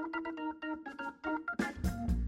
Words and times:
thank 0.00 1.84
you 1.84 2.27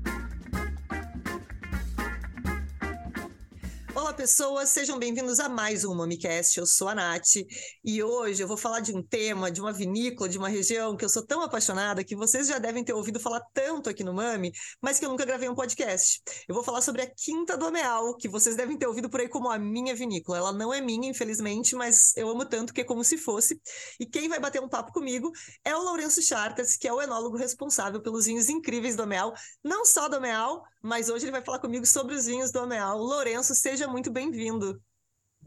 Olá, 3.92 4.12
pessoas, 4.12 4.68
sejam 4.68 4.98
bem-vindos 5.00 5.40
a 5.40 5.48
mais 5.48 5.84
um 5.84 5.92
MamiCast. 5.95 6.58
Eu 6.58 6.66
sou 6.66 6.88
a 6.88 6.95
Nath 6.95 7.37
e 7.84 8.00
hoje 8.02 8.40
eu 8.40 8.46
vou 8.46 8.56
falar 8.56 8.79
de 8.79 8.95
um 8.95 9.02
tema, 9.02 9.50
de 9.50 9.61
uma 9.61 9.72
vinícola, 9.72 10.29
de 10.29 10.38
uma 10.38 10.48
região 10.48 10.96
que 10.96 11.04
eu 11.04 11.09
sou 11.09 11.27
tão 11.27 11.43
apaixonada 11.43 12.05
que 12.05 12.14
vocês 12.14 12.46
já 12.46 12.59
devem 12.59 12.84
ter 12.84 12.92
ouvido 12.92 13.18
falar 13.18 13.41
tanto 13.52 13.91
aqui 13.91 14.05
no 14.05 14.14
Mami, 14.14 14.52
mas 14.80 15.00
que 15.00 15.05
eu 15.05 15.11
nunca 15.11 15.24
gravei 15.24 15.48
um 15.48 15.56
podcast. 15.56 16.23
Eu 16.48 16.55
vou 16.55 16.62
falar 16.62 16.82
sobre 16.82 17.02
a 17.02 17.11
Quinta 17.11 17.56
do 17.56 17.66
Ameal, 17.66 18.16
que 18.16 18.29
vocês 18.29 18.55
devem 18.55 18.79
ter 18.79 18.87
ouvido 18.87 19.11
por 19.11 19.20
aí 19.20 19.29
como 19.29 19.50
a 19.50 19.59
minha 19.59 19.95
vinícola. 19.95 20.38
Ela 20.38 20.52
não 20.52 20.72
é 20.72 20.80
minha, 20.80 21.11
infelizmente, 21.11 21.75
mas 21.75 22.16
eu 22.16 22.29
amo 22.29 22.45
tanto 22.45 22.72
que 22.72 22.82
é 22.82 22.84
como 22.84 23.02
se 23.02 23.18
fosse. 23.18 23.61
E 23.98 24.07
quem 24.07 24.29
vai 24.29 24.38
bater 24.38 24.62
um 24.62 24.68
papo 24.68 24.93
comigo 24.93 25.32
é 25.64 25.75
o 25.75 25.82
Lourenço 25.82 26.22
Chartas, 26.22 26.77
que 26.77 26.86
é 26.86 26.93
o 26.93 27.02
enólogo 27.02 27.37
responsável 27.37 28.01
pelos 28.01 28.27
vinhos 28.27 28.48
incríveis 28.48 28.95
do 28.95 29.02
Ameal, 29.02 29.34
não 29.65 29.84
só 29.84 30.09
do 30.09 30.16
Ameal, 30.16 30.62
mas 30.83 31.09
hoje 31.09 31.25
ele 31.25 31.33
vai 31.33 31.43
falar 31.43 31.59
comigo 31.59 31.87
sobre 31.87 32.15
os 32.15 32.27
vinhos 32.27 32.51
do 32.51 32.61
Ameal. 32.61 32.98
Lourenço, 32.98 33.55
seja 33.55 33.87
muito 33.87 34.11
bem-vindo. 34.11 34.80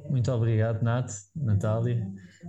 Muito 0.10 0.32
obrigado, 0.32 0.82
Nat, 0.82 1.12
Natália. 1.36 2.08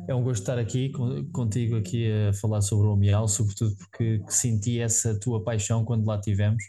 É 0.08 0.14
um 0.14 0.22
gosto 0.22 0.42
estar 0.42 0.58
aqui 0.58 0.90
contigo 1.32 1.76
aqui 1.76 2.10
a 2.28 2.32
falar 2.32 2.60
sobre 2.62 2.86
o 2.86 2.92
Ameal, 2.92 3.28
sobretudo 3.28 3.76
porque 3.76 4.22
senti 4.28 4.80
essa 4.80 5.18
tua 5.18 5.42
paixão 5.42 5.84
quando 5.84 6.06
lá 6.06 6.20
tivemos 6.20 6.62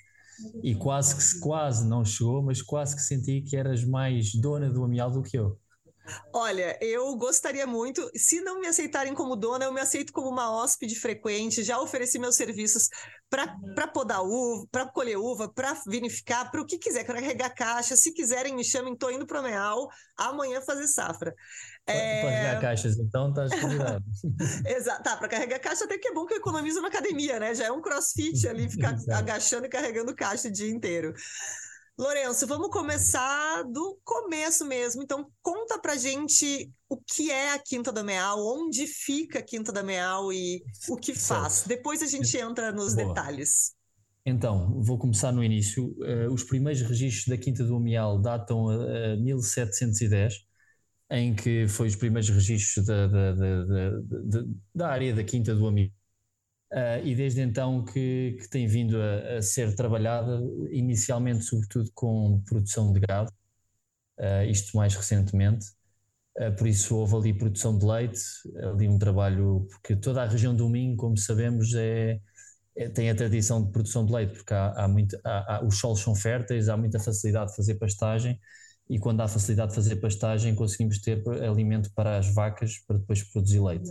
e 0.61 0.75
quase 0.75 1.15
que 1.15 1.39
quase 1.39 1.87
não 1.87 2.03
chegou, 2.03 2.43
mas 2.43 2.61
quase 2.61 2.95
que 2.95 3.01
senti 3.01 3.41
que 3.41 3.55
eras 3.55 3.83
mais 3.85 4.33
dona 4.35 4.69
do 4.69 4.83
Ameal 4.83 5.11
do 5.11 5.23
que 5.23 5.37
eu. 5.37 5.57
Olha, 6.33 6.77
eu 6.81 7.15
gostaria 7.15 7.65
muito. 7.65 8.09
Se 8.15 8.41
não 8.41 8.59
me 8.59 8.67
aceitarem 8.67 9.13
como 9.13 9.35
dona, 9.35 9.65
eu 9.65 9.73
me 9.73 9.81
aceito 9.81 10.13
como 10.13 10.29
uma 10.29 10.51
hóspede 10.51 10.95
frequente. 10.95 11.63
Já 11.63 11.79
ofereci 11.79 12.19
meus 12.19 12.35
serviços 12.35 12.89
para 13.29 13.87
podar 13.87 14.23
uva, 14.23 14.67
para 14.71 14.85
colher 14.85 15.17
uva, 15.17 15.51
para 15.51 15.73
vinificar, 15.87 16.49
para 16.51 16.61
o 16.61 16.65
que 16.65 16.77
quiser, 16.77 17.05
para 17.05 17.15
carregar 17.15 17.49
caixa. 17.49 17.95
Se 17.95 18.13
quiserem, 18.13 18.55
me 18.55 18.63
chamem, 18.63 18.93
estou 18.93 19.11
indo 19.11 19.25
para 19.25 19.39
o 19.39 19.43
Meal 19.43 19.89
amanhã 20.17 20.61
fazer 20.61 20.87
safra. 20.87 21.33
Para 21.85 21.95
é... 21.95 22.21
carregar 22.21 22.61
caixas, 22.61 22.97
então, 22.97 23.33
convidado. 23.33 24.03
Exato, 24.65 25.03
tá, 25.03 25.17
para 25.17 25.27
carregar 25.27 25.59
caixa 25.59 25.85
até 25.85 25.97
que 25.97 26.07
é 26.07 26.13
bom 26.13 26.25
que 26.25 26.33
eu 26.33 26.37
economizo 26.37 26.81
na 26.81 26.87
academia, 26.87 27.39
né? 27.39 27.53
Já 27.53 27.65
é 27.65 27.71
um 27.71 27.81
crossfit 27.81 28.47
ali, 28.47 28.69
ficar 28.69 28.95
agachando 29.13 29.65
e 29.65 29.69
carregando 29.69 30.15
caixa 30.15 30.47
o 30.47 30.51
dia 30.51 30.69
inteiro. 30.69 31.13
Lourenço, 31.97 32.45
vamos 32.45 32.69
começar 32.71 33.63
do 33.63 33.97
começo 34.03 34.65
mesmo. 34.65 35.01
Então, 35.01 35.31
conta 35.41 35.79
pra 35.79 35.95
gente 35.95 36.69
o 36.89 36.97
que 36.97 37.31
é 37.31 37.53
a 37.53 37.59
Quinta 37.59 37.89
da 37.89 38.03
Meal, 38.03 38.37
onde 38.37 38.85
fica 38.85 39.39
a 39.39 39.41
Quinta 39.41 39.71
da 39.71 39.81
Meal 39.81 40.33
e 40.33 40.61
o 40.89 40.97
que 40.97 41.15
faz. 41.15 41.63
Depois 41.65 42.01
a 42.01 42.05
gente 42.05 42.37
entra 42.37 42.73
nos 42.73 42.95
Boa. 42.95 43.07
detalhes. 43.07 43.73
Então, 44.25 44.81
vou 44.81 44.97
começar 44.97 45.31
no 45.31 45.41
início. 45.41 45.95
Uh, 45.99 46.33
os 46.33 46.43
primeiros 46.43 46.81
registros 46.81 47.27
da 47.27 47.37
Quinta 47.41 47.63
do 47.63 47.77
Ameal 47.77 48.19
datam 48.21 48.67
a, 48.67 49.13
a 49.13 49.15
1710, 49.15 50.33
em 51.11 51.33
que 51.33 51.65
foi 51.65 51.87
os 51.87 51.95
primeiros 51.95 52.27
registros 52.27 52.85
da, 52.85 53.07
da, 53.07 53.33
da, 53.33 53.91
da 54.73 54.87
área 54.89 55.15
da 55.15 55.23
Quinta 55.23 55.55
do 55.55 55.65
Ameal 55.65 55.91
Uh, 56.71 57.05
e 57.05 57.15
desde 57.15 57.41
então 57.41 57.85
que, 57.85 58.37
que 58.39 58.49
tem 58.49 58.67
vindo 58.67 58.97
a, 59.01 59.37
a, 59.37 59.41
ser 59.41 59.75
trabalhada, 59.75 60.41
inicialmente, 60.71 61.43
sobretudo, 61.45 61.89
com 61.93 62.41
produção 62.45 62.91
de 62.91 62.99
gado, 62.99 63.31
uh, 64.19 64.43
isto 64.49 64.75
mais 64.75 64.95
recentemente. 64.95 65.67
Uh, 66.37 66.55
por 66.57 66.67
isso, 66.67 66.95
houve 66.97 67.15
ali 67.15 67.33
produção 67.33 67.77
de 67.77 67.85
leite, 67.85 68.19
ali 68.73 68.87
um 68.89 68.97
trabalho, 68.97 69.67
porque 69.69 69.95
toda 69.95 70.23
a 70.23 70.27
região 70.27 70.55
do 70.55 70.67
Minho, 70.69 70.97
como 70.97 71.17
sabemos, 71.17 71.73
é, 71.75 72.19
é 72.75 72.89
tem 72.89 73.09
a 73.09 73.15
tradição 73.15 73.63
de 73.63 73.71
produção 73.71 74.05
de 74.05 74.11
leite, 74.11 74.33
porque 74.33 74.53
há, 74.53 74.71
há 74.71 74.87
muito, 74.87 75.17
há, 75.23 75.57
há, 75.57 75.65
os 75.65 75.79
solos 75.79 76.01
são 76.01 76.15
férteis, 76.15 76.67
há 76.67 76.75
muita 76.75 76.99
facilidade 76.99 77.51
de 77.51 77.55
fazer 77.57 77.75
pastagem 77.75 78.39
e 78.87 78.99
quando 78.99 79.21
há 79.21 79.27
facilidade 79.27 79.69
de 79.69 79.75
fazer 79.75 79.95
pastagem 79.95 80.53
conseguimos 80.53 80.99
ter 80.99 81.23
alimento 81.43 81.91
para 81.93 82.17
as 82.17 82.31
vacas 82.31 82.77
para 82.87 82.97
depois 82.97 83.23
produzir 83.23 83.59
leite. 83.59 83.89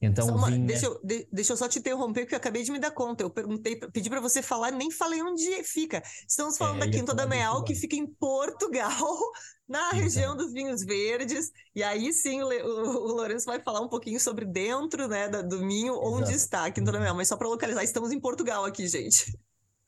Então 0.00 0.28
uma, 0.28 0.50
vinha... 0.50 0.66
deixa, 0.66 0.86
eu, 0.86 1.00
de, 1.02 1.26
deixa 1.32 1.54
eu 1.54 1.56
só 1.56 1.66
te 1.66 1.78
interromper 1.78 2.22
porque 2.22 2.34
eu 2.34 2.38
acabei 2.38 2.62
de 2.62 2.70
me 2.70 2.78
dar 2.78 2.90
conta. 2.90 3.22
Eu 3.22 3.30
perguntei, 3.30 3.76
pedi 3.76 4.10
para 4.10 4.20
você 4.20 4.42
falar, 4.42 4.70
nem 4.70 4.90
falei 4.90 5.22
onde 5.22 5.64
fica. 5.64 6.02
Estamos 6.28 6.58
falando 6.58 6.82
é, 6.82 6.86
da 6.86 6.92
Quinta 6.92 7.14
da 7.14 7.26
Meal, 7.26 7.64
que 7.64 7.74
fica 7.74 7.96
em 7.96 8.06
Portugal, 8.06 9.18
na 9.66 9.78
Exato. 9.78 9.96
região 9.96 10.36
dos 10.36 10.52
vinhos 10.52 10.84
verdes. 10.84 11.50
E 11.74 11.82
aí 11.82 12.12
sim 12.12 12.42
o, 12.42 12.48
o, 12.48 13.12
o 13.12 13.12
Lourenço 13.12 13.46
vai 13.46 13.62
falar 13.62 13.80
um 13.80 13.88
pouquinho 13.88 14.20
sobre 14.20 14.44
dentro, 14.44 15.08
né, 15.08 15.26
da, 15.26 15.40
do 15.40 15.60
vinho, 15.60 15.98
onde 16.02 16.34
está 16.34 16.66
a 16.66 16.70
Quinta 16.70 16.92
da 16.92 17.00
Meal. 17.00 17.16
Mas 17.16 17.28
só 17.28 17.36
para 17.36 17.48
localizar, 17.48 17.82
estamos 17.82 18.12
em 18.12 18.20
Portugal 18.20 18.66
aqui, 18.66 18.86
gente. 18.86 19.38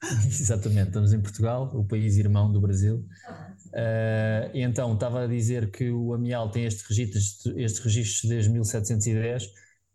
Exatamente, 0.26 0.88
estamos 0.88 1.12
em 1.12 1.20
Portugal, 1.20 1.70
o 1.74 1.84
país 1.84 2.16
irmão 2.16 2.52
do 2.52 2.60
Brasil. 2.60 3.04
Uh, 3.68 4.50
então, 4.54 4.94
estava 4.94 5.24
a 5.24 5.26
dizer 5.26 5.70
que 5.70 5.90
o 5.90 6.14
Amial 6.14 6.50
tem 6.50 6.64
este 6.64 6.86
registro, 6.88 7.58
este 7.58 7.82
registro 7.82 8.28
desde 8.28 8.50
1710, 8.50 9.50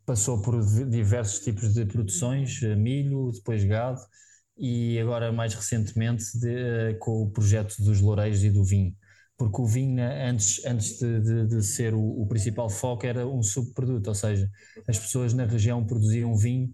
passou 0.05 0.41
por 0.41 0.59
diversos 0.89 1.39
tipos 1.39 1.73
de 1.73 1.85
produções, 1.85 2.61
eh, 2.63 2.75
milho, 2.75 3.31
depois 3.31 3.63
gado, 3.63 4.01
e 4.57 4.99
agora 4.99 5.31
mais 5.31 5.53
recentemente 5.53 6.25
de, 6.39 6.49
uh, 6.49 6.99
com 6.99 7.23
o 7.23 7.31
projeto 7.31 7.77
dos 7.79 8.01
loureiros 8.01 8.43
e 8.43 8.49
do 8.49 8.63
vinho. 8.63 8.95
Porque 9.37 9.61
o 9.61 9.65
vinho, 9.65 10.03
antes, 10.03 10.63
antes 10.65 10.99
de, 10.99 11.19
de, 11.21 11.47
de 11.47 11.63
ser 11.63 11.93
o, 11.93 12.21
o, 12.21 12.27
principal 12.27 12.69
foco, 12.69 13.05
era 13.05 13.27
um 13.27 13.41
subproduto, 13.41 14.09
ou 14.09 14.15
seja, 14.15 14.49
as 14.87 14.99
pessoas 14.99 15.33
na 15.33 15.45
região 15.45 15.85
produziam 15.85 16.35
vinho 16.35 16.73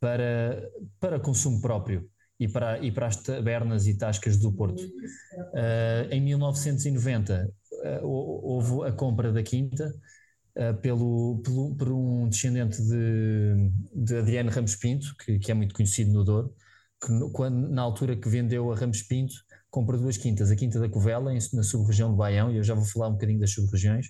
para, 0.00 0.62
para 1.00 1.18
consumo 1.18 1.60
próprio 1.60 2.08
e 2.38 2.48
para, 2.48 2.78
e 2.80 2.90
para 2.90 3.06
as 3.06 3.16
tabernas 3.16 3.86
e 3.86 3.96
tascas 3.96 4.36
do 4.36 4.52
Porto. 4.52 4.82
Uh, 4.82 6.10
em 6.10 6.20
1990 6.20 7.44
uh, 7.44 7.86
ah, 7.86 8.00
houve 8.02 8.88
a 8.88 8.92
compra 8.92 9.32
da 9.32 9.42
Quinta 9.42 9.94
uh, 10.56 10.74
pelo, 10.80 11.40
pelo, 11.44 11.74
por 11.76 11.92
um 11.92 12.28
descendente 12.28 12.82
de, 12.82 13.70
de 13.94 14.16
Adriano 14.16 14.50
Ramos 14.50 14.76
Pinto, 14.76 15.14
que, 15.24 15.38
que 15.38 15.50
é 15.50 15.54
muito 15.54 15.74
conhecido 15.74 16.12
no 16.12 16.24
Douro, 16.24 16.54
que 17.04 17.12
no, 17.12 17.30
quando, 17.30 17.68
na 17.68 17.82
altura 17.82 18.16
que 18.16 18.28
vendeu 18.28 18.72
a 18.72 18.76
Ramos 18.76 19.02
Pinto, 19.02 19.34
comprou 19.70 20.00
duas 20.00 20.16
quintas, 20.16 20.50
a 20.50 20.56
Quinta 20.56 20.78
da 20.78 20.88
Covela, 20.88 21.32
em, 21.32 21.38
na 21.52 21.62
sub-região 21.62 22.10
de 22.10 22.16
Baião, 22.16 22.50
e 22.50 22.56
eu 22.56 22.62
já 22.62 22.74
vou 22.74 22.84
falar 22.84 23.08
um 23.08 23.12
bocadinho 23.12 23.40
das 23.40 23.50
sub-regiões, 23.50 24.06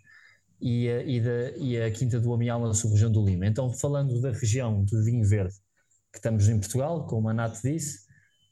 e 0.61 0.89
a, 0.89 1.03
e, 1.03 1.21
da, 1.21 1.51
e 1.57 1.81
a 1.81 1.91
Quinta 1.91 2.21
do 2.21 2.33
Amial 2.33 2.61
na 2.61 2.75
sub-região 2.75 3.11
do 3.11 3.25
Lima. 3.25 3.47
Então, 3.47 3.71
falando 3.71 4.21
da 4.21 4.31
região 4.31 4.85
do 4.85 5.05
vinho 5.05 5.27
verde, 5.27 5.55
que 6.13 6.19
estamos 6.19 6.49
em 6.49 6.59
Portugal, 6.59 7.07
como 7.07 7.29
a 7.29 7.35
Nath 7.35 7.61
disse, 7.63 8.05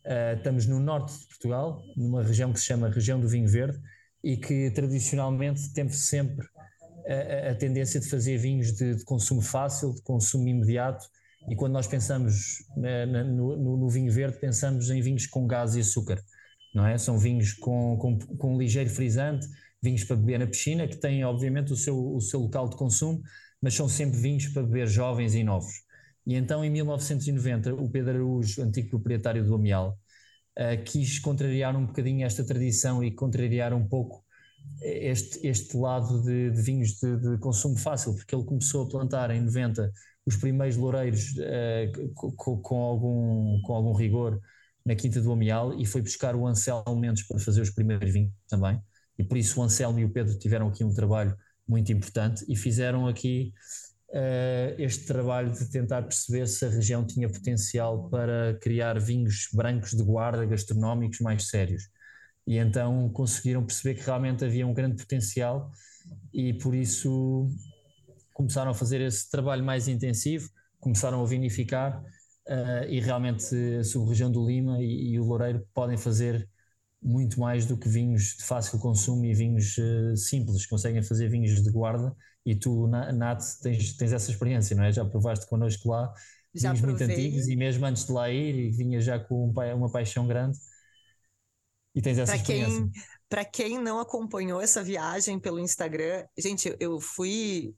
Uh, 0.05 0.37
estamos 0.37 0.67
no 0.67 0.81
norte 0.81 1.17
de 1.17 1.27
Portugal, 1.27 1.83
numa 1.97 2.23
região 2.23 2.53
que 2.53 2.59
se 2.59 2.67
chama 2.67 2.89
Região 2.89 3.21
do 3.21 3.29
Vinho 3.29 3.49
Verde 3.49 3.81
e 4.23 4.37
que 4.37 4.71
tradicionalmente 4.71 5.73
teve 5.73 5.93
sempre 5.93 6.47
a, 7.07 7.51
a 7.51 7.55
tendência 7.55 8.01
de 8.01 8.09
fazer 8.09 8.37
vinhos 8.39 8.73
de, 8.73 8.97
de, 8.97 9.05
consumo 9.05 9.41
fácil, 9.41 9.95
de 9.95 10.03
consumo 10.03 10.49
imediato. 10.49 11.05
E 11.49 11.57
quando 11.57 11.73
nós 11.73 11.87
pensamos 11.87 12.65
na, 12.77 13.07
na, 13.07 13.25
no, 13.25 13.77
no, 13.77 13.89
vinho 13.89 14.13
verde, 14.13 14.39
pensamos 14.39 14.91
em 14.91 15.01
vinhos 15.01 15.27
com 15.27 15.47
gás 15.47 15.75
e 15.75 15.81
açúcar, 15.81 16.23
não 16.75 16.87
é? 16.87 16.97
São 16.97 17.19
vinhos 17.19 17.53
com, 17.55 17.97
com, 17.99 18.19
com 18.19 18.55
um 18.55 18.59
ligeiro 18.59 18.91
frisante, 18.91 19.47
vinhos 19.83 20.05
para 20.05 20.17
beber 20.17 20.39
na 20.39 20.47
piscina, 20.47 20.87
que 20.87 20.97
têm 20.97 21.25
obviamente 21.25 21.73
o 21.73 21.77
seu, 21.77 22.15
o 22.15 22.21
seu 22.21 22.41
local 22.41 22.69
de 22.69 22.77
consumo, 22.77 23.21
mas 23.61 23.75
são 23.75 23.89
sempre 23.89 24.19
vinhos 24.19 24.47
para 24.49 24.63
beber 24.63 24.87
jovens 24.87 25.35
e 25.35 25.43
novos. 25.43 25.73
E 26.27 26.35
então, 26.35 26.65
em 26.65 26.71
1990, 26.71 27.75
o 27.75 27.91
Pedro 27.91 28.15
Araújo, 28.15 28.63
antigo 28.63 28.91
proprietário 28.91 29.45
do 29.45 29.55
Amial, 29.55 29.99
uh, 30.59 30.83
quis 30.85 31.19
contrariar 31.19 31.77
um 31.77 31.87
bocadinho 31.87 32.25
esta 32.25 32.45
tradição 32.45 33.03
e 33.03 33.11
contrariar 33.11 33.73
um 33.73 33.87
pouco 33.87 34.25
este, 34.81 35.47
este 35.47 35.77
lado 35.77 36.23
de, 36.23 36.51
de 36.51 36.63
vinhos 36.63 36.95
de, 36.95 37.17
de, 37.17 37.39
consumo 37.39 37.77
fácil, 37.77 38.15
porque 38.15 38.35
ele 38.35 38.45
começou 38.45 38.85
a 38.85 38.89
plantar 38.89 39.31
em 39.31 39.41
90 39.41 39.91
os 40.25 40.37
primeiros 40.37 40.77
loureiros 40.77 41.35
uh, 41.39 42.13
com, 42.37 42.57
com, 42.59 42.77
algum, 42.77 43.61
com 43.63 43.75
algum 43.75 43.93
rigor 43.93 44.41
na 44.85 44.95
Quinta 44.95 45.21
do 45.21 45.33
Amial 45.33 45.79
e 45.81 45.87
foi 45.87 46.03
buscar 46.03 46.35
o 46.35 46.47
Anselmo 46.47 46.97
Mendes 46.97 47.27
para 47.27 47.39
fazer 47.39 47.61
os 47.61 47.71
primeiros 47.71 48.13
vinhos 48.13 48.33
também. 48.49 48.81
E 49.19 49.25
por 49.25 49.37
isso 49.37 49.61
o 49.61 49.63
Anselmo 49.63 49.99
e 49.99 50.05
o 50.05 50.11
Pedro 50.11 50.39
tiveram 50.39 50.69
aqui 50.69 50.85
um 50.85 50.93
trabalho 50.93 51.37
muito 51.67 51.93
importante 51.93 52.45
e 52.49 52.57
fizeram 52.57 53.07
aqui 53.07 53.53
este 54.79 55.07
trabalho 55.07 55.51
de 55.51 55.71
tentar 55.71 56.03
perceber 56.03 56.47
se 56.47 56.67
a 56.67 56.69
região 56.69 57.07
tinha 57.07 57.31
potencial 57.31 58.11
para 58.11 58.59
criar 58.61 59.01
vinhos 59.01 59.49
brancos 59.53 59.93
de 59.93 60.03
guarda 60.03 60.45
gastronómicos 60.45 61.21
mais 61.21 61.49
sérios. 61.49 61.85
E 62.47 62.59
então 62.59 63.09
conseguiram 63.11 63.65
perceber 63.65 63.95
que 63.95 64.05
realmente 64.05 64.45
havia 64.45 64.67
um 64.67 64.75
grande 64.75 64.97
potencial 64.97 65.71
e 66.33 66.53
por 66.55 66.75
isso 66.75 67.49
começaram 68.35 68.71
a 68.71 68.75
fazer 68.75 69.01
esse 69.01 69.31
trabalho 69.31 69.65
mais 69.65 69.89
intensivo, 69.89 70.49
começaram 70.81 71.23
a 71.23 71.27
vinificar 71.27 72.03
uh, 72.49 72.89
e 72.89 73.01
realmente 73.01 73.55
a 73.79 73.85
sub-região 73.85 74.31
do 74.31 74.45
Lima 74.45 74.83
e, 74.83 75.13
e, 75.13 75.21
o 75.21 75.25
Loureiro 75.25 75.67
podem 75.73 75.97
fazer 75.97 76.49
muito 77.03 77.41
mais 77.41 77.67
do 77.67 77.77
que 77.77 77.89
vinhos 77.89 78.37
de 78.37 78.45
fácil 78.45 78.79
consumo 78.79 79.25
e 79.25 79.35
vinhos 79.35 79.77
uh, 79.79 80.17
simples, 80.17 80.67
conseguem 80.67 81.03
fazer 81.03 81.29
vinhos 81.29 81.63
de 81.63 81.71
guarda 81.71 82.15
e 82.45 82.55
tu, 82.55 82.87
Nat, 82.87 83.43
tens, 83.61 83.97
tens 83.97 84.13
essa 84.13 84.31
experiência, 84.31 84.77
não 84.77 84.85
é? 84.85 84.93
Já 84.93 85.05
provaste 85.05 85.47
connosco 85.47 85.89
lá 85.89 86.13
Já 86.55 86.73
vinhos 86.73 86.87
muito 86.87 87.03
antigos 87.03 87.49
e 87.49 87.57
mesmo 87.57 87.85
antes 87.87 88.05
de 88.05 88.13
lá 88.13 88.31
ir, 88.31 88.71
vinha 88.71 89.01
já 89.01 89.19
com 89.19 89.53
uma 89.75 89.91
paixão 89.91 90.27
grande. 90.27 90.59
E 91.95 92.01
tens 92.01 92.19
essa 92.19 92.33
pra 92.33 92.41
experiência. 92.41 92.91
Para 93.29 93.45
quem 93.45 93.79
não 93.79 93.99
acompanhou 93.99 94.61
essa 94.61 94.83
viagem 94.83 95.39
pelo 95.39 95.59
Instagram, 95.59 96.27
gente, 96.39 96.75
eu 96.79 97.01
fui 97.01 97.75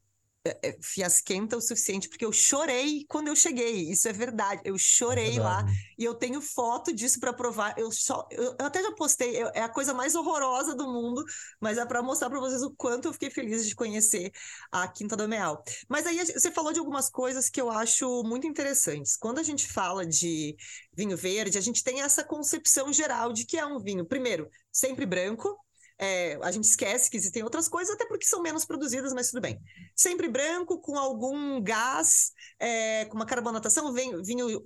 fiasquenta 0.83 1.57
o 1.57 1.61
suficiente, 1.61 2.09
porque 2.09 2.25
eu 2.25 2.33
chorei 2.33 3.05
quando 3.09 3.29
eu 3.29 3.37
cheguei. 3.37 3.91
Isso 3.91 4.07
é 4.09 4.13
verdade. 4.13 4.61
Eu 4.65 4.77
chorei 4.77 5.29
é 5.29 5.31
verdade. 5.33 5.67
lá 5.67 5.73
e 5.99 6.05
eu 6.05 6.15
tenho 6.15 6.41
foto 6.41 6.93
disso 6.93 7.19
para 7.19 7.33
provar. 7.33 7.75
Eu, 7.79 7.91
só, 7.91 8.27
eu, 8.31 8.55
eu, 8.59 8.67
até 8.67 8.83
já 8.83 8.93
postei, 8.93 9.43
eu, 9.43 9.51
é 9.55 9.63
a 9.63 9.69
coisa 9.69 9.95
mais 9.95 10.15
horrorosa 10.15 10.75
do 10.75 10.87
mundo, 10.87 11.25
mas 11.61 11.79
é 11.79 11.87
para 11.87 12.03
mostrar 12.03 12.29
para 12.29 12.41
vocês 12.41 12.63
o 12.63 12.71
quanto 12.71 13.09
eu 13.09 13.13
fiquei 13.13 13.31
feliz 13.31 13.67
de 13.67 13.75
conhecer 13.75 14.31
a 14.71 14.87
Quinta 14.87 15.17
do 15.17 15.29
Meal. 15.29 15.63
Mas 15.89 16.07
aí 16.07 16.19
você 16.25 16.51
falou 16.51 16.73
de 16.73 16.79
algumas 16.79 17.09
coisas 17.09 17.49
que 17.49 17.61
eu 17.61 17.71
acho 17.71 18.23
muito 18.25 18.47
interessantes. 18.47 19.17
Quando 19.17 19.39
a 19.39 19.43
gente 19.43 19.67
fala 19.67 20.05
de 20.05 20.57
vinho 20.95 21.17
verde, 21.17 21.57
a 21.57 21.63
gente 21.63 21.83
tem 21.83 22.03
essa 22.03 22.23
concepção 22.23 22.93
geral 22.93 23.33
de 23.33 23.47
que 23.47 23.57
é 23.57 23.65
um 23.65 23.79
vinho, 23.79 24.05
primeiro, 24.05 24.49
sempre 24.71 25.07
branco, 25.07 25.57
é, 25.99 26.39
a 26.43 26.51
gente 26.51 26.65
esquece 26.65 27.09
que 27.09 27.17
existem 27.17 27.43
outras 27.43 27.69
coisas, 27.69 27.95
até 27.95 28.07
porque 28.07 28.27
são 28.27 28.43
menos 28.43 28.65
produzidas, 28.65 29.13
mas 29.13 29.31
tudo 29.31 29.41
bem. 29.41 29.61
Sempre 29.95 30.29
branco, 30.29 30.81
com 30.81 30.99
algum 30.99 31.63
gás, 31.63 32.33
é, 32.59 33.05
com 33.07 33.17
uma 33.17 33.27
carbonatação, 33.27 33.93
vinho, 33.93 34.21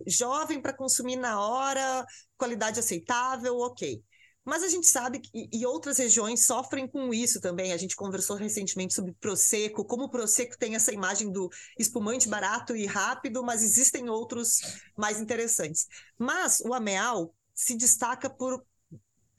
jovem 0.06 0.60
para 0.60 0.72
consumir 0.72 1.16
na 1.16 1.40
hora, 1.40 2.06
qualidade 2.36 2.80
aceitável, 2.80 3.58
ok. 3.58 4.02
Mas 4.48 4.62
a 4.62 4.68
gente 4.68 4.86
sabe 4.86 5.20
que 5.20 5.46
e 5.52 5.66
outras 5.66 5.98
regiões 5.98 6.46
sofrem 6.46 6.88
com 6.88 7.12
isso 7.12 7.38
também. 7.38 7.70
A 7.70 7.76
gente 7.76 7.94
conversou 7.94 8.34
recentemente 8.34 8.94
sobre 8.94 9.12
Prosecco, 9.20 9.84
como 9.84 10.04
o 10.04 10.10
Prosecco 10.10 10.56
tem 10.56 10.74
essa 10.74 10.90
imagem 10.90 11.30
do 11.30 11.50
espumante 11.78 12.30
barato 12.30 12.74
e 12.74 12.86
rápido, 12.86 13.42
mas 13.42 13.62
existem 13.62 14.08
outros 14.08 14.60
mais 14.96 15.20
interessantes. 15.20 15.86
Mas 16.16 16.60
o 16.60 16.72
Ameal 16.72 17.34
se 17.54 17.76
destaca 17.76 18.30
por 18.30 18.64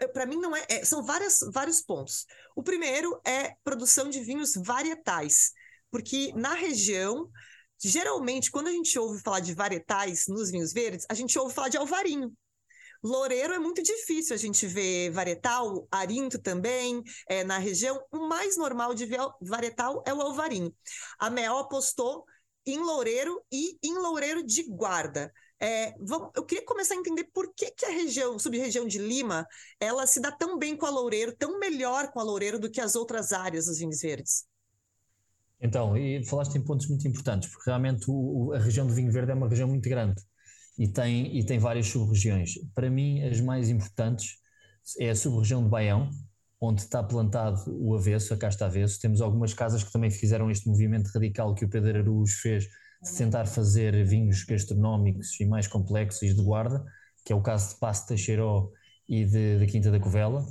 para 0.07 0.25
mim 0.25 0.37
não 0.37 0.55
é, 0.55 0.65
é, 0.69 0.85
são 0.85 1.03
várias, 1.03 1.39
vários 1.53 1.81
pontos. 1.81 2.25
O 2.55 2.63
primeiro 2.63 3.19
é 3.25 3.55
produção 3.63 4.09
de 4.09 4.19
vinhos 4.21 4.53
varietais, 4.55 5.51
porque 5.91 6.31
na 6.35 6.53
região 6.53 7.29
geralmente 7.81 8.51
quando 8.51 8.67
a 8.67 8.71
gente 8.71 8.97
ouve 8.99 9.21
falar 9.21 9.39
de 9.39 9.53
varietais 9.53 10.25
nos 10.27 10.51
vinhos 10.51 10.73
verdes, 10.73 11.05
a 11.09 11.13
gente 11.13 11.37
ouve 11.39 11.53
falar 11.53 11.69
de 11.69 11.77
alvarinho. 11.77 12.33
Loureiro 13.01 13.53
é 13.53 13.59
muito 13.59 13.81
difícil 13.81 14.35
a 14.35 14.37
gente 14.37 14.67
ver 14.67 15.09
varietal, 15.11 15.87
arinto 15.89 16.37
também, 16.37 17.01
é, 17.29 17.45
na 17.45 17.57
região. 17.57 17.97
O 18.11 18.27
mais 18.27 18.57
normal 18.57 18.93
de 18.93 19.05
ver 19.05 19.21
varietal 19.41 20.03
é 20.05 20.13
o 20.13 20.21
alvarinho. 20.21 20.75
A 21.17 21.29
Mel 21.29 21.57
apostou 21.57 22.25
em 22.65 22.77
loureiro 22.77 23.41
e 23.49 23.77
em 23.81 23.93
loureiro 23.93 24.45
de 24.45 24.63
guarda. 24.63 25.31
É, 25.61 25.93
eu 26.35 26.45
queria 26.45 26.65
começar 26.65 26.95
a 26.95 26.97
entender 26.97 27.25
por 27.33 27.53
que, 27.53 27.71
que 27.71 27.85
a 27.85 27.89
região, 27.89 28.39
sub-região 28.39 28.87
de 28.87 28.97
Lima, 28.97 29.45
ela 29.79 30.07
se 30.07 30.21
dá 30.21 30.31
tão 30.31 30.57
bem 30.57 30.77
com 30.77 30.85
a 30.85 30.89
Loureiro, 30.89 31.35
tão 31.35 31.59
melhor 31.59 32.11
com 32.11 32.19
a 32.19 32.23
Loureiro 32.23 32.59
do 32.59 32.69
que 32.69 32.79
as 32.79 32.95
outras 32.95 33.33
áreas 33.33 33.65
dos 33.65 33.79
vinhos 33.79 33.99
verdes. 33.99 34.45
Então, 35.61 35.97
e 35.97 36.23
falaste 36.25 36.55
em 36.55 36.63
pontos 36.63 36.87
muito 36.87 37.05
importantes, 37.07 37.49
porque 37.49 37.69
realmente 37.69 38.05
o, 38.07 38.53
a 38.53 38.59
região 38.59 38.87
do 38.87 38.93
vinho 38.93 39.11
verde 39.11 39.31
é 39.31 39.35
uma 39.35 39.49
região 39.49 39.67
muito 39.67 39.89
grande 39.89 40.21
e 40.77 40.87
tem, 40.87 41.37
e 41.37 41.45
tem 41.45 41.59
várias 41.59 41.87
sub-regiões. 41.87 42.53
Para 42.73 42.89
mim, 42.89 43.21
as 43.23 43.41
mais 43.41 43.69
importantes 43.69 44.37
é 44.97 45.09
a 45.09 45.15
sub-região 45.15 45.61
de 45.61 45.69
Baião, 45.69 46.09
onde 46.61 46.81
está 46.81 47.03
plantado 47.03 47.63
o 47.67 47.95
avesso, 47.95 48.33
a 48.33 48.37
casta 48.37 48.65
avesso. 48.65 48.99
Temos 48.99 49.19
algumas 49.19 49.53
casas 49.53 49.83
que 49.83 49.91
também 49.91 50.09
fizeram 50.09 50.49
este 50.49 50.67
movimento 50.67 51.07
radical 51.13 51.53
que 51.53 51.65
o 51.65 51.69
Pedro 51.69 51.99
Araújo 51.99 52.33
fez 52.41 52.65
tentar 53.17 53.45
fazer 53.45 54.05
vinhos 54.05 54.43
gastronómicos 54.43 55.39
e 55.39 55.45
mais 55.45 55.67
complexos 55.67 56.35
de 56.35 56.41
guarda, 56.41 56.83
que 57.25 57.31
é 57.31 57.35
o 57.35 57.41
caso 57.41 57.73
de 57.73 57.79
Passo 57.79 58.07
Teixeiró 58.07 58.69
e 59.07 59.25
de, 59.25 59.59
de 59.59 59.65
Quinta 59.67 59.91
da 59.91 59.99
Covela. 59.99 60.45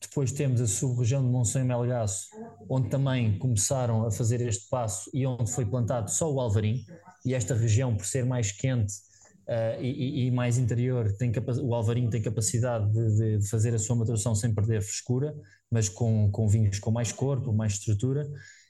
Depois 0.00 0.32
temos 0.32 0.60
a 0.60 0.66
sub-região 0.66 1.22
de 1.22 1.28
Monção 1.28 1.62
e 1.62 1.64
Melgaço, 1.64 2.28
onde 2.68 2.90
também 2.90 3.38
começaram 3.38 4.04
a 4.06 4.10
fazer 4.10 4.40
este 4.42 4.68
passo 4.68 5.10
e 5.14 5.26
onde 5.26 5.50
foi 5.50 5.64
plantado 5.64 6.10
só 6.10 6.30
o 6.30 6.40
alvarim. 6.40 6.84
E 7.24 7.32
esta 7.32 7.54
região, 7.54 7.96
por 7.96 8.04
ser 8.04 8.24
mais 8.26 8.52
quente 8.52 8.92
uh, 9.48 9.80
e, 9.80 10.26
e, 10.26 10.30
mais 10.30 10.58
interior, 10.58 11.10
tem 11.16 11.32
o 11.62 11.74
alvarim 11.74 12.10
tem 12.10 12.20
capacidade 12.20 12.92
de, 12.92 13.38
de, 13.38 13.48
fazer 13.48 13.74
a 13.74 13.78
sua 13.78 13.96
maturação 13.96 14.34
sem 14.34 14.54
perder 14.54 14.82
frescura, 14.82 15.34
mas 15.70 15.88
com, 15.88 16.30
com 16.30 16.46
vinhos 16.46 16.78
com 16.78 16.90
mais 16.90 17.10
corpo, 17.10 17.52
mais 17.52 17.72
estrutura. 17.74 18.28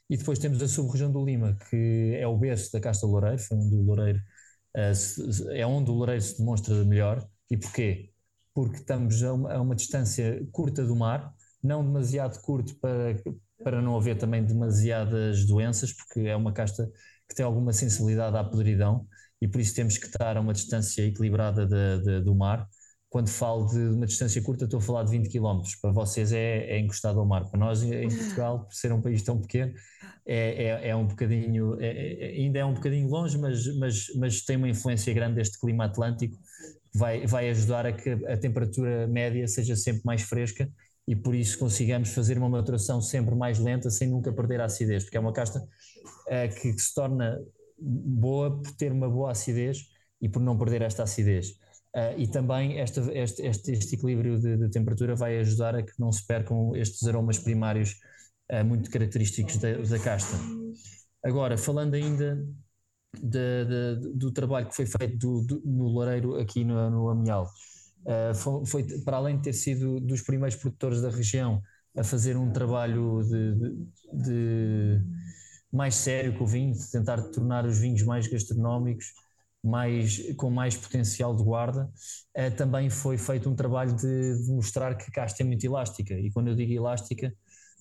E 0.09 0.17
depois 0.17 0.39
temos 0.39 0.63
a 0.63 0.69
sub-região 0.69 1.11
do 1.11 1.25
Lima, 1.25 1.57
que 1.69 2.17
é 2.19 2.27
o 2.27 2.37
berço 2.37 2.73
da 2.73 2.81
Casta 2.81 3.07
Loureiro, 3.07 3.39
foi 3.39 3.57
onde 3.57 3.75
o 3.75 3.83
Loureiro, 3.83 4.19
uh, 4.77 5.51
é 5.53 5.67
onde 5.67 5.91
o 5.91 5.95
Loureiro 5.95 6.21
se 6.21 6.39
demonstra 6.39 6.85
melhor. 6.85 7.27
E 7.51 7.57
porquê? 7.57 8.11
Porque 8.55 8.77
estamos 8.79 9.23
a 9.23 9.33
uma, 9.33 9.53
a 9.53 9.61
uma, 9.61 9.75
distância 9.75 10.47
curta 10.53 10.85
do 10.85 10.95
mar, 10.95 11.33
não 11.63 11.85
demasiado 11.85 12.41
curto 12.43 12.75
para, 12.77 13.17
para 13.63 13.83
não 13.83 13.97
haver 13.97 14.19
também 14.19 14.45
demasiadas 14.45 15.47
doenças, 15.47 15.93
porque 15.93 16.21
é 16.21 16.37
uma 16.37 16.53
casta 16.53 16.91
que 17.29 17.35
tem 17.35 17.45
alguma 17.45 17.73
sensibilidade 17.73 18.37
à 18.37 18.45
podridão 18.45 19.07
e 19.41 19.49
por 19.49 19.61
isso 19.61 19.75
temos 19.75 19.99
que 19.99 20.07
estar 20.07 20.37
a 20.37 20.41
uma 20.41 20.53
distância 20.53 21.03
equilibrada 21.03 21.67
de, 21.67 22.03
de, 22.03 22.21
do 22.23 22.35
mar 22.35 22.69
quando 23.15 23.29
falo 23.29 23.67
de 23.67 23.79
uma 23.79 24.07
distância 24.07 24.43
curta, 24.43 24.65
estou 24.65 24.79
a 24.79 24.83
falar 24.83 25.05
de 25.05 25.13
20 25.13 25.29
km. 25.29 25.63
Para 25.81 25.93
vocês 25.93 26.33
é, 26.33 26.67
é 26.67 26.81
encostado 26.81 27.21
ao 27.21 27.25
mar. 27.25 27.49
Para 27.49 27.61
nós, 27.61 27.81
em 27.81 28.09
Portugal, 28.11 28.65
por 28.65 28.75
ser 28.75 28.93
um 28.93 29.01
país 29.01 29.23
tão 29.23 29.41
pequeno, 29.41 29.73
é, 30.27 30.65
é, 30.65 30.89
é 30.89 30.97
um 30.97 31.07
bocadinho, 31.07 31.81
é, 31.81 31.87
é, 31.87 32.27
ainda 32.41 32.59
é 32.59 32.65
um 32.65 32.75
bocadinho 32.75 33.09
longe, 33.09 33.39
mas, 33.39 33.73
mas, 33.77 34.07
mas 34.17 34.45
tem 34.45 34.57
uma 34.57 34.69
influência 34.69 35.15
grande 35.15 35.37
deste 35.37 35.61
clima 35.61 35.85
atlântico, 35.85 36.37
vai, 36.93 37.25
vai 37.25 37.49
ajudar 37.51 37.87
a 37.87 37.93
que 37.93 38.11
a 38.11 38.37
temperatura 38.37 39.07
média 39.07 39.47
seja 39.47 39.77
sempre 39.77 40.03
mais 40.05 40.23
fresca 40.23 40.69
e 41.07 41.15
por 41.15 41.37
isso 41.37 41.57
consigamos 41.57 42.09
fazer 42.09 42.37
uma 42.37 42.49
maturação 42.49 43.01
sempre 43.01 43.37
mais 43.37 43.61
lenta, 43.61 43.91
sem 43.91 44.09
nunca 44.09 44.33
perder 44.33 44.61
a 44.61 44.65
acidez, 44.65 45.05
porque 45.05 45.17
é 45.17 45.21
uma 45.21 45.33
casta 45.33 45.65
é, 46.27 46.49
que, 46.49 46.73
que 46.73 46.83
se 46.83 46.93
torna 46.93 47.41
boa 47.79 48.61
por 48.61 48.73
ter 48.73 48.91
uma 48.91 49.09
boa 49.09 49.31
acidez 49.31 49.85
e 50.21 50.29
por 50.29 50.43
não 50.43 50.59
perder 50.59 50.83
esta 50.83 51.05
acidez. 51.05 51.63
Uh, 51.95 52.19
e 52.19 52.27
também 52.27 52.81
este, 52.81 52.99
este, 53.13 53.71
este 53.71 53.95
equilíbrio 53.95 54.37
de, 54.41 54.57
de, 54.57 54.69
temperatura 54.69 55.15
vai 55.15 55.39
ajudar 55.39 55.77
a 55.77 55.83
que 55.83 55.93
não 55.97 56.11
se 56.11 56.27
percam 56.27 56.75
estes 56.75 57.07
aromas 57.07 57.39
primários 57.39 58.01
uh, 58.51 58.65
muito 58.65 58.91
característicos 58.91 59.59
da, 59.59 59.77
da, 59.77 59.99
casta. 60.01 60.37
Agora, 61.25 61.57
falando 61.57 61.95
ainda 61.95 62.45
de, 63.17 63.65
de, 63.65 64.13
do 64.13 64.33
trabalho 64.33 64.67
que 64.67 64.75
foi 64.75 64.87
feito 64.87 65.17
do, 65.19 65.47
do, 65.47 65.63
no 65.65 65.85
Loureiro 65.85 66.37
aqui 66.37 66.65
no, 66.65 66.91
no 66.91 67.09
Amial, 67.11 67.49
uh, 68.07 68.35
foi, 68.35 68.67
foi, 68.67 69.01
para 69.03 69.19
além 69.19 69.37
de 69.37 69.45
ter 69.45 69.53
sido 69.53 70.01
dos 70.01 70.21
primeiros 70.21 70.57
produtores 70.57 71.01
da 71.01 71.11
região 71.11 71.63
a 71.97 72.03
fazer 72.03 72.37
um 72.37 72.53
trabalho 72.53 73.23
de, 74.13 75.01
mais 75.73 75.95
sério 75.95 76.37
com 76.37 76.45
o 76.45 76.47
vinho, 76.47 76.73
de 76.73 76.91
tentar 76.91 77.23
tornar 77.31 77.65
os 77.65 77.79
vinhos 77.79 78.03
mais 78.03 78.27
gastronómicos, 78.27 79.07
mais, 79.65 80.21
com 80.37 80.51
mais 80.51 80.77
potencial 80.77 81.35
de 81.35 81.43
guarda, 81.43 81.91
eh, 82.35 82.51
também 82.51 82.91
foi 82.91 83.17
feito 83.17 83.49
um 83.49 83.57
trabalho 83.57 83.95
de, 83.97 84.45
de, 84.45 84.51
mostrar 84.53 84.95
que 84.95 85.05
a 85.09 85.11
casta 85.11 85.43
é 85.43 85.47
muito 85.47 85.65
elástica. 85.65 86.13
E 86.15 86.31
quando 86.31 86.49
eu 86.49 86.55
digo 86.55 86.71
elástica, 86.71 87.35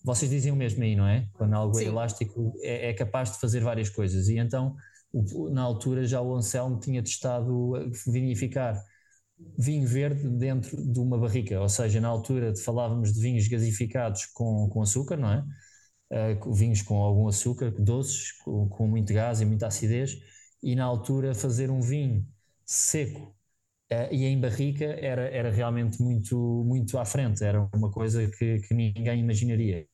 vocês 0.04 0.32
dizem 0.32 0.52
o 0.52 0.56
mesmo 0.56 0.82
aí, 0.82 0.96
não 0.96 1.06
é? 1.06 1.28
Quando 1.34 1.54
algo 1.54 1.78
é 1.78 1.82
Sim. 1.82 1.86
é 1.86 1.90
elástico, 1.90 2.54
é, 2.62 2.90
é, 2.90 2.94
capaz 2.94 3.34
de 3.34 3.40
fazer 3.40 3.60
várias 3.60 3.90
coisas. 3.90 4.30
E 4.30 4.38
então, 4.38 4.76
o, 5.12 5.50
na 5.50 5.62
altura, 5.62 6.06
já 6.06 6.22
o 6.22 6.34
Anselmo 6.34 6.80
tinha 6.80 7.04
testado 7.04 7.74
vinificar 8.08 8.82
vinho 9.58 9.86
verde 9.86 10.28
dentro 10.30 10.78
de 10.78 11.00
uma 11.00 11.18
barrica, 11.18 11.60
ou 11.60 11.68
seja, 11.68 12.00
na 12.00 12.08
altura 12.08 12.56
falávamos 12.56 13.12
de 13.12 13.20
vinhos 13.20 13.48
gasificados 13.48 14.26
com, 14.28 14.70
com 14.70 14.82
açúcar, 14.82 15.18
não 15.18 15.32
é? 15.32 15.44
Uh, 16.14 16.54
vinhos 16.54 16.82
com 16.82 16.96
algum 16.96 17.28
açúcar, 17.28 17.72
doces, 17.72 18.32
com, 18.44 18.70
com 18.70 18.88
muito 18.88 19.14
gás 19.14 19.42
e 19.42 19.46
muita 19.46 19.68
acidez 19.68 20.18
e 20.64 20.76
na 20.76 20.86
altura 20.86 21.36
fazer 21.36 21.70
um 21.70 21.82
vinho 21.82 22.26
seco 22.66 23.36
uh, 23.92 24.08
e 24.14 24.26
em 24.26 24.40
barrica 24.40 24.86
era, 24.86 25.30
era 25.30 25.52
realmente 25.52 26.02
muito, 26.02 26.64
muito 26.66 26.98
à 26.98 27.06
frente, 27.06 27.44
era 27.44 27.70
uma 27.76 27.92
coisa 27.92 28.28
que, 28.30 28.60
que 28.60 28.74
ninguém 28.74 29.20
imaginaria. 29.20 29.88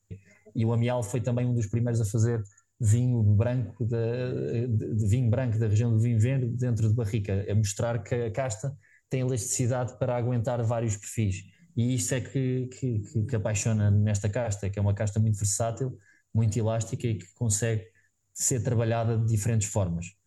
E 0.56 0.66
o 0.66 0.74
Amial 0.74 1.04
foi 1.04 1.22
também 1.22 1.46
um 1.46 1.54
dos 1.54 1.68
primeiros 1.68 2.02
a 2.02 2.06
fazer 2.06 2.44
vinho 2.80 3.22
branco, 3.24 3.86
de, 3.86 4.68
de, 4.68 4.96
de 4.96 5.08
vinho 5.08 5.30
branco 5.30 5.60
da 5.60 5.68
região 5.68 5.92
do 5.92 6.00
vinho 6.00 6.20
verde 6.20 6.48
dentro 6.48 6.88
de 6.88 6.94
barrica, 6.94 7.46
a 7.50 7.56
mostrar 7.56 8.02
que 8.04 8.16
a 8.16 8.32
casta 8.32 8.76
tem 9.10 9.22
elasticidade 9.22 9.98
para 9.98 10.16
aguentar 10.16 10.64
vários 10.64 10.96
perfis. 10.96 11.44
E 11.76 11.96
isso 11.96 12.14
é 12.14 12.22
que, 12.22 12.68
que, 12.68 13.26
que, 13.26 13.36
apaixona 13.36 13.90
nesta 13.92 14.30
casta, 14.30 14.70
que 14.70 14.78
é 14.80 14.82
uma 14.82 14.94
casta 14.94 15.20
muito 15.20 15.38
versátil, 15.38 15.98
muito 16.34 16.58
elástica 16.58 17.08
e 17.08 17.16
que 17.16 17.26
consegue 17.34 17.86
ser 18.34 18.64
trabalhada 18.64 19.18
de 19.18 19.26
diferentes 19.28 19.68
formas. 19.68 20.19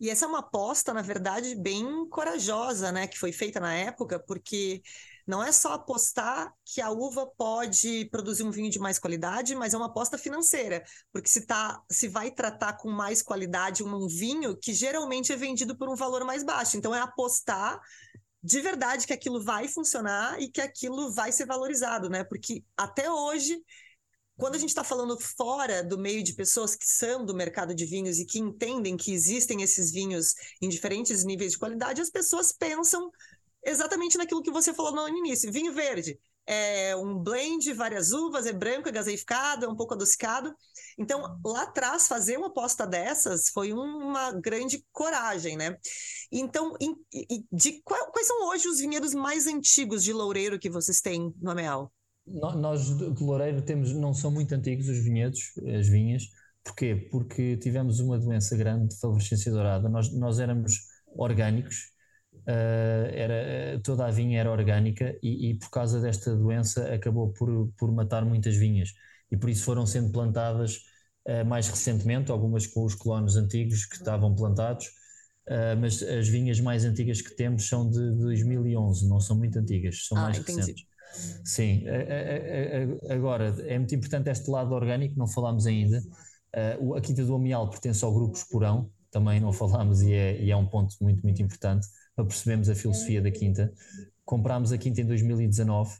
E 0.00 0.10
essa 0.10 0.24
é 0.24 0.28
uma 0.28 0.38
aposta, 0.38 0.94
na 0.94 1.02
verdade, 1.02 1.54
bem 1.56 2.08
corajosa, 2.08 2.92
né, 2.92 3.06
que 3.06 3.18
foi 3.18 3.32
feita 3.32 3.58
na 3.58 3.74
época, 3.74 4.18
porque 4.18 4.80
não 5.26 5.42
é 5.42 5.52
só 5.52 5.74
apostar 5.74 6.54
que 6.64 6.80
a 6.80 6.90
uva 6.90 7.26
pode 7.26 8.06
produzir 8.06 8.44
um 8.44 8.50
vinho 8.50 8.70
de 8.70 8.78
mais 8.78 8.98
qualidade, 8.98 9.54
mas 9.54 9.74
é 9.74 9.76
uma 9.76 9.86
aposta 9.86 10.16
financeira, 10.16 10.82
porque 11.12 11.28
se, 11.28 11.44
tá, 11.44 11.82
se 11.90 12.08
vai 12.08 12.30
tratar 12.30 12.74
com 12.78 12.90
mais 12.90 13.20
qualidade 13.20 13.82
um 13.82 14.06
vinho 14.06 14.56
que 14.56 14.72
geralmente 14.72 15.32
é 15.32 15.36
vendido 15.36 15.76
por 15.76 15.88
um 15.90 15.96
valor 15.96 16.24
mais 16.24 16.42
baixo. 16.42 16.76
Então, 16.76 16.94
é 16.94 17.00
apostar 17.00 17.78
de 18.42 18.60
verdade 18.60 19.06
que 19.06 19.12
aquilo 19.12 19.42
vai 19.42 19.68
funcionar 19.68 20.40
e 20.40 20.48
que 20.48 20.60
aquilo 20.60 21.12
vai 21.12 21.32
ser 21.32 21.44
valorizado, 21.44 22.08
né? 22.08 22.24
Porque 22.24 22.64
até 22.76 23.10
hoje 23.10 23.60
quando 24.38 24.54
a 24.54 24.58
gente 24.58 24.68
está 24.68 24.84
falando 24.84 25.18
fora 25.18 25.82
do 25.82 25.98
meio 25.98 26.22
de 26.22 26.32
pessoas 26.32 26.76
que 26.76 26.86
são 26.86 27.24
do 27.24 27.34
mercado 27.34 27.74
de 27.74 27.84
vinhos 27.84 28.20
e 28.20 28.24
que 28.24 28.38
entendem 28.38 28.96
que 28.96 29.12
existem 29.12 29.62
esses 29.62 29.90
vinhos 29.90 30.32
em 30.62 30.68
diferentes 30.68 31.24
níveis 31.24 31.52
de 31.52 31.58
qualidade, 31.58 32.00
as 32.00 32.08
pessoas 32.08 32.52
pensam 32.52 33.10
exatamente 33.64 34.16
naquilo 34.16 34.40
que 34.40 34.52
você 34.52 34.72
falou 34.72 34.92
no 34.92 35.08
início: 35.08 35.52
vinho 35.52 35.74
verde. 35.74 36.18
É 36.46 36.96
um 36.96 37.18
blend, 37.18 37.70
várias 37.74 38.12
uvas, 38.12 38.46
é 38.46 38.52
branco, 38.54 38.88
é 38.88 38.92
gaseificado, 38.92 39.66
é 39.66 39.68
um 39.68 39.76
pouco 39.76 39.92
adocicado. 39.92 40.54
Então, 40.96 41.38
lá 41.44 41.64
atrás, 41.64 42.08
fazer 42.08 42.38
uma 42.38 42.46
aposta 42.46 42.86
dessas 42.86 43.50
foi 43.50 43.72
uma 43.74 44.32
grande 44.32 44.82
coragem, 44.90 45.58
né? 45.58 45.76
Então, 46.32 46.74
de, 47.52 47.82
quais 47.82 48.26
são 48.26 48.48
hoje 48.48 48.66
os 48.66 48.78
vinhedos 48.78 49.12
mais 49.12 49.46
antigos 49.46 50.02
de 50.02 50.12
Loureiro 50.12 50.58
que 50.58 50.70
vocês 50.70 51.02
têm 51.02 51.34
no 51.38 51.50
Ameal? 51.50 51.92
Nós 52.30 52.96
de 52.96 53.22
Loureiro 53.22 53.62
temos, 53.62 53.92
não 53.92 54.12
são 54.12 54.30
muito 54.30 54.54
antigos 54.54 54.88
os 54.88 54.98
vinhedos, 54.98 55.52
as 55.78 55.88
vinhas. 55.88 56.24
Porquê? 56.62 57.08
Porque 57.10 57.56
tivemos 57.56 58.00
uma 58.00 58.18
doença 58.18 58.56
grande 58.56 58.88
de 58.88 59.00
favorescência 59.00 59.50
dourada. 59.50 59.88
Nós, 59.88 60.12
nós 60.12 60.38
éramos 60.38 60.74
orgânicos, 61.16 61.92
uh, 62.46 63.08
era, 63.12 63.80
toda 63.82 64.06
a 64.06 64.10
vinha 64.10 64.40
era 64.40 64.50
orgânica 64.50 65.18
e, 65.22 65.50
e, 65.50 65.54
por 65.58 65.70
causa 65.70 66.00
desta 66.00 66.36
doença 66.36 66.92
acabou 66.94 67.32
por, 67.32 67.72
por 67.78 67.90
matar 67.92 68.24
muitas 68.24 68.56
vinhas. 68.56 68.92
E 69.30 69.36
por 69.36 69.48
isso 69.48 69.64
foram 69.64 69.86
sendo 69.86 70.10
plantadas 70.12 70.82
uh, 71.26 71.44
mais 71.46 71.68
recentemente, 71.68 72.30
algumas 72.30 72.66
com 72.66 72.84
os 72.84 72.94
colonos 72.94 73.36
antigos 73.36 73.86
que 73.86 73.96
estavam 73.96 74.34
plantados, 74.34 74.86
uh, 75.48 75.76
mas 75.80 76.02
as 76.02 76.28
vinhas 76.28 76.60
mais 76.60 76.84
antigas 76.84 77.22
que 77.22 77.34
temos 77.34 77.66
são 77.68 77.88
de 77.88 78.10
2011, 78.12 79.08
não 79.08 79.20
são 79.20 79.36
muito 79.36 79.58
antigas, 79.58 80.06
são 80.06 80.18
ah, 80.18 80.22
mais 80.22 80.38
entendi. 80.38 80.58
recentes. 80.58 80.97
Sim, 81.44 81.84
agora 83.10 83.54
é 83.66 83.78
muito 83.78 83.94
importante 83.94 84.30
este 84.30 84.50
lado 84.50 84.74
orgânico, 84.74 85.18
não 85.18 85.26
falámos 85.26 85.66
ainda. 85.66 86.02
A 86.96 87.00
Quinta 87.00 87.24
do 87.24 87.34
Amial 87.34 87.68
pertence 87.70 88.04
ao 88.04 88.12
Grupo 88.12 88.36
Esporão, 88.36 88.90
também 89.10 89.40
não 89.40 89.52
falámos 89.52 90.02
e 90.02 90.12
é, 90.12 90.42
e 90.42 90.50
é 90.50 90.56
um 90.56 90.66
ponto 90.66 90.94
muito, 91.00 91.22
muito 91.22 91.42
importante 91.42 91.86
para 92.14 92.24
percebermos 92.24 92.68
a 92.68 92.74
filosofia 92.74 93.22
da 93.22 93.30
Quinta. 93.30 93.72
Comprámos 94.24 94.72
a 94.72 94.78
Quinta 94.78 95.00
em 95.00 95.06
2019 95.06 95.96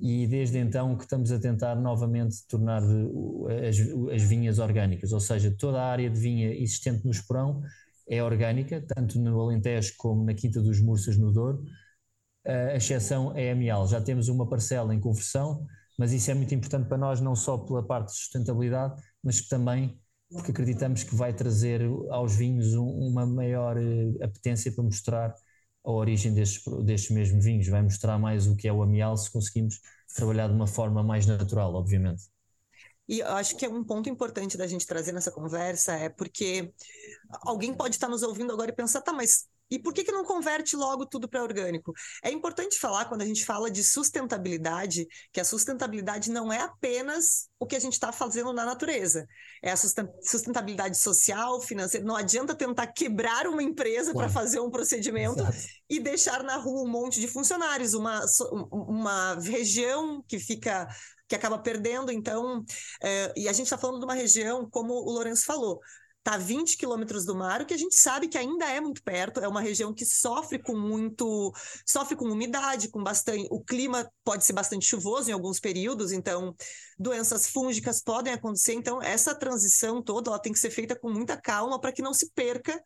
e 0.00 0.26
desde 0.26 0.58
então 0.58 0.96
que 0.96 1.04
estamos 1.04 1.32
a 1.32 1.38
tentar 1.38 1.74
novamente 1.74 2.46
tornar 2.46 2.82
as, 2.82 3.76
as 4.14 4.22
vinhas 4.22 4.58
orgânicas, 4.58 5.12
ou 5.12 5.20
seja, 5.20 5.54
toda 5.58 5.80
a 5.80 5.86
área 5.86 6.08
de 6.08 6.18
vinha 6.18 6.52
existente 6.54 7.04
no 7.04 7.10
Esporão 7.10 7.62
é 8.08 8.22
orgânica, 8.22 8.84
tanto 8.94 9.18
no 9.18 9.40
Alentejo 9.40 9.94
como 9.96 10.24
na 10.24 10.34
Quinta 10.34 10.60
dos 10.60 10.80
Murças 10.80 11.16
no 11.16 11.32
Douro 11.32 11.64
a 12.44 12.76
exceção 12.76 13.36
é 13.36 13.52
a. 13.52 13.86
Já 13.86 14.00
temos 14.00 14.28
uma 14.28 14.48
parcela 14.48 14.94
em 14.94 15.00
conversão, 15.00 15.66
mas 15.98 16.12
isso 16.12 16.30
é 16.30 16.34
muito 16.34 16.54
importante 16.54 16.88
para 16.88 16.98
nós, 16.98 17.20
não 17.20 17.36
só 17.36 17.58
pela 17.58 17.82
parte 17.86 18.08
de 18.08 18.16
sustentabilidade, 18.16 19.02
mas 19.22 19.46
também 19.46 20.00
porque 20.30 20.52
acreditamos 20.52 21.02
que 21.02 21.14
vai 21.14 21.34
trazer 21.34 21.82
aos 22.10 22.36
vinhos 22.36 22.74
uma 22.74 23.26
maior 23.26 23.76
eh, 23.76 24.24
apetência 24.24 24.70
para 24.72 24.84
mostrar 24.84 25.34
a 25.82 25.90
origem 25.90 26.32
destes, 26.32 26.62
destes 26.84 27.10
mesmos 27.10 27.44
vinhos. 27.44 27.66
Vai 27.66 27.82
mostrar 27.82 28.16
mais 28.18 28.46
o 28.46 28.54
que 28.54 28.68
é 28.68 28.72
o 28.72 28.82
amial 28.82 29.16
se 29.16 29.30
conseguimos 29.30 29.80
trabalhar 30.14 30.46
de 30.48 30.54
uma 30.54 30.68
forma 30.68 31.02
mais 31.02 31.26
natural, 31.26 31.74
obviamente. 31.74 32.22
E 33.08 33.22
acho 33.22 33.56
que 33.56 33.64
é 33.64 33.68
um 33.68 33.82
ponto 33.82 34.08
importante 34.08 34.56
da 34.56 34.68
gente 34.68 34.86
trazer 34.86 35.10
nessa 35.10 35.32
conversa 35.32 35.94
é 35.94 36.08
porque 36.08 36.72
alguém 37.42 37.74
pode 37.74 37.96
estar 37.96 38.06
nos 38.06 38.22
ouvindo 38.22 38.52
agora 38.52 38.70
e 38.70 38.74
pensar, 38.74 39.00
tá, 39.00 39.12
mas 39.12 39.48
e 39.70 39.78
por 39.78 39.94
que, 39.94 40.04
que 40.04 40.12
não 40.12 40.24
converte 40.24 40.76
logo 40.76 41.06
tudo 41.06 41.28
para 41.28 41.42
orgânico? 41.42 41.92
É 42.22 42.30
importante 42.30 42.78
falar, 42.78 43.04
quando 43.04 43.22
a 43.22 43.26
gente 43.26 43.44
fala 43.44 43.70
de 43.70 43.84
sustentabilidade, 43.84 45.06
que 45.32 45.40
a 45.40 45.44
sustentabilidade 45.44 46.30
não 46.30 46.52
é 46.52 46.60
apenas 46.60 47.48
o 47.58 47.66
que 47.66 47.76
a 47.76 47.80
gente 47.80 47.92
está 47.92 48.10
fazendo 48.10 48.52
na 48.52 48.64
natureza. 48.64 49.26
É 49.62 49.70
a 49.70 49.76
sustentabilidade 49.76 50.98
social, 50.98 51.60
financeira. 51.60 52.04
Não 52.04 52.16
adianta 52.16 52.54
tentar 52.54 52.88
quebrar 52.88 53.46
uma 53.46 53.62
empresa 53.62 54.12
para 54.14 54.28
fazer 54.28 54.60
um 54.60 54.70
procedimento 54.70 55.40
Exato. 55.40 55.58
e 55.88 56.00
deixar 56.00 56.42
na 56.42 56.56
rua 56.56 56.82
um 56.82 56.90
monte 56.90 57.20
de 57.20 57.28
funcionários, 57.28 57.94
uma, 57.94 58.24
uma 58.70 59.34
região 59.34 60.24
que 60.26 60.38
fica 60.38 60.88
que 61.30 61.36
acaba 61.36 61.58
perdendo. 61.58 62.10
Então, 62.10 62.64
é, 63.00 63.32
e 63.36 63.48
a 63.48 63.52
gente 63.52 63.66
está 63.66 63.78
falando 63.78 64.00
de 64.00 64.04
uma 64.04 64.14
região, 64.14 64.68
como 64.68 64.92
o 64.94 65.12
Lourenço 65.12 65.44
falou, 65.46 65.78
está 66.20 66.34
a 66.34 66.38
20 66.38 66.76
quilômetros 66.76 67.24
do 67.24 67.34
mar, 67.34 67.62
o 67.62 67.66
que 67.66 67.74
a 67.74 67.78
gente 67.78 67.96
sabe 67.96 68.28
que 68.28 68.36
ainda 68.36 68.66
é 68.66 68.80
muito 68.80 69.02
perto, 69.02 69.40
é 69.40 69.48
uma 69.48 69.60
região 69.60 69.92
que 69.92 70.04
sofre 70.04 70.58
com 70.58 70.76
muito, 70.76 71.52
sofre 71.86 72.14
com 72.14 72.26
umidade, 72.26 72.90
com 72.90 73.02
bastante, 73.02 73.48
o 73.50 73.62
clima 73.64 74.10
pode 74.22 74.44
ser 74.44 74.52
bastante 74.52 74.86
chuvoso 74.86 75.30
em 75.30 75.32
alguns 75.32 75.58
períodos, 75.58 76.12
então 76.12 76.54
doenças 76.98 77.46
fúngicas 77.46 78.02
podem 78.02 78.34
acontecer, 78.34 78.74
então 78.74 79.02
essa 79.02 79.34
transição 79.34 80.02
toda 80.02 80.30
ela 80.30 80.38
tem 80.38 80.52
que 80.52 80.58
ser 80.58 80.70
feita 80.70 80.94
com 80.94 81.10
muita 81.10 81.40
calma 81.40 81.80
para 81.80 81.92
que 81.92 82.02
não 82.02 82.12
se 82.12 82.30
perca 82.32 82.80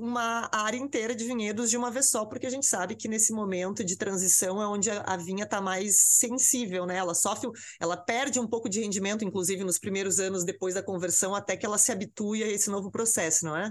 uma 0.00 0.48
área 0.50 0.78
inteira 0.78 1.14
de 1.14 1.24
vinhedos 1.24 1.68
de 1.68 1.76
uma 1.76 1.90
vez 1.90 2.08
só, 2.08 2.24
porque 2.24 2.46
a 2.46 2.50
gente 2.50 2.64
sabe 2.64 2.96
que 2.96 3.06
nesse 3.06 3.34
momento 3.34 3.84
de 3.84 3.96
transição 3.96 4.60
é 4.60 4.66
onde 4.66 4.90
a, 4.90 5.16
vinha 5.18 5.44
está 5.44 5.60
mais 5.60 6.00
sensível, 6.00 6.86
né? 6.86 6.96
Ela 6.96 7.14
sofre, 7.14 7.50
ela 7.78 7.98
perde 7.98 8.40
um 8.40 8.46
pouco 8.46 8.68
de 8.68 8.80
rendimento, 8.80 9.24
inclusive 9.24 9.62
nos 9.62 9.78
primeiros 9.78 10.18
anos 10.18 10.42
depois 10.42 10.74
da 10.74 10.82
conversão, 10.82 11.34
até 11.34 11.54
que 11.54 11.66
ela 11.66 11.76
se 11.76 11.92
habitue 11.92 12.42
a 12.42 12.48
esse 12.48 12.70
novo 12.70 12.90
processo, 12.90 13.44
não 13.44 13.54
é? 13.54 13.70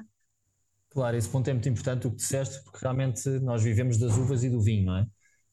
Claro, 0.92 1.18
esse 1.18 1.28
ponto 1.28 1.50
é 1.50 1.54
muito 1.54 1.68
importante 1.68 2.06
o 2.06 2.12
que 2.12 2.18
disseste, 2.18 2.64
porque 2.64 2.80
realmente 2.82 3.28
nós 3.42 3.64
vivemos 3.64 3.98
das 3.98 4.16
uvas 4.16 4.44
e 4.44 4.50
do 4.50 4.62
vinho, 4.62 4.86
não 4.86 4.98
é? 4.98 5.08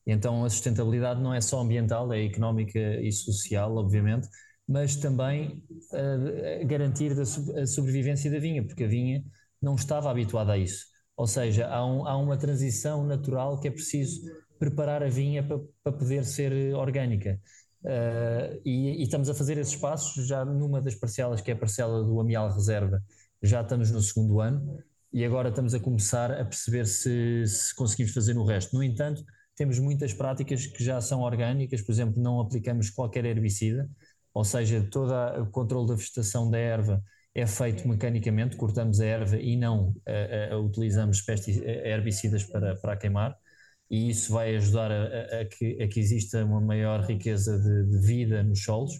Então 0.06 0.44
a 0.44 0.50
sustentabilidade 0.50 1.22
não 1.22 1.32
é 1.32 1.40
só 1.40 1.60
ambiental, 1.60 2.12
é 2.12 2.22
económica 2.22 2.78
e 2.78 3.10
social, 3.10 3.74
obviamente, 3.76 4.28
mas 4.68 4.96
também 4.96 5.64
uh, 5.92 6.66
garantir 6.66 7.12
a 7.18 7.66
sobrevivência 7.66 8.30
da 8.30 8.38
vinha, 8.38 8.64
porque 8.64 8.84
a 8.84 8.88
vinha 8.88 9.24
não 9.60 9.74
estava 9.74 10.10
habituado 10.10 10.50
a 10.50 10.58
isso. 10.58 10.86
Ou 11.16 11.26
seja, 11.26 11.68
há, 11.68 11.84
um, 11.84 12.06
há 12.06 12.16
uma 12.16 12.36
transição 12.36 13.04
natural 13.04 13.58
que 13.58 13.68
é 13.68 13.70
preciso 13.70 14.20
preparar 14.58 15.02
a 15.02 15.08
vinha 15.08 15.42
para, 15.42 15.58
para 15.82 15.92
poder 15.92 16.24
ser 16.24 16.74
orgânica. 16.74 17.40
Uh, 17.82 18.60
e, 18.64 19.00
e, 19.00 19.02
estamos 19.02 19.28
a 19.28 19.34
fazer 19.34 19.58
esses 19.58 19.76
passos 19.76 20.26
já 20.26 20.44
numa 20.44 20.80
das 20.80 20.94
parcelas, 20.94 21.40
que 21.40 21.50
é 21.50 21.54
a 21.54 21.56
parcela 21.56 22.02
do 22.02 22.20
Amial 22.20 22.52
Reserva, 22.52 23.02
já 23.42 23.60
estamos 23.60 23.90
no 23.90 24.02
segundo 24.02 24.40
ano 24.40 24.78
e 25.12 25.24
agora 25.24 25.50
estamos 25.50 25.72
a 25.72 25.80
começar 25.80 26.32
a 26.32 26.44
perceber 26.44 26.84
se, 26.86 27.46
se 27.46 27.74
conseguimos 27.74 28.12
fazer 28.12 28.34
no 28.34 28.44
resto. 28.44 28.74
No 28.74 28.82
entanto, 28.82 29.24
temos 29.54 29.78
muitas 29.78 30.12
práticas 30.12 30.66
que 30.66 30.82
já 30.82 31.00
são 31.00 31.20
orgânicas, 31.20 31.80
por 31.80 31.92
exemplo, 31.92 32.20
não 32.20 32.40
aplicamos 32.40 32.90
qualquer 32.90 33.24
herbicida, 33.24 33.88
ou 34.34 34.44
seja, 34.44 34.86
todo 34.90 35.12
o 35.40 35.46
controle 35.46 35.88
da 35.88 35.94
vegetação 35.94 36.50
da 36.50 36.58
erva 36.58 37.02
é 37.36 37.46
feito 37.46 37.86
mecanicamente, 37.86 38.56
cortamos 38.56 38.98
a 38.98 39.04
erva 39.04 39.36
e 39.36 39.58
não 39.58 39.88
uh, 39.90 40.56
uh, 40.56 40.64
utilizamos 40.64 41.22
herbicidas 41.84 42.44
para, 42.44 42.74
para 42.76 42.96
queimar, 42.96 43.36
e 43.90 44.08
isso 44.08 44.32
vai 44.32 44.56
ajudar 44.56 44.90
a, 44.90 45.42
a, 45.42 45.44
que, 45.44 45.82
a 45.82 45.86
que, 45.86 46.00
exista 46.00 46.42
uma 46.42 46.62
maior 46.62 47.04
riqueza 47.04 47.58
de, 47.58 47.90
de 47.90 48.06
vida 48.06 48.42
nos 48.42 48.64
solos, 48.64 48.94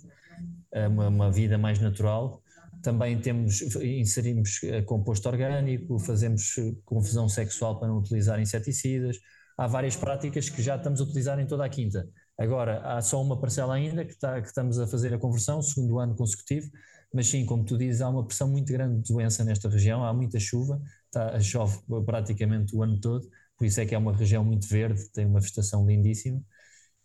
uma, 0.90 1.08
uma, 1.08 1.32
vida 1.32 1.56
mais 1.56 1.80
natural. 1.80 2.40
Também 2.82 3.18
temos, 3.18 3.62
inserimos 3.82 4.60
composto 4.84 5.28
orgânico, 5.28 5.98
fazemos 5.98 6.54
confusão 6.84 7.28
sexual 7.28 7.80
para 7.80 7.88
não 7.88 7.98
utilizar 7.98 8.38
inseticidas. 8.38 9.16
Há 9.58 9.66
várias 9.66 9.96
práticas 9.96 10.48
que 10.48 10.62
já 10.62 10.76
estamos 10.76 11.00
a 11.00 11.04
utilizar 11.04 11.40
em 11.40 11.46
toda 11.46 11.64
a 11.64 11.68
quinta. 11.68 12.06
Agora, 12.38 12.80
há 12.82 13.00
só 13.00 13.20
uma 13.20 13.40
parcela 13.40 13.74
ainda 13.74 14.04
que, 14.04 14.12
está, 14.12 14.40
que 14.40 14.46
estamos 14.46 14.78
a 14.78 14.86
fazer 14.86 15.12
a 15.14 15.18
conversão, 15.18 15.60
segundo 15.62 15.98
ano 15.98 16.14
consecutivo, 16.14 16.70
mas 17.12 17.28
sim, 17.28 17.46
como 17.46 17.64
tu 17.64 17.78
dizes, 17.78 18.00
há 18.00 18.08
uma 18.08 18.24
pressão 18.26 18.48
muito 18.48 18.72
grande 18.72 19.02
de 19.02 19.12
doença 19.12 19.44
nesta 19.44 19.68
região, 19.68 20.04
há 20.04 20.12
muita 20.12 20.38
chuva, 20.38 20.80
tá, 21.10 21.38
chove 21.40 21.78
praticamente 22.04 22.74
o 22.76 22.82
ano 22.82 23.00
todo, 23.00 23.28
por 23.56 23.64
isso 23.64 23.80
é 23.80 23.86
que 23.86 23.94
é 23.94 23.98
uma 23.98 24.14
região 24.14 24.44
muito 24.44 24.68
verde, 24.68 25.08
tem 25.12 25.26
uma 25.26 25.40
vegetação 25.40 25.86
lindíssima, 25.86 26.42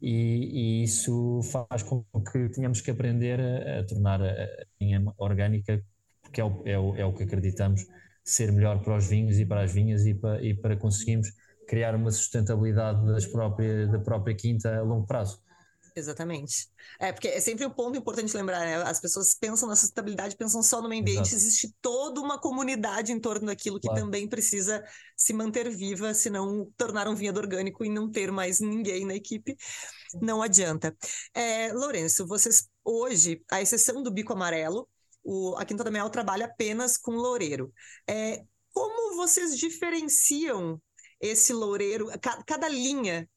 e, 0.02 0.82
e 0.82 0.84
isso 0.84 1.42
faz 1.44 1.84
com 1.84 2.04
que 2.32 2.50
tenhamos 2.50 2.82
que 2.82 2.92
aprender 2.92 3.40
a, 3.40 3.80
a 3.82 3.84
tornar 3.86 4.22
a 4.22 4.48
vinha 4.80 5.04
orgânica, 5.18 5.84
porque 6.22 6.42
é 6.42 6.46
o, 6.46 6.64
é, 6.66 6.80
o, 6.80 6.96
é 6.96 7.06
o 7.06 7.14
que 7.14 7.24
acreditamos 7.24 7.86
ser 8.24 8.52
melhor 8.52 8.82
para 8.84 8.98
os 8.98 9.08
vinhos 9.08 9.40
e 9.40 9.46
para 9.46 9.64
as 9.64 9.74
vinhas 9.74 10.06
e 10.06 10.14
para, 10.14 10.44
e 10.44 10.54
para 10.54 10.76
conseguirmos 10.78 11.30
criar 11.68 11.96
uma 11.96 12.12
sustentabilidade 12.12 13.06
das 13.06 13.26
própria, 13.26 13.88
da 13.88 14.00
própria 14.00 14.36
quinta 14.36 14.76
a 14.78 14.82
longo 14.82 15.06
prazo. 15.06 15.42
Exatamente. 15.96 16.70
É, 17.00 17.12
porque 17.12 17.28
é 17.28 17.40
sempre 17.40 17.66
um 17.66 17.70
ponto 17.70 17.98
importante 17.98 18.36
lembrar, 18.36 18.62
né? 18.62 18.78
As 18.84 19.00
pessoas 19.00 19.36
pensam 19.36 19.68
na 19.68 19.76
sustentabilidade, 19.76 20.38
pensam 20.38 20.64
só 20.64 20.82
no 20.82 20.88
meio 20.88 21.02
ambiente, 21.02 21.28
Exato. 21.28 21.36
existe 21.36 21.76
toda 21.82 22.22
uma 22.22 22.40
comunidade 22.40 23.12
em 23.12 23.20
torno 23.20 23.48
daquilo 23.48 23.80
que 23.80 23.88
claro. 23.88 24.04
também 24.04 24.28
precisa 24.28 24.84
se 25.16 25.34
manter 25.34 25.70
viva, 25.70 26.14
senão 26.14 26.72
tornar 26.78 27.08
um 27.10 27.16
vinhedo 27.16 27.40
orgânico 27.40 27.84
e 27.84 27.90
não 27.90 28.10
ter 28.10 28.32
mais 28.32 28.62
ninguém 28.62 29.06
na 29.06 29.16
equipe, 29.16 29.58
não 30.22 30.42
adianta. 30.42 30.96
É, 31.34 31.74
Lourenço, 31.74 32.26
vocês 32.26 32.70
hoje, 32.84 33.44
à 33.52 33.62
exceção 33.62 34.02
do 34.02 34.12
bico 34.12 34.34
amarelo, 34.34 34.88
o, 35.24 35.56
a 35.58 35.66
Quinta 35.66 35.84
da 35.84 35.92
Mel 35.92 36.10
trabalha 36.10 36.46
apenas 36.46 36.98
com 36.98 37.12
loureiro. 37.12 37.72
É, 38.08 38.44
como 38.72 39.16
vocês 39.18 39.58
diferenciam 39.58 40.82
esse 41.20 41.54
loureiro, 41.54 42.10
cada 42.46 42.68
linha 42.68 43.30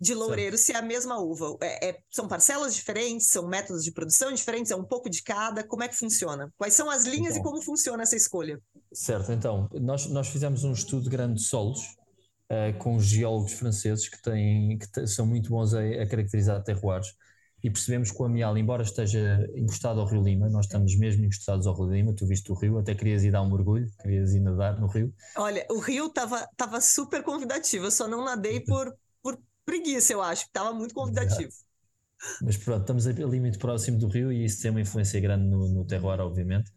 de 0.00 0.14
loureiro 0.14 0.56
certo. 0.56 0.66
se 0.66 0.72
é 0.72 0.76
a 0.76 0.82
mesma 0.82 1.20
uva? 1.20 1.56
É, 1.60 1.90
é, 1.90 1.98
são 2.10 2.26
parcelas 2.26 2.74
diferentes, 2.74 3.30
são 3.30 3.46
métodos 3.46 3.84
de 3.84 3.92
produção 3.92 4.32
diferentes, 4.32 4.70
é 4.70 4.76
um 4.76 4.84
pouco 4.84 5.10
de 5.10 5.22
cada? 5.22 5.62
Como 5.62 5.82
é 5.82 5.88
que 5.88 5.96
funciona? 5.96 6.52
Quais 6.56 6.74
são 6.74 6.90
as 6.90 7.04
linhas 7.04 7.36
então, 7.36 7.40
e 7.40 7.42
como 7.42 7.62
funciona 7.62 8.02
essa 8.02 8.16
escolha? 8.16 8.60
Certo, 8.92 9.32
então, 9.32 9.68
nós, 9.74 10.06
nós 10.06 10.28
fizemos 10.28 10.64
um 10.64 10.72
estudo 10.72 11.10
grande 11.10 11.34
de 11.34 11.42
solos 11.42 11.80
uh, 12.50 12.76
com 12.78 12.98
geólogos 12.98 13.52
franceses 13.52 14.08
que, 14.08 14.20
têm, 14.22 14.78
que 14.78 15.06
são 15.06 15.26
muito 15.26 15.50
bons 15.50 15.74
a, 15.74 15.80
a 15.80 16.08
caracterizar 16.08 16.62
terroirs 16.62 17.14
e 17.62 17.70
percebemos 17.70 18.10
que 18.10 18.20
o 18.20 18.24
Amial, 18.24 18.56
embora 18.56 18.82
esteja 18.82 19.46
encostado 19.54 20.00
ao 20.00 20.06
Rio 20.06 20.22
Lima, 20.22 20.48
nós 20.48 20.64
estamos 20.64 20.96
mesmo 20.96 21.24
encostados 21.24 21.66
ao 21.66 21.74
Rio 21.74 21.92
Lima, 21.92 22.14
tu 22.14 22.26
viste 22.26 22.50
o 22.50 22.54
rio, 22.54 22.78
até 22.78 22.94
querias 22.94 23.22
ir 23.22 23.30
dar 23.30 23.42
um 23.42 23.50
mergulho, 23.50 23.86
querias 24.00 24.32
ir 24.34 24.40
nadar 24.40 24.80
no 24.80 24.86
rio. 24.86 25.12
Olha, 25.36 25.66
o 25.70 25.78
rio 25.78 26.06
estava 26.06 26.80
super 26.80 27.22
convidativo, 27.22 27.84
eu 27.84 27.90
só 27.90 28.08
não 28.08 28.24
nadei 28.24 28.60
por, 28.60 28.86
por 28.86 28.96
preguiça, 29.64 30.12
eu 30.12 30.22
acho, 30.22 30.42
estava 30.42 30.72
muito 30.72 30.94
convidativo. 30.94 31.52
Mas 32.42 32.56
pronto, 32.56 32.82
estamos 32.82 33.06
ali 33.06 33.40
muito 33.40 33.58
próximo 33.58 33.98
do 33.98 34.06
rio 34.06 34.30
e 34.30 34.44
isso 34.44 34.60
tem 34.60 34.70
uma 34.70 34.80
influência 34.80 35.18
grande 35.20 35.46
no, 35.46 35.68
no 35.68 35.84
terroir, 35.86 36.20
obviamente. 36.20 36.70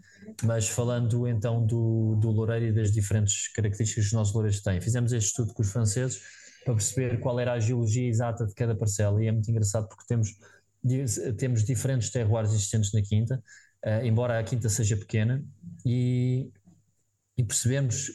Mas 0.44 0.70
falando 0.70 1.28
então 1.28 1.66
do, 1.66 2.16
do 2.16 2.32
loureiro 2.32 2.68
e 2.68 2.72
das 2.72 2.92
diferentes 2.92 3.50
características 3.50 4.04
que 4.04 4.08
os 4.08 4.14
nossos 4.14 4.34
loureiros 4.34 4.62
têm, 4.62 4.80
fizemos 4.80 5.12
este 5.12 5.28
estudo 5.28 5.54
com 5.54 5.62
os 5.62 5.70
franceses 5.70 6.22
para 6.64 6.74
perceber 6.74 7.20
qual 7.20 7.40
era 7.40 7.54
a 7.54 7.60
geologia 7.60 8.08
exata 8.08 8.46
de 8.46 8.54
cada 8.54 8.74
parcela 8.74 9.22
e 9.22 9.28
é 9.28 9.32
muito 9.32 9.50
engraçado 9.52 9.88
porque 9.90 10.06
temos, 10.08 10.30
temos 11.38 11.64
diferentes 11.64 12.10
terroirs 12.10 12.52
existentes 12.52 12.94
na 12.94 13.02
quinta, 13.02 13.44
uh, 13.86 14.06
embora 14.06 14.40
a 14.40 14.44
quinta 14.44 14.70
seja 14.70 14.96
pequena, 14.96 15.44
e, 15.86 16.50
e 17.38 17.44
percebemos 17.44 18.12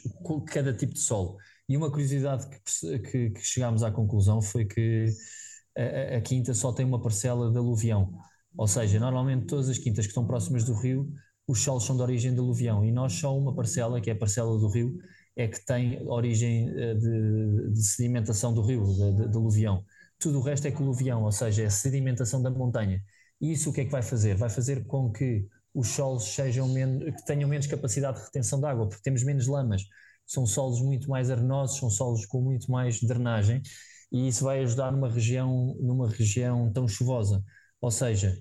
cada 0.47 0.73
tipo 0.73 0.93
de 0.93 0.99
solo. 0.99 1.37
E 1.69 1.77
uma 1.77 1.91
curiosidade 1.91 2.47
que, 2.49 2.99
que, 2.99 3.29
que 3.29 3.41
chegámos 3.41 3.83
à 3.83 3.91
conclusão 3.91 4.41
foi 4.41 4.65
que 4.65 5.05
a, 5.77 6.17
a, 6.17 6.21
quinta 6.21 6.51
só 6.55 6.73
tem 6.73 6.83
uma 6.83 6.99
parcela 6.99 7.51
de 7.51 7.57
aluvião. 7.59 8.11
Ou 8.57 8.67
seja, 8.67 8.99
normalmente 8.99 9.45
todas 9.45 9.69
as 9.69 9.77
quintas 9.77 10.05
que 10.05 10.09
estão 10.09 10.25
próximas 10.25 10.63
do 10.63 10.73
rio, 10.73 11.13
os 11.47 11.61
solos 11.61 11.85
são 11.85 11.95
de 11.95 12.01
origem 12.01 12.33
de 12.33 12.39
aluvião. 12.39 12.83
E 12.83 12.91
nós 12.91 13.13
só 13.13 13.37
uma 13.37 13.55
parcela, 13.55 14.01
que 14.01 14.09
é 14.09 14.13
a 14.13 14.15
parcela 14.15 14.57
do 14.57 14.67
rio, 14.67 14.97
é 15.35 15.47
que 15.47 15.63
tem 15.63 16.01
origem 16.07 16.69
eh, 16.75 16.95
de, 16.95 17.71
de 17.71 17.83
sedimentação 17.83 18.51
do 18.51 18.63
rio, 18.63 18.83
de, 18.83 19.13
de, 19.13 19.29
de, 19.29 19.37
aluvião. 19.37 19.85
Tudo 20.17 20.39
o 20.39 20.41
resto 20.41 20.67
é 20.67 20.71
coluvião, 20.71 21.23
ou 21.23 21.31
seja, 21.31 21.63
é 21.63 21.69
sedimentação 21.69 22.41
da 22.41 22.49
montanha. 22.49 22.99
E 23.39 23.51
isso 23.51 23.69
o 23.69 23.73
que 23.73 23.81
é 23.81 23.85
que 23.85 23.91
vai 23.91 24.01
fazer? 24.01 24.35
Vai 24.35 24.49
fazer 24.49 24.85
com 24.85 25.11
que 25.11 25.45
os 25.73 25.89
solos 25.89 26.23
sejam 26.23 26.67
menos, 26.67 27.15
que 27.15 27.25
tenham 27.25 27.47
menos 27.47 27.67
capacidade 27.67 28.17
de 28.17 28.25
retenção 28.25 28.59
de 28.59 28.65
água, 28.65 28.87
porque 28.89 29.03
temos 29.03 29.23
menos 29.23 29.45
lamas 29.47 29.83
são 30.29 30.45
solos 30.45 30.79
muito 30.81 31.09
mais 31.09 31.31
arenosos, 31.31 31.77
são 31.77 31.89
solos 31.89 32.25
com 32.25 32.41
muito 32.41 32.71
mais 32.71 33.01
drenagem 33.01 33.61
e 34.11 34.27
isso 34.27 34.43
vai 34.43 34.61
ajudar 34.61 34.91
numa 34.91 35.09
região, 35.09 35.75
numa 35.79 36.07
região 36.09 36.71
tão 36.71 36.87
chuvosa. 36.87 37.43
Ou 37.81 37.89
seja, 37.91 38.37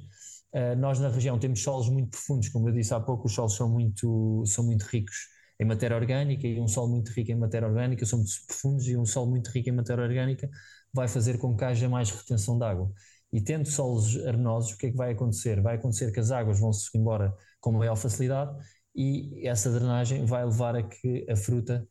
eh, 0.52 0.74
nós 0.76 0.98
na 0.98 1.08
região 1.08 1.38
temos 1.38 1.62
solos 1.62 1.88
muito 1.88 2.10
profundos, 2.10 2.48
como 2.50 2.68
eu 2.68 2.72
disse 2.74 2.92
há 2.94 3.00
pouco, 3.00 3.26
os 3.26 3.34
solos 3.34 3.54
são 3.56 3.70
muito, 3.70 4.44
são 4.46 4.64
muito 4.64 4.82
ricos 4.84 5.16
em 5.60 5.64
matéria 5.64 5.96
orgânica 5.96 6.46
e 6.46 6.60
um 6.60 6.68
solo 6.68 6.88
muito 6.88 7.10
rico 7.12 7.32
em 7.32 7.34
matéria 7.36 7.66
orgânica 7.68 8.04
são 8.06 8.18
muito 8.18 8.32
profundos 8.46 8.86
e 8.86 8.96
um 8.96 9.04
solo 9.06 9.30
muito 9.30 9.50
rico 9.50 9.68
em 9.70 9.72
matéria 9.72 10.04
orgânica 10.04 10.48
vai 10.92 11.08
fazer 11.08 11.38
com 11.38 11.56
que 11.56 11.64
haja 11.64 11.88
mais 11.88 12.10
retenção 12.10 12.58
de 12.58 12.64
água. 12.64 12.90
E 13.32 13.40
tendo 13.42 13.66
solos 13.68 14.16
arenosos, 14.26 14.72
o 14.72 14.78
que 14.78 14.86
é 14.86 14.90
que 14.90 14.96
vai 14.96 15.12
acontecer? 15.12 15.60
Vai 15.60 15.76
acontecer 15.76 16.12
que 16.12 16.20
as 16.20 16.30
águas 16.30 16.60
vão 16.60 16.72
se 16.72 16.96
embora 16.96 17.34
com 17.60 17.72
maior 17.72 17.96
facilidade 17.96 18.56
e 18.98 19.46
essa 19.46 19.70
drenagem 19.70 20.24
vai 20.26 20.44
levar 20.44 20.74
a 20.74 20.82
que 20.82 21.24
a 21.30 21.36
fruta 21.36 21.86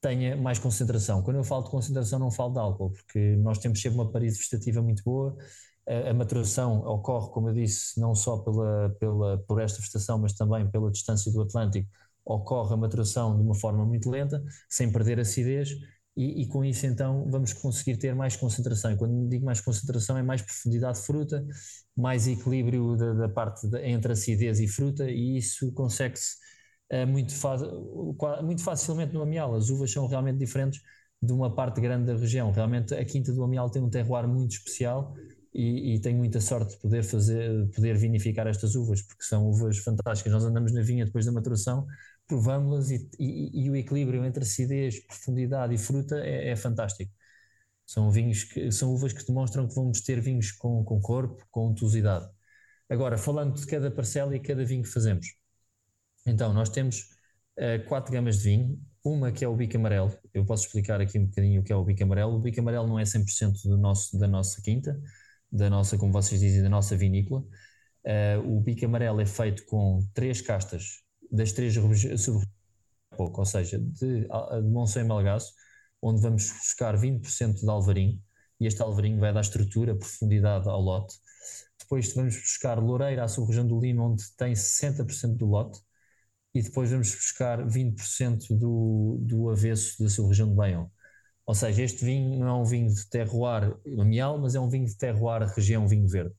tenha 0.00 0.36
mais 0.36 0.60
concentração. 0.60 1.20
Quando 1.20 1.38
eu 1.38 1.44
falo 1.44 1.64
de 1.64 1.70
concentração, 1.70 2.20
não 2.20 2.30
falo 2.30 2.52
de 2.52 2.60
álcool, 2.60 2.92
porque 2.92 3.34
nós 3.38 3.58
temos 3.58 3.82
sempre 3.82 3.98
uma 3.98 4.12
parede 4.12 4.36
vegetativa 4.36 4.80
muito 4.80 5.02
boa. 5.02 5.36
A, 6.08 6.14
maturação 6.14 6.80
ocorre, 6.86 7.30
como 7.32 7.48
eu 7.48 7.54
disse, 7.54 7.98
não 8.00 8.14
só 8.14 8.38
pela, 8.38 8.90
pela, 9.00 9.38
por 9.38 9.60
esta 9.60 9.80
vegetação, 9.80 10.18
mas 10.20 10.34
também 10.34 10.70
pela 10.70 10.88
distância 10.88 11.32
do 11.32 11.42
Atlântico. 11.42 11.88
Ocorre 12.24 12.74
a 12.74 12.76
maturação 12.76 13.36
de 13.36 13.42
uma 13.42 13.54
forma 13.54 13.84
muito 13.84 14.08
lenta, 14.08 14.44
sem 14.68 14.90
perder 14.90 15.18
acidez, 15.18 15.70
e, 16.16 16.42
e, 16.42 16.48
com 16.48 16.64
isso 16.64 16.86
então 16.86 17.28
vamos 17.30 17.52
conseguir 17.52 17.98
ter 17.98 18.14
mais 18.14 18.36
concentração. 18.36 18.90
E 18.90 18.96
quando 18.96 19.28
digo 19.28 19.44
mais 19.44 19.60
concentração, 19.60 20.16
é 20.16 20.22
mais 20.22 20.40
profundidade 20.40 20.98
de 20.98 21.04
fruta, 21.04 21.46
mais 21.94 22.26
equilíbrio 22.26 22.96
da, 22.96 23.12
da 23.12 23.28
parte 23.28 23.68
de, 23.68 23.78
entre 23.86 24.12
acidez 24.12 24.58
e 24.58 24.66
fruta, 24.66 25.10
e 25.10 25.36
isso 25.36 25.70
consegue-se 25.72 26.36
uh, 26.92 27.06
muito, 27.06 27.34
muito 28.42 28.62
facilmente 28.62 29.12
no 29.12 29.22
Amial. 29.22 29.54
As 29.54 29.68
uvas 29.68 29.90
são 29.90 30.06
realmente 30.06 30.38
diferentes 30.38 30.80
de 31.20 31.32
uma 31.32 31.54
parte 31.54 31.80
grande 31.80 32.06
da 32.06 32.16
região. 32.18 32.50
Realmente 32.50 32.94
a 32.94 33.04
Quinta 33.04 33.32
do 33.32 33.42
Amial 33.42 33.70
tem 33.70 33.82
um 33.82 33.90
terroir 33.90 34.26
muito 34.26 34.52
especial 34.52 35.14
e, 35.52 35.94
e 35.94 36.00
tenho 36.00 36.18
muita 36.18 36.40
sorte 36.40 36.74
de 36.74 36.80
poder 36.80 37.02
fazer, 37.02 37.68
poder 37.74 37.96
vinificar 37.96 38.46
estas 38.46 38.74
uvas, 38.74 39.02
porque 39.02 39.22
são 39.22 39.46
uvas 39.48 39.78
fantásticas. 39.78 40.32
Nós 40.32 40.44
andamos 40.44 40.72
na 40.72 40.82
vinha 40.82 41.04
depois 41.04 41.26
da 41.26 41.32
maturação 41.32 41.86
provamos-las 42.26 42.90
e, 42.90 43.08
e, 43.18 43.64
e, 43.64 43.70
o 43.70 43.76
equilíbrio 43.76 44.24
entre 44.24 44.42
acidez, 44.42 45.00
profundidade 45.06 45.74
e 45.74 45.78
fruta 45.78 46.16
é, 46.24 46.50
é, 46.50 46.56
fantástico. 46.56 47.12
São 47.86 48.10
vinhos 48.10 48.44
que 48.44 48.70
são 48.72 48.92
uvas 48.92 49.12
que 49.12 49.24
demonstram 49.26 49.68
que 49.68 49.74
vamos 49.74 50.00
ter 50.00 50.20
vinhos 50.20 50.52
com, 50.52 50.84
com 50.84 51.00
corpo, 51.00 51.46
com 51.50 51.68
untuosidade. 51.70 52.28
Agora, 52.88 53.18
falando 53.18 53.54
de 53.54 53.66
cada 53.66 53.90
parcela 53.90 54.36
e 54.36 54.40
cada 54.40 54.64
vinho 54.64 54.82
que 54.82 54.88
fazemos. 54.88 55.26
Então, 56.26 56.52
nós 56.52 56.68
temos 56.68 57.02
uh, 57.58 57.84
quatro 57.88 58.12
gamas 58.12 58.38
de 58.38 58.44
vinho. 58.44 58.80
Uma 59.04 59.30
que 59.32 59.44
é 59.44 59.48
o 59.48 59.54
bico 59.56 59.76
amarelo. 59.76 60.12
Eu 60.34 60.44
posso 60.44 60.66
explicar 60.66 61.00
aqui 61.00 61.18
um 61.18 61.26
bocadinho 61.26 61.60
o 61.60 61.64
que 61.64 61.72
é 61.72 61.76
o 61.76 61.84
bico 61.84 62.02
amarelo. 62.02 62.36
O 62.36 62.40
bico 62.40 62.60
amarelo 62.60 62.88
não 62.88 62.98
é 62.98 63.04
100% 63.04 63.62
do 63.64 63.78
nosso, 63.78 64.18
da 64.18 64.26
nossa 64.26 64.60
quinta, 64.62 65.00
da 65.50 65.70
nossa, 65.70 65.96
como 65.98 66.12
vocês 66.12 66.40
dizem, 66.40 66.62
da 66.62 66.68
nossa 66.68 66.96
vinícola. 66.96 67.42
Uh, 68.04 68.56
o 68.56 68.60
bico 68.60 68.84
amarelo 68.84 69.20
é 69.20 69.26
feito 69.26 69.64
com 69.66 70.00
três 70.14 70.40
castas 70.40 71.05
das 71.30 71.52
três 71.52 71.74
sub 72.18 72.44
pouco, 73.16 73.40
ou 73.40 73.46
seja, 73.46 73.78
de, 73.78 74.22
de 74.22 74.68
Monção 74.68 75.02
e 75.02 75.04
Malgaço, 75.04 75.52
onde 76.02 76.20
vamos 76.20 76.50
buscar 76.52 76.96
20% 76.96 77.60
de 77.60 77.68
alvarinho, 77.68 78.20
e 78.60 78.66
este 78.66 78.82
alvarinho 78.82 79.18
vai 79.18 79.32
dar 79.32 79.40
estrutura, 79.40 79.96
profundidade 79.96 80.68
ao 80.68 80.80
lote. 80.80 81.16
Depois 81.78 82.12
vamos 82.14 82.36
buscar 82.36 82.78
Loureira, 82.78 83.24
a 83.24 83.28
sub-região 83.28 83.66
do 83.66 83.80
Lima, 83.80 84.04
onde 84.04 84.24
tem 84.36 84.54
60% 84.54 85.36
do 85.36 85.46
lote, 85.46 85.80
e 86.54 86.62
depois 86.62 86.90
vamos 86.90 87.14
buscar 87.14 87.66
20% 87.66 88.56
do, 88.56 89.18
do 89.20 89.50
avesso 89.50 90.02
da 90.02 90.08
sub-região 90.08 90.48
do 90.48 90.54
Baião. 90.54 90.90
Ou 91.46 91.54
seja, 91.54 91.82
este 91.82 92.04
vinho 92.04 92.40
não 92.40 92.48
é 92.48 92.54
um 92.54 92.64
vinho 92.64 92.92
de 92.92 93.08
terroir 93.08 93.76
amial, 94.00 94.38
mas 94.40 94.54
é 94.54 94.60
um 94.60 94.68
vinho 94.68 94.86
de 94.86 94.96
terroir 94.96 95.42
região 95.54 95.86
vinho 95.86 96.08
verde. 96.08 96.34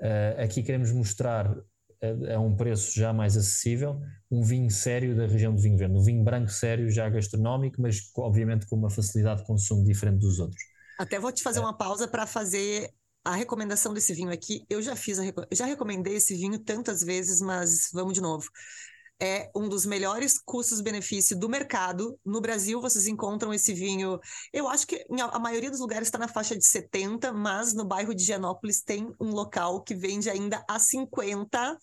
Uh, 0.00 0.42
aqui 0.42 0.62
queremos 0.62 0.90
mostrar 0.92 1.56
a, 2.02 2.34
a, 2.34 2.40
um 2.40 2.56
preço 2.56 2.92
já 2.94 3.12
mais 3.12 3.36
acessível, 3.36 4.00
um 4.30 4.42
vinho 4.42 4.70
sério 4.70 5.16
da 5.16 5.26
região 5.26 5.54
do 5.54 5.60
vinho 5.60 5.78
verde, 5.78 5.94
um 5.94 6.02
vinho 6.02 6.24
branco 6.24 6.50
sério, 6.50 6.90
já 6.90 7.08
gastronómico, 7.08 7.80
mas 7.80 8.10
obviamente 8.16 8.66
com 8.66 8.76
uma 8.76 8.90
facilidade 8.90 9.40
de 9.40 9.46
consumo 9.46 9.84
diferente 9.84 10.18
dos 10.18 10.38
outros. 10.38 10.62
Até 10.98 11.18
vou 11.18 11.32
te 11.32 11.42
fazer 11.42 11.60
é. 11.60 11.62
uma 11.62 11.76
pausa 11.76 12.08
para 12.08 12.26
fazer 12.26 12.92
a 13.24 13.36
recomendação 13.36 13.94
desse 13.94 14.12
vinho 14.12 14.32
aqui. 14.32 14.64
Eu 14.68 14.82
já 14.82 14.96
fiz, 14.96 15.18
a, 15.18 15.24
já 15.52 15.64
recomendei 15.66 16.16
esse 16.16 16.34
vinho 16.34 16.58
tantas 16.58 17.02
vezes, 17.02 17.40
mas 17.40 17.88
vamos 17.92 18.14
de 18.14 18.20
novo 18.20 18.48
é 19.22 19.48
um 19.54 19.68
dos 19.68 19.86
melhores 19.86 20.36
custos-benefício 20.44 21.38
do 21.38 21.48
mercado. 21.48 22.18
No 22.26 22.40
Brasil, 22.40 22.80
vocês 22.80 23.06
encontram 23.06 23.54
esse 23.54 23.72
vinho. 23.72 24.18
Eu 24.52 24.66
acho 24.66 24.84
que 24.84 25.06
a 25.16 25.38
maioria 25.38 25.70
dos 25.70 25.78
lugares 25.78 26.08
está 26.08 26.18
na 26.18 26.26
faixa 26.26 26.58
de 26.58 26.66
70, 26.66 27.32
mas 27.32 27.72
no 27.72 27.84
bairro 27.84 28.12
de 28.12 28.24
Gianópolis 28.24 28.82
tem 28.82 29.14
um 29.20 29.30
local 29.30 29.80
que 29.84 29.94
vende 29.94 30.28
ainda 30.28 30.64
a 30.68 30.76
50. 30.76 31.78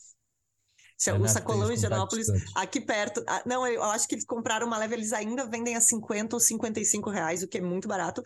É 1.07 1.13
o 1.13 1.27
sacolão 1.29 1.71
em 1.71 1.77
Gianópolis, 1.77 2.27
aqui 2.53 2.81
perto. 2.81 3.23
Ah, 3.25 3.41
não, 3.45 3.65
eu 3.65 3.81
acho 3.83 4.05
que 4.05 4.15
eles 4.15 4.25
compraram 4.25 4.67
uma 4.67 4.77
leve, 4.77 4.95
eles 4.95 5.13
ainda 5.13 5.45
vendem 5.45 5.77
a 5.77 5.81
50 5.81 6.35
ou 6.35 6.41
55 6.41 7.09
reais, 7.09 7.41
o 7.41 7.47
que 7.47 7.57
é 7.57 7.61
muito 7.61 7.87
barato. 7.87 8.21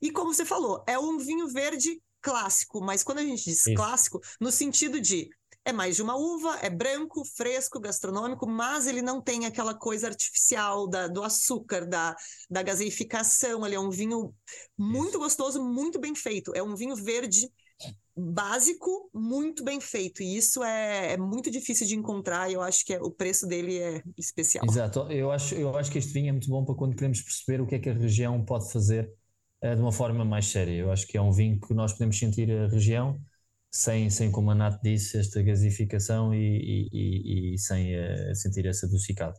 E 0.00 0.10
como 0.10 0.32
você 0.32 0.46
falou, 0.46 0.82
é 0.88 0.98
um 0.98 1.18
vinho 1.18 1.48
verde 1.48 2.00
clássico, 2.22 2.80
mas 2.80 3.02
quando 3.02 3.18
a 3.18 3.22
gente 3.22 3.44
diz 3.44 3.66
Isso. 3.66 3.74
clássico, 3.74 4.18
no 4.40 4.50
sentido 4.50 4.98
de 4.98 5.28
é 5.64 5.72
mais 5.72 5.96
de 5.96 6.02
uma 6.02 6.14
uva, 6.14 6.58
é 6.60 6.68
branco, 6.68 7.24
fresco, 7.24 7.80
gastronômico, 7.80 8.46
mas 8.46 8.86
ele 8.86 9.00
não 9.00 9.20
tem 9.20 9.46
aquela 9.46 9.74
coisa 9.74 10.06
artificial 10.06 10.86
da, 10.86 11.08
do 11.08 11.22
açúcar, 11.22 11.86
da, 11.86 12.14
da 12.50 12.62
gaseificação. 12.62 13.64
Ele 13.64 13.74
é 13.74 13.80
um 13.80 13.90
vinho 13.90 14.34
muito 14.76 15.18
gostoso, 15.18 15.64
muito 15.64 15.98
bem 15.98 16.14
feito. 16.14 16.52
É 16.54 16.62
um 16.62 16.76
vinho 16.76 16.94
verde 16.94 17.50
básico, 18.14 19.10
muito 19.12 19.64
bem 19.64 19.80
feito. 19.80 20.22
E 20.22 20.36
isso 20.36 20.62
é, 20.62 21.14
é, 21.14 21.16
muito 21.16 21.50
difícil 21.50 21.86
de 21.86 21.96
encontrar. 21.96 22.50
E 22.50 22.54
eu 22.54 22.60
acho 22.60 22.84
que 22.84 22.92
é, 22.92 23.00
o 23.00 23.10
preço 23.10 23.46
dele 23.46 23.78
é 23.78 24.02
especial. 24.18 24.66
Exato. 24.68 25.10
Eu 25.10 25.30
acho, 25.30 25.54
eu 25.54 25.76
acho 25.76 25.90
que 25.90 25.98
este 25.98 26.12
vinho 26.12 26.28
é 26.28 26.32
muito 26.32 26.48
bom 26.48 26.62
para 26.64 26.74
quando 26.74 26.94
queremos 26.94 27.22
perceber 27.22 27.62
o 27.62 27.66
que 27.66 27.74
é 27.74 27.78
que 27.78 27.88
a 27.88 27.94
região 27.94 28.44
pode 28.44 28.70
fazer 28.70 29.10
uh, 29.64 29.74
de 29.74 29.80
uma 29.80 29.92
forma 29.92 30.26
mais 30.26 30.46
séria. 30.46 30.76
Eu 30.76 30.92
acho 30.92 31.06
que 31.06 31.16
é 31.16 31.22
um 31.22 31.32
vinho 31.32 31.58
que 31.58 31.72
nós 31.72 31.92
podemos 31.92 32.18
sentir 32.18 32.50
a 32.50 32.68
região 32.68 33.18
sem, 33.74 34.08
sem 34.08 34.30
como 34.30 34.52
a 34.52 34.54
Nath 34.54 34.80
disse, 34.82 35.18
esta 35.18 35.42
gasificação 35.42 36.32
e, 36.32 36.38
e, 36.38 36.88
e, 36.92 37.54
e 37.54 37.58
sem 37.58 37.92
uh, 37.98 38.34
sentir 38.34 38.64
esse 38.66 38.86
adocicado. 38.86 39.36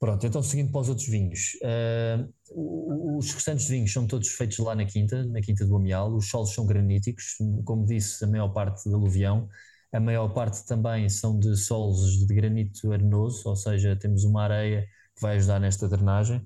Pronto, 0.00 0.26
então 0.26 0.42
seguindo 0.42 0.72
para 0.72 0.80
os 0.80 0.88
outros 0.88 1.06
vinhos. 1.06 1.52
Uh, 1.62 3.16
os 3.16 3.32
restantes 3.32 3.68
vinhos 3.68 3.92
são 3.92 4.06
todos 4.06 4.28
feitos 4.30 4.58
lá 4.58 4.74
na 4.74 4.84
Quinta, 4.84 5.24
na 5.26 5.40
Quinta 5.40 5.64
do 5.64 5.76
Amial. 5.76 6.12
Os 6.12 6.28
solos 6.28 6.52
são 6.52 6.66
graníticos, 6.66 7.36
como 7.64 7.86
disse, 7.86 8.24
a 8.24 8.26
maior 8.26 8.48
parte 8.48 8.88
de 8.88 8.94
aluvião. 8.94 9.48
A 9.92 10.00
maior 10.00 10.34
parte 10.34 10.66
também 10.66 11.08
são 11.08 11.38
de 11.38 11.56
solos 11.56 12.26
de 12.26 12.34
granito 12.34 12.92
arenoso, 12.92 13.48
ou 13.48 13.54
seja, 13.54 13.94
temos 13.94 14.24
uma 14.24 14.42
areia 14.42 14.82
que 15.14 15.22
vai 15.22 15.36
ajudar 15.36 15.60
nesta 15.60 15.88
drenagem. 15.88 16.44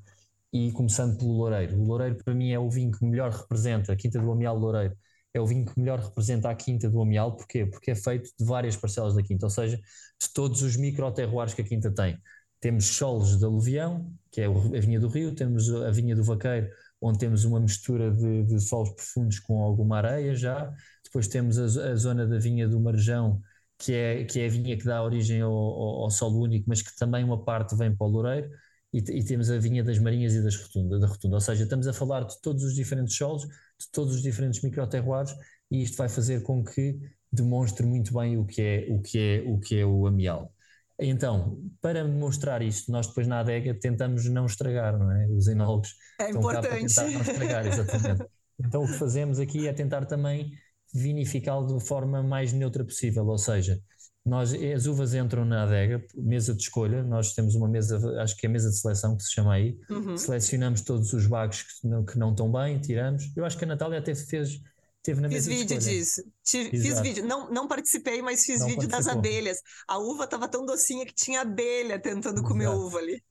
E 0.53 0.71
começando 0.73 1.17
pelo 1.17 1.33
Loureiro. 1.33 1.79
O 1.81 1.85
Loureiro, 1.85 2.17
para 2.23 2.35
mim, 2.35 2.51
é 2.53 2.59
o 2.59 2.71
vinho 2.71 2.93
que 2.93 3.05
melhor 3.07 3.33
representa, 3.33 3.93
a 3.93 3.97
Quinta 3.97 4.21
do 4.21 4.31
Amial 4.31 4.57
Loureiro, 4.59 4.95
é 5.35 5.41
o 5.41 5.47
vinho 5.47 5.67
que 5.67 5.79
melhor 5.79 6.01
representa 6.01 6.51
a 6.51 6.55
Quinta 6.55 6.91
do 6.91 7.01
Amial. 7.01 7.37
Porquê? 7.37 7.67
Porque 7.67 7.91
é 7.91 7.95
feito 7.95 8.31
de 8.39 8.45
várias 8.45 8.77
parcelas 8.77 9.15
da 9.15 9.23
Quinta, 9.23 9.47
ou 9.47 9.51
seja, 9.51 9.77
de 9.77 10.33
todos 10.33 10.63
os 10.63 10.77
micro-terroirs 10.77 11.55
que 11.55 11.63
a 11.63 11.65
Quinta 11.65 11.91
tem 11.91 12.19
temos 12.61 12.87
solos 12.87 13.39
de 13.39 13.45
aluvião, 13.45 14.13
que 14.31 14.41
é 14.41 14.47
a 14.47 14.81
vinha 14.81 14.99
do 14.99 15.09
rio, 15.09 15.35
temos 15.35 15.73
a 15.73 15.91
vinha 15.91 16.15
do 16.17 16.25
vaqueiro, 16.25 16.69
onde 17.01 17.19
temos 17.19 17.45
uma 17.45 17.61
mistura 17.61 18.11
de, 18.11 18.45
de 18.45 18.61
solos 18.61 18.91
profundos 18.91 19.39
com 19.39 19.63
alguma 19.63 19.99
areia 19.99 20.35
já. 20.35 20.73
Depois 21.05 21.29
temos 21.29 21.59
a, 21.59 21.91
a, 21.91 21.97
zona 21.97 22.27
da 22.27 22.39
vinha 22.39 22.69
do 22.69 22.81
Marjão, 22.81 23.41
que 23.79 23.93
é, 23.93 24.25
que 24.25 24.41
é 24.41 24.47
a 24.47 24.51
vinha 24.51 24.77
que 24.77 24.85
dá 24.85 25.03
origem 25.03 25.41
ao, 25.41 25.53
ao, 25.53 26.03
ao 26.05 26.11
solo 26.11 26.41
único, 26.41 26.65
mas 26.69 26.83
que 26.83 26.95
também 26.97 27.23
uma 27.23 27.43
parte 27.45 27.77
vem 27.77 27.95
para 27.95 28.07
o 28.07 28.11
Loureiro. 28.11 28.51
E, 28.93 28.99
e, 28.99 29.25
temos 29.25 29.51
a 29.51 29.59
vinha 29.59 29.85
das 29.85 29.99
Marinhas 29.99 30.35
e 30.35 30.43
das 30.43 30.57
rotunda, 30.57 30.99
da 30.99 31.07
Rotunda. 31.07 31.37
Ou 31.37 31.41
seja, 31.41 31.65
estamos 31.65 31.87
a 31.87 31.93
falar 31.93 32.25
de 32.25 32.41
todos 32.41 32.65
os 32.65 32.75
diferentes 32.75 33.17
solos, 33.17 33.47
de 33.81 33.91
todos 33.93 34.15
os 34.15 34.23
diferentes 34.23 34.63
microterroirs, 34.63 35.35
e 35.71 35.83
isto 35.83 35.97
vai 35.97 36.09
fazer 36.09 36.43
com 36.43 36.65
que 36.65 36.99
demonstre 37.31 37.87
muito 37.87 38.13
bem 38.15 38.39
o 38.39 38.45
que 38.45 38.63
é 38.63 38.87
o, 38.91 39.01
que 39.01 39.19
é, 39.19 39.43
o, 39.47 39.59
que 39.59 39.79
é 39.79 39.87
o 39.87 40.07
amial. 40.07 40.53
Então, 40.99 41.63
para 41.81 42.03
demonstrar 42.03 42.61
isto, 42.61 42.91
nós 42.91 43.07
depois 43.07 43.27
na 43.27 43.41
adega 43.41 43.73
tentamos 43.75 44.25
não 44.27 44.47
estragar, 44.47 44.99
não 44.99 45.13
é? 45.13 45.29
Os 45.29 45.47
enólogos 45.47 45.95
é 46.21 46.27
estão 46.27 46.41
importante. 46.41 46.63
cá 46.63 46.69
para 46.69 46.79
tentar 46.81 47.11
não 47.11 47.21
estragar, 47.21 47.67
exatamente. 47.67 48.25
então 48.59 48.83
o 48.83 48.87
que 48.87 48.95
fazemos 48.95 49.39
aqui 49.39 49.69
é 49.69 49.73
tentar 49.73 50.07
também 50.07 50.53
vinificá-lo 50.93 51.79
de 51.79 51.87
forma 51.87 52.23
mais 52.23 52.53
neutra 52.53 52.85
possível, 52.85 53.27
ou 53.27 53.39
seja, 53.39 53.81
nós, 54.25 54.53
as 54.53 54.87
uvas 54.87 55.15
entram 55.15 55.45
na 55.45 55.63
adega, 55.63 56.05
mesa 56.15 56.55
de 56.55 56.63
escolha, 56.63 57.03
nós 57.03 57.33
temos 57.35 57.55
uma 57.55 57.69
mesa, 57.69 57.99
acho 58.21 58.37
que 58.37 58.47
é 58.47 58.49
a 58.49 58.53
mesa 58.53 58.69
de 58.71 58.79
seleção 58.79 59.17
que 59.17 59.23
se 59.23 59.33
chama 59.33 59.55
aí, 59.55 59.79
uhum. 59.89 60.17
selecionamos 60.17 60.83
todos 60.83 61.13
os 61.13 61.27
bagos 61.27 61.63
que 61.63 61.89
não, 61.89 62.05
que 62.05 62.19
não 62.19 62.31
estão 62.31 62.51
bem, 62.51 62.79
tiramos. 62.79 63.33
Eu 63.37 63.45
acho 63.45 63.57
que 63.57 63.65
a 63.65 63.69
Natália 63.69 63.99
até 63.99 64.15
fez 64.15 64.61
Teve 65.03 65.21
na 65.21 65.29
fiz 65.29 65.47
vídeo 65.47 65.79
disso. 65.79 66.23
fiz 66.45 67.01
vídeo. 67.01 67.25
Não, 67.25 67.51
não 67.51 67.69
participei, 67.69 68.21
mas 68.21 68.45
fiz 68.45 68.61
não 68.61 68.67
vídeo 68.67 68.89
das 68.89 69.07
abelhas. 69.07 69.59
A 69.87 69.97
uva 69.99 70.25
estava 70.25 70.49
tão 70.49 70.67
docinha 70.67 71.07
que 71.07 71.15
tinha 71.15 71.41
abelha 71.41 71.99
tentando 71.99 72.39
Exato. 72.39 72.49
comer 72.49 72.69
uva 72.69 72.99
ali. 72.99 73.23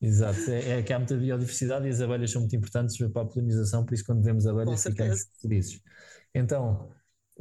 Exato. 0.00 0.50
É, 0.50 0.78
é, 0.78 0.82
que 0.82 0.92
há 0.92 0.98
muita 0.98 1.16
biodiversidade 1.16 1.86
e 1.86 1.90
as 1.90 2.00
abelhas 2.00 2.30
são 2.30 2.40
muito 2.40 2.56
importantes 2.56 2.96
para 2.96 3.22
a 3.22 3.24
polinização, 3.24 3.84
por 3.84 3.94
isso 3.94 4.04
quando 4.04 4.22
vemos 4.22 4.46
abelhas 4.46 4.82
ficamos 4.82 5.28
felizes. 5.40 5.80
Então, 6.34 6.90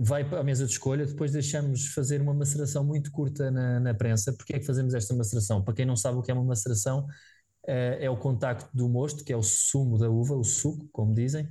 vai 0.03 0.27
para 0.27 0.39
a 0.39 0.43
mesa 0.43 0.65
de 0.65 0.71
escolha, 0.71 1.05
depois 1.05 1.31
deixamos 1.31 1.87
fazer 1.93 2.21
uma 2.21 2.33
maceração 2.33 2.83
muito 2.83 3.11
curta 3.11 3.51
na, 3.51 3.79
na 3.79 3.93
prensa. 3.93 4.33
Porquê 4.33 4.55
é 4.55 4.59
que 4.59 4.65
fazemos 4.65 4.93
esta 4.95 5.13
maceração? 5.15 5.63
Para 5.63 5.75
quem 5.75 5.85
não 5.85 5.95
sabe 5.95 6.17
o 6.17 6.21
que 6.23 6.31
é 6.31 6.33
uma 6.33 6.43
maceração, 6.43 7.05
é, 7.67 8.05
é 8.05 8.09
o 8.09 8.17
contacto 8.17 8.69
do 8.75 8.89
mosto, 8.89 9.23
que 9.23 9.31
é 9.31 9.37
o 9.37 9.43
sumo 9.43 9.97
da 9.97 10.09
uva, 10.09 10.35
o 10.35 10.43
suco, 10.43 10.89
como 10.91 11.13
dizem, 11.13 11.47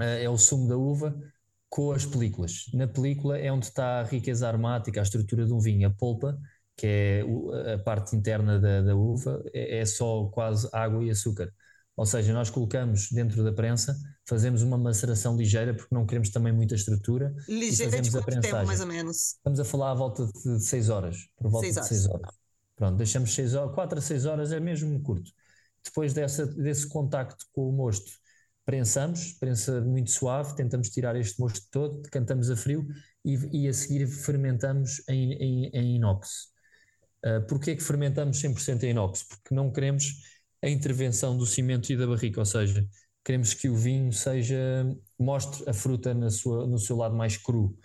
eh, 0.00 0.24
é 0.24 0.28
o 0.30 0.36
sumo 0.38 0.68
da 0.68 0.76
uva 0.76 1.16
com 1.68 1.92
as 1.92 2.04
películas. 2.06 2.64
Na 2.74 2.88
película 2.88 3.38
é 3.38 3.52
onde 3.52 3.66
está 3.66 4.00
a 4.00 4.04
riqueza 4.04 4.48
aromática, 4.48 5.00
a 5.00 5.02
estrutura 5.02 5.46
de 5.46 5.52
um 5.52 5.60
vinho. 5.60 5.88
A 5.88 5.90
polpa, 5.90 6.38
que 6.76 6.86
é 6.86 7.22
a 7.74 7.78
parte 7.78 8.16
interna 8.16 8.58
da, 8.58 8.82
da 8.82 8.96
uva, 8.96 9.42
é, 9.52 9.78
é 9.78 9.86
só 9.86 10.26
quase 10.28 10.68
água 10.72 11.04
e 11.04 11.10
açúcar. 11.10 11.52
Ou 11.98 12.06
seja, 12.06 12.32
nós 12.32 12.48
colocamos 12.48 13.10
dentro 13.10 13.42
da 13.42 13.52
prensa, 13.52 13.98
fazemos 14.24 14.62
uma 14.62 14.78
maceração 14.78 15.36
ligeira, 15.36 15.74
porque 15.74 15.92
não 15.92 16.06
queremos 16.06 16.30
também 16.30 16.52
muita 16.52 16.76
estrutura. 16.76 17.34
Ligeira 17.48 18.00
de 18.00 18.12
quanto 18.12 18.40
tempo, 18.40 18.64
mais 18.64 18.80
ou 18.80 18.86
menos? 18.86 19.34
Estamos 19.34 19.58
a 19.58 19.64
falar 19.64 19.90
à 19.90 19.94
volta 19.94 20.24
de 20.24 20.60
6 20.60 20.90
horas. 20.90 21.16
Por 21.36 21.50
volta 21.50 21.66
seis 21.66 21.74
de 21.74 21.88
6 21.88 22.06
horas. 22.06 22.34
Pronto, 22.76 22.96
deixamos 22.96 23.34
6 23.34 23.54
horas, 23.54 23.74
4 23.74 23.98
a 23.98 24.00
6 24.00 24.26
horas 24.26 24.52
é 24.52 24.60
mesmo 24.60 25.02
curto. 25.02 25.28
Depois 25.84 26.14
dessa, 26.14 26.46
desse 26.46 26.88
contacto 26.88 27.44
com 27.52 27.68
o 27.68 27.72
mosto, 27.72 28.12
prensamos, 28.64 29.32
prensa 29.32 29.80
muito 29.80 30.12
suave, 30.12 30.54
tentamos 30.54 30.90
tirar 30.90 31.16
este 31.16 31.40
mosto 31.40 31.66
todo, 31.68 32.00
decantamos 32.02 32.48
a 32.48 32.54
frio 32.54 32.86
e, 33.24 33.64
e 33.64 33.68
a 33.68 33.72
seguir 33.72 34.06
fermentamos 34.06 35.02
em, 35.08 35.32
em, 35.32 35.70
em 35.74 35.96
inox. 35.96 36.52
Uh, 37.26 37.44
Porquê 37.48 37.74
que 37.74 37.82
fermentamos 37.82 38.40
100% 38.40 38.84
em 38.84 38.90
inox? 38.90 39.24
Porque 39.24 39.52
não 39.52 39.72
queremos 39.72 40.37
a 40.62 40.68
intervenção 40.68 41.36
do 41.36 41.46
cimento 41.46 41.90
e 41.92 41.96
da 41.96 42.06
barrica, 42.06 42.40
ou 42.40 42.46
seja, 42.46 42.86
queremos 43.24 43.54
que 43.54 43.68
o 43.68 43.76
vinho 43.76 44.12
seja 44.12 44.56
mostre 45.18 45.68
a 45.68 45.74
fruta 45.74 46.14
na 46.14 46.30
sua, 46.30 46.66
no 46.66 46.78
seu 46.78 46.96
lado 46.96 47.14
mais 47.16 47.36
cru, 47.36 47.76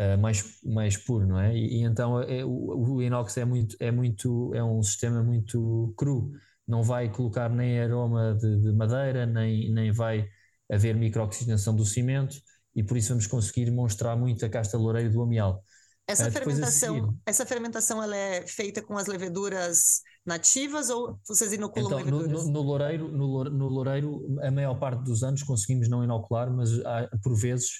uh, 0.00 0.18
mais, 0.18 0.60
mais 0.64 0.96
puro, 0.96 1.26
não 1.26 1.38
é? 1.40 1.56
E, 1.56 1.80
e 1.80 1.82
então 1.84 2.20
é, 2.22 2.44
o, 2.44 2.94
o, 2.94 3.02
inox 3.02 3.36
é 3.36 3.44
muito 3.44 3.76
é 3.80 3.90
muito 3.90 4.54
é 4.54 4.62
um 4.64 4.82
sistema 4.82 5.22
muito 5.22 5.94
cru 5.96 6.32
não 6.66 6.82
vai 6.82 7.08
colocar 7.10 7.48
nem 7.48 7.80
aroma 7.80 8.34
de, 8.34 8.60
de 8.60 8.72
madeira, 8.72 9.24
nem, 9.26 9.72
nem 9.72 9.92
vai 9.92 10.28
haver 10.70 10.96
microoxigenação 10.96 11.74
do 11.76 11.84
cimento 11.84 12.36
e 12.74 12.82
por 12.82 12.96
isso 12.96 13.10
vamos 13.10 13.26
conseguir 13.26 13.70
mostrar 13.70 14.16
muito 14.16 14.44
a 14.44 14.48
casta 14.48 14.76
loureira 14.76 15.08
do 15.08 15.22
amial. 15.22 15.62
Essa 16.08 16.28
uh, 16.28 16.32
fermentação, 16.32 16.94
seguir, 16.94 17.14
essa 17.26 17.46
fermentação 17.46 18.02
ela 18.02 18.16
é 18.16 18.46
feita 18.46 18.80
com 18.80 18.96
as 18.96 19.06
leveduras 19.06 20.02
nativas 20.24 20.88
ou 20.88 21.18
vocês 21.26 21.52
inoculam 21.52 21.86
então, 21.86 21.98
leveduras? 21.98 22.44
No, 22.44 22.46
no, 22.46 22.52
no, 22.52 22.62
loureiro, 22.62 23.08
no, 23.10 23.44
no 23.44 23.68
loureiro, 23.68 24.38
a 24.42 24.50
maior 24.50 24.78
parte 24.78 25.02
dos 25.02 25.22
anos 25.22 25.42
conseguimos 25.42 25.88
não 25.88 26.04
inocular, 26.04 26.50
mas 26.50 26.70
há, 26.84 27.08
por 27.22 27.34
vezes 27.36 27.70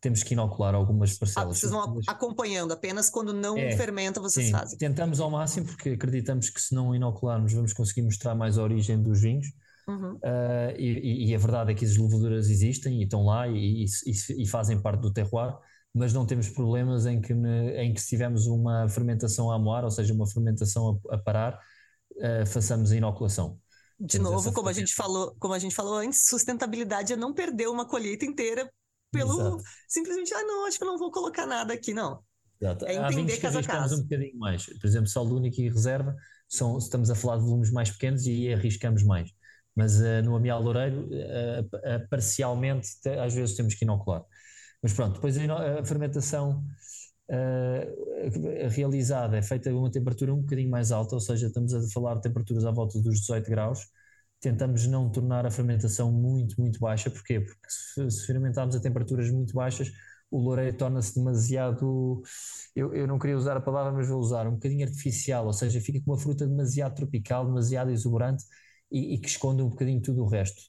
temos 0.00 0.22
que 0.22 0.34
inocular 0.34 0.74
algumas 0.74 1.14
ah, 1.14 1.16
parcelas. 1.20 1.56
Ah, 1.56 1.60
vocês 1.60 1.72
vão 1.72 2.00
acompanhando, 2.06 2.72
apenas 2.72 3.10
quando 3.10 3.32
não 3.32 3.56
é, 3.56 3.76
fermenta 3.76 4.20
vocês 4.20 4.46
sim, 4.46 4.52
fazem. 4.52 4.78
Tentamos 4.78 5.20
ao 5.20 5.30
máximo, 5.30 5.66
porque 5.66 5.90
acreditamos 5.90 6.50
que 6.50 6.60
se 6.60 6.74
não 6.74 6.94
inocularmos 6.94 7.52
vamos 7.52 7.72
conseguir 7.72 8.02
mostrar 8.02 8.34
mais 8.34 8.58
a 8.58 8.62
origem 8.62 9.02
dos 9.02 9.20
vinhos. 9.20 9.46
Uhum. 9.88 10.16
Uh, 10.16 10.76
e, 10.76 11.30
e, 11.30 11.34
a 11.34 11.38
verdade 11.38 11.72
é 11.72 11.74
que 11.74 11.84
as 11.84 11.96
leveduras 11.96 12.50
existem 12.50 13.00
e 13.00 13.04
estão 13.04 13.24
lá 13.24 13.48
e, 13.48 13.84
e, 13.84 14.42
e, 14.42 14.46
fazem 14.46 14.78
parte 14.78 15.00
do 15.00 15.10
terroir, 15.10 15.56
mas 15.94 16.12
não 16.12 16.26
temos 16.26 16.48
problemas 16.48 17.06
em 17.06 17.20
que, 17.20 17.32
em 17.32 17.94
que 17.94 18.00
se 18.00 18.08
tivermos 18.08 18.46
uma 18.46 18.88
fermentação 18.88 19.50
a 19.50 19.58
moar, 19.58 19.84
ou 19.84 19.90
seja, 19.90 20.12
uma 20.12 20.26
fermentação 20.26 21.00
a, 21.10 21.14
a 21.14 21.18
parar, 21.18 21.60
uh, 22.16 22.46
façamos 22.46 22.92
a 22.92 22.96
inoculação. 22.96 23.58
De 23.98 24.18
Temos 24.18 24.30
novo, 24.30 24.52
como 24.52 24.68
a, 24.68 24.72
gente 24.72 24.94
falou, 24.94 25.34
como 25.40 25.54
a 25.54 25.58
gente 25.58 25.74
falou 25.74 25.96
antes, 25.96 26.26
sustentabilidade 26.28 27.12
é 27.12 27.16
não 27.16 27.34
perder 27.34 27.68
uma 27.68 27.84
colheita 27.84 28.24
inteira 28.24 28.70
pelo 29.10 29.32
Exato. 29.32 29.62
simplesmente, 29.88 30.32
ah, 30.34 30.42
não, 30.44 30.66
acho 30.66 30.78
que 30.78 30.84
não 30.84 30.98
vou 30.98 31.10
colocar 31.10 31.46
nada 31.46 31.74
aqui, 31.74 31.92
não. 31.92 32.22
Exato. 32.60 32.86
É 32.86 32.94
entender 32.94 33.34
Há 33.34 33.40
casa 33.40 33.60
a 33.60 33.62
casa. 33.62 33.96
um 33.96 34.02
bocadinho 34.02 34.38
mais. 34.38 34.66
Por 34.66 34.86
exemplo, 34.86 35.08
saldo 35.08 35.36
único 35.36 35.60
e 35.60 35.68
reserva, 35.68 36.14
são, 36.48 36.78
estamos 36.78 37.10
a 37.10 37.14
falar 37.14 37.38
de 37.38 37.44
volumes 37.44 37.70
mais 37.72 37.90
pequenos 37.90 38.26
e 38.26 38.30
aí 38.30 38.54
arriscamos 38.54 39.02
mais. 39.02 39.30
Mas 39.74 40.00
uh, 40.00 40.22
no 40.24 40.36
amial 40.36 40.62
loureiro, 40.62 41.08
uh, 41.08 42.08
parcialmente, 42.08 42.88
às 43.20 43.34
vezes 43.34 43.56
temos 43.56 43.74
que 43.74 43.84
inocular. 43.84 44.24
Mas 44.82 44.92
pronto, 44.92 45.14
depois 45.14 45.36
a, 45.38 45.84
fermentação 45.84 46.64
realizada 48.70 49.36
é 49.36 49.42
feita 49.42 49.70
a 49.70 49.74
uma 49.74 49.90
temperatura 49.90 50.32
um 50.34 50.40
bocadinho 50.40 50.70
mais 50.70 50.90
alta, 50.92 51.14
ou 51.14 51.20
seja, 51.20 51.46
estamos 51.46 51.74
a 51.74 51.80
falar 51.92 52.14
de 52.16 52.22
temperaturas 52.22 52.64
à 52.64 52.70
volta 52.70 53.00
dos 53.00 53.20
18 53.20 53.50
graus, 53.50 53.80
tentamos 54.40 54.86
não 54.86 55.10
tornar 55.10 55.46
a 55.46 55.50
fermentação 55.50 56.12
muito, 56.12 56.60
muito 56.60 56.78
baixa. 56.78 57.10
Porquê? 57.10 57.40
Porque 57.40 57.68
se, 57.68 58.10
se 58.10 58.26
fermentarmos 58.26 58.76
a 58.76 58.80
temperaturas 58.80 59.30
muito 59.30 59.52
baixas, 59.54 59.90
o 60.30 60.38
loureiro 60.40 60.76
torna-se 60.76 61.14
demasiado. 61.16 62.22
Eu, 62.74 62.94
eu 62.94 63.06
não 63.06 63.18
queria 63.18 63.36
usar 63.36 63.56
a 63.56 63.60
palavra, 63.60 63.92
mas 63.92 64.08
vou 64.08 64.18
usar 64.18 64.46
um 64.46 64.52
bocadinho 64.52 64.86
artificial, 64.86 65.46
ou 65.46 65.52
seja, 65.52 65.80
fica 65.80 66.00
com 66.00 66.12
uma 66.12 66.18
fruta 66.18 66.46
demasiado 66.46 66.94
tropical, 66.94 67.46
demasiado 67.46 67.90
exuberante 67.90 68.44
e, 68.90 69.14
e 69.14 69.18
que 69.20 69.28
esconde 69.28 69.62
um 69.62 69.68
bocadinho 69.70 70.00
tudo 70.02 70.22
o 70.22 70.28
resto. 70.28 70.62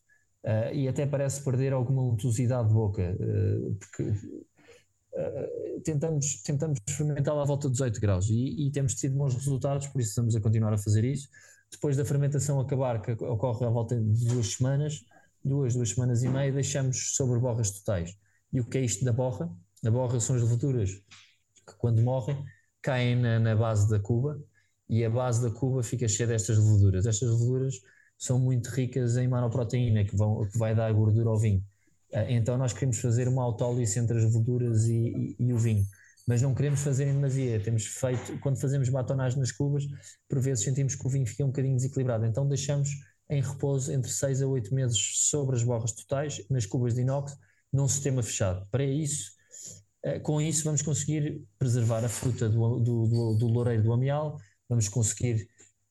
Uh, 0.43 0.73
e 0.73 0.87
até 0.87 1.05
parece 1.05 1.43
perder 1.43 1.73
alguma 1.73 2.01
untuosidade 2.01 2.69
de 2.69 2.73
boca, 2.73 3.01
uh, 3.19 3.75
porque 3.75 4.03
uh, 4.03 5.81
tentamos, 5.83 6.41
tentamos 6.43 6.79
fermentá-la 6.89 7.41
à 7.41 7.45
volta 7.45 7.67
de 7.67 7.73
18 7.73 7.99
graus 7.99 8.29
e, 8.29 8.67
e, 8.67 8.71
temos 8.71 8.95
tido 8.95 9.17
bons 9.17 9.35
resultados, 9.35 9.87
por 9.87 9.99
isso 9.99 10.11
estamos 10.11 10.35
a 10.37 10.39
continuar 10.41 10.73
a 10.73 10.77
fazer 10.77 11.03
isso 11.03 11.27
depois 11.71 11.95
da 11.95 12.05
fermentação 12.05 12.59
acabar, 12.59 13.01
que 13.01 13.11
ocorre 13.11 13.65
à 13.65 13.69
volta 13.69 13.95
de 13.95 14.25
duas 14.25 14.53
semanas, 14.53 15.03
duas, 15.43 15.75
duas 15.75 15.89
semanas 15.89 16.23
e 16.23 16.29
meia, 16.29 16.51
deixamos 16.51 17.15
sobre 17.15 17.39
borras 17.39 17.71
totais. 17.71 18.17
E 18.51 18.59
o 18.59 18.65
que 18.65 18.77
é 18.77 18.81
isto 18.81 19.05
da 19.05 19.13
borra? 19.13 19.49
A 19.85 19.91
borra 19.91 20.19
são 20.19 20.35
as 20.35 20.41
leveduras 20.41 20.91
que, 20.91 21.75
quando 21.77 22.01
morrem, 22.01 22.43
caem 22.81 23.15
na, 23.15 23.39
na 23.39 23.55
base 23.55 23.89
da 23.89 23.99
cuba 23.99 24.41
e 24.89 25.05
a 25.05 25.09
base 25.09 25.41
da 25.47 25.51
cuba 25.55 25.83
fica 25.83 26.07
cheia 26.07 26.27
destas 26.27 26.57
leveduras. 26.57 27.05
Estas 27.05 27.29
leveduras 27.29 27.75
são 28.19 28.37
muito 28.37 28.67
ricas 28.67 29.15
em 29.15 29.29
manoproteína, 29.29 30.03
que, 30.03 30.15
vão, 30.15 30.45
que 30.45 30.57
vai 30.57 30.75
dar 30.75 30.91
gordura 30.91 31.29
ao 31.29 31.39
vinho. 31.39 31.63
Eh, 32.11 32.33
então 32.33 32.57
nós 32.57 32.73
queremos 32.73 32.99
fazer 32.99 33.29
uma 33.29 33.41
autólise 33.41 33.97
entre 33.97 34.17
as 34.17 34.25
leveduras 34.25 34.85
e, 34.87 34.93
e, 34.93 35.35
e, 35.39 35.53
o 35.53 35.57
vinho, 35.57 35.85
mas 36.27 36.41
não 36.41 36.53
queremos 36.53 36.81
fazer 36.81 37.07
em 37.07 37.13
demasia. 37.13 37.61
Temos 37.61 37.85
feito, 37.85 38.37
quando 38.41 38.59
fazemos 38.59 38.89
batonagem 38.89 39.39
nas 39.39 39.53
cubas, 39.53 39.85
por 40.27 40.39
vezes 40.41 40.65
sentimos 40.65 40.95
que 40.95 41.07
o 41.07 41.09
vinho 41.09 41.25
fica 41.25 41.45
um 41.45 41.47
bocadinho 41.47 41.77
desequilibrado. 41.77 42.25
Então 42.25 42.45
deixamos 42.45 42.89
em 43.29 43.41
repouso 43.41 43.91
entre 43.93 44.11
6 44.11 44.41
a 44.41 44.47
8 44.47 44.75
meses 44.75 44.99
sobre 45.29 45.55
as 45.55 45.63
borras 45.63 45.93
totais, 45.93 46.43
nas 46.49 46.65
cubas 46.65 46.95
de 46.95 47.01
inox, 47.01 47.37
num 47.71 47.87
sistema 47.87 48.21
fechado. 48.21 48.67
Para 48.69 48.83
isso, 48.83 49.31
eh, 50.03 50.19
com 50.19 50.41
isso 50.41 50.65
vamos 50.65 50.81
conseguir 50.81 51.41
preservar 51.57 52.03
a 52.03 52.09
fruta 52.09 52.49
do, 52.49 52.79
do, 52.79 53.07
do, 53.07 53.35
do 53.35 53.47
loureiro 53.47 53.83
do 53.83 53.93
amial, 53.93 54.37
vamos 54.67 54.89
conseguir 54.89 55.47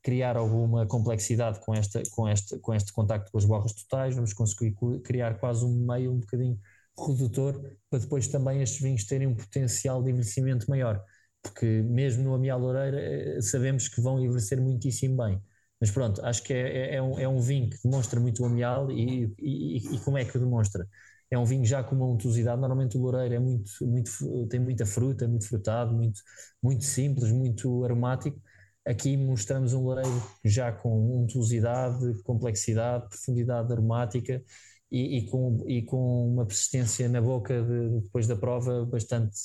criar 0.09 0.39
alguma 0.39 0.87
complexidade 0.87 1.61
com, 1.61 1.75
esta, 1.75 2.03
com, 2.13 2.27
este, 2.27 2.59
com 2.61 2.73
este 2.73 2.91
contacto 2.95 3.31
com 3.31 3.37
as 3.37 3.45
borras 3.45 3.75
totais, 3.75 4.15
vamos 4.15 4.33
conseguir 4.33 4.75
criar 5.05 5.39
quase 5.39 5.67
um 5.67 5.87
meio 5.87 6.13
um 6.13 6.21
bocadinho 6.21 6.59
redutor 6.99 7.61
para 7.91 7.99
depois 7.99 8.27
também 8.27 8.63
estes 8.63 8.81
vinhos 8.81 9.05
terem 9.05 9.27
um 9.27 9.37
potencial 9.37 10.03
de 10.03 10.11
envelhecimento 10.11 10.65
maior, 10.71 11.05
porque 11.43 11.83
mesmo 11.83 12.25
no 12.25 12.35
amial 12.35 12.59
loureira 12.59 12.99
eh, 12.99 13.43
sabemos 13.43 13.87
que 13.87 14.01
vão 14.01 14.19
envelhecer 14.19 14.59
muitíssimo 14.59 15.23
bem. 15.23 15.39
Mas 15.79 15.91
pronto, 15.91 16.25
acho 16.25 16.43
que 16.43 16.55
é, 16.55 16.95
é, 16.95 16.95
é, 16.97 17.03
um, 17.03 17.19
é 17.19 17.29
um 17.29 17.39
vinho 17.39 17.69
que 17.69 17.77
demonstra 17.85 18.19
muito 18.19 18.43
o 18.43 18.47
amial 18.47 18.91
e, 18.91 19.31
e, 19.39 19.77
e, 19.95 19.99
como 20.01 20.17
é 20.17 20.25
que 20.25 20.39
o 20.39 20.41
demonstra? 20.41 20.89
É 21.31 21.39
um 21.39 21.45
vinho 21.45 21.67
já 21.67 21.85
com 21.85 21.95
uma 21.95 22.07
untuosidade, 22.07 22.59
normalmente 22.59 22.97
o 22.97 23.01
loureiro 23.03 23.35
é 23.35 23.39
muito, 23.39 23.71
muito, 23.83 24.47
tem 24.49 24.59
muita 24.59 24.87
fruta, 24.87 25.29
muito 25.29 25.47
frutado, 25.47 25.95
muito, 25.95 26.19
muito 26.63 26.85
simples, 26.85 27.31
muito 27.31 27.85
aromático, 27.85 28.41
Aqui 28.89 29.19
mostramos 29.19 29.75
um 29.75 29.83
loureiro 29.83 30.23
já 30.43 30.73
com 30.73 31.23
untuosidade, 31.23 32.23
complexidade, 32.23 33.07
profundidade 33.11 33.71
aromática 33.71 34.43
e, 34.91 35.19
e, 35.19 35.27
com, 35.31 35.63
e 35.69 35.83
com 35.83 36.33
uma 36.33 36.47
persistência 36.47 37.07
na 37.07 37.21
boca 37.21 37.63
de, 37.63 38.01
depois 38.01 38.27
da 38.27 38.35
prova 38.35 38.87
bastante 38.87 39.37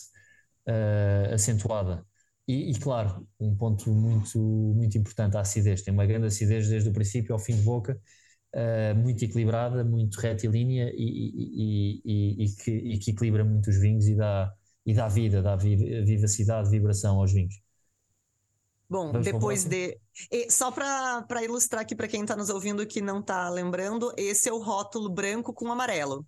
uh, 0.68 1.34
acentuada. 1.34 2.06
E, 2.48 2.72
e, 2.72 2.80
claro, 2.80 3.28
um 3.40 3.54
ponto 3.56 3.92
muito, 3.92 4.40
muito 4.40 4.98
importante, 4.98 5.36
a 5.38 5.42
acidez. 5.42 5.82
Tem 5.82 5.94
uma 5.94 6.06
grande 6.06 6.28
acidez 6.28 6.70
desde 6.70 6.90
o 6.90 6.94
princípio 6.94 7.34
ao 7.34 7.40
fim 7.40 7.56
de 7.56 7.64
boca, 7.64 8.00
uh, 8.56 8.96
muito 8.96 9.26
equilibrada, 9.26 9.84
muito 9.84 10.20
retilínea 10.22 10.90
e, 10.96 12.02
e, 12.46 12.46
que, 12.64 12.72
e, 12.72 13.00
que, 13.00 13.12
equilibra 13.12 13.44
muito 13.44 13.70
os 13.70 13.78
vinhos 13.78 14.08
e 14.08 14.16
dá, 14.16 14.54
e 14.86 14.94
dá 14.94 15.08
vida, 15.10 15.42
dá 15.42 15.56
vivacidade, 15.58 16.70
vibração 16.70 17.20
aos 17.20 17.34
vinhos. 17.34 17.63
Bom, 18.94 19.12
depois 19.12 19.64
de. 19.66 20.00
E 20.32 20.52
só 20.52 20.70
para 20.70 21.44
ilustrar 21.44 21.82
aqui 21.82 21.96
para 21.96 22.08
quem 22.08 22.22
está 22.22 22.36
nos 22.36 22.52
ouvindo 22.52 22.86
que 22.86 23.02
não 23.02 23.22
está 23.22 23.50
lembrando, 23.50 24.14
esse 24.16 24.48
é 24.48 24.54
o 24.54 24.62
rótulo 24.62 25.10
branco 25.10 25.52
com 25.52 25.72
amarelo. 25.72 26.24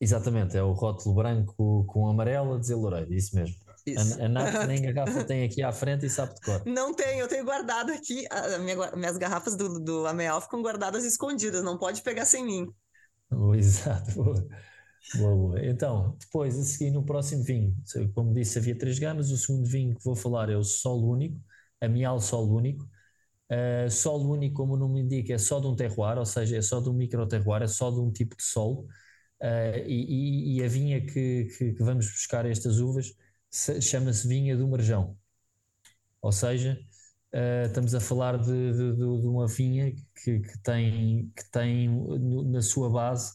Exatamente, 0.00 0.56
é 0.56 0.62
o 0.62 0.70
rótulo 0.70 1.16
branco 1.16 1.84
com 1.88 2.08
amarelo 2.08 2.54
a 2.54 2.60
dizer 2.60 2.76
Loureiro, 2.76 3.12
isso 3.12 3.34
mesmo. 3.34 3.56
Isso. 3.84 4.22
A, 4.22 4.26
a 4.26 4.28
Nath 4.28 4.54
nem 4.68 4.82
garrafa 4.82 5.24
tem 5.24 5.42
aqui 5.42 5.64
à 5.64 5.72
frente 5.72 6.06
e 6.06 6.10
sabe 6.10 6.32
de 6.36 6.40
cor. 6.42 6.62
Não 6.64 6.94
tem, 6.94 7.18
eu 7.18 7.26
tenho 7.26 7.44
guardado 7.44 7.90
aqui. 7.90 8.24
A 8.30 8.58
minha, 8.58 8.92
minhas 8.92 9.16
garrafas 9.16 9.56
do, 9.56 9.80
do 9.80 10.06
Ameal 10.06 10.40
ficam 10.40 10.62
guardadas 10.62 11.04
escondidas, 11.04 11.64
não 11.64 11.76
pode 11.76 12.02
pegar 12.02 12.24
sem 12.24 12.44
mim. 12.44 12.68
Exato. 13.56 14.46
Boa, 15.12 15.34
boa. 15.34 15.64
Então, 15.66 16.16
depois, 16.18 16.58
a 16.58 16.62
seguir, 16.62 16.90
no 16.90 17.04
próximo 17.04 17.42
vinho, 17.44 17.76
como 18.14 18.32
disse, 18.32 18.58
havia 18.58 18.76
três 18.76 18.98
gamas. 18.98 19.30
O 19.30 19.36
segundo 19.36 19.66
vinho 19.68 19.94
que 19.96 20.04
vou 20.04 20.16
falar 20.16 20.50
é 20.50 20.56
o 20.56 20.64
Sol 20.64 21.04
Único, 21.08 21.38
Amial 21.80 22.20
Sol 22.20 22.48
Único. 22.50 22.88
Uh, 23.50 23.90
sol 23.90 24.26
único, 24.26 24.56
como 24.56 24.74
o 24.74 24.76
nome 24.76 25.00
indica, 25.02 25.34
é 25.34 25.38
só 25.38 25.60
de 25.60 25.66
um 25.66 25.76
terroir, 25.76 26.18
ou 26.18 26.24
seja, 26.24 26.56
é 26.56 26.62
só 26.62 26.80
de 26.80 26.88
um 26.88 26.94
micro 26.94 27.26
terroir, 27.28 27.62
é 27.62 27.66
só 27.68 27.90
de 27.90 28.00
um 28.00 28.10
tipo 28.10 28.36
de 28.36 28.42
solo. 28.42 28.88
Uh, 29.40 29.78
e, 29.86 30.58
e, 30.58 30.64
a 30.64 30.68
vinha 30.68 31.00
que, 31.04 31.44
que, 31.58 31.72
que, 31.74 31.82
vamos 31.84 32.06
buscar 32.10 32.46
estas 32.46 32.78
uvas 32.80 33.14
chama-se 33.82 34.26
vinha 34.28 34.56
do 34.56 34.66
Marjão. 34.68 35.16
Ou 36.22 36.32
seja, 36.32 36.78
uh, 37.34 37.66
estamos 37.66 37.94
a 37.94 38.00
falar 38.00 38.38
de, 38.38 38.72
de, 38.72 38.92
de, 38.92 38.96
de 38.96 39.26
uma 39.28 39.46
vinha 39.46 39.92
que, 40.22 40.40
que, 40.40 40.58
tem, 40.62 41.30
que 41.36 41.50
tem 41.50 41.88
na 42.50 42.62
sua 42.62 42.90
base 42.90 43.32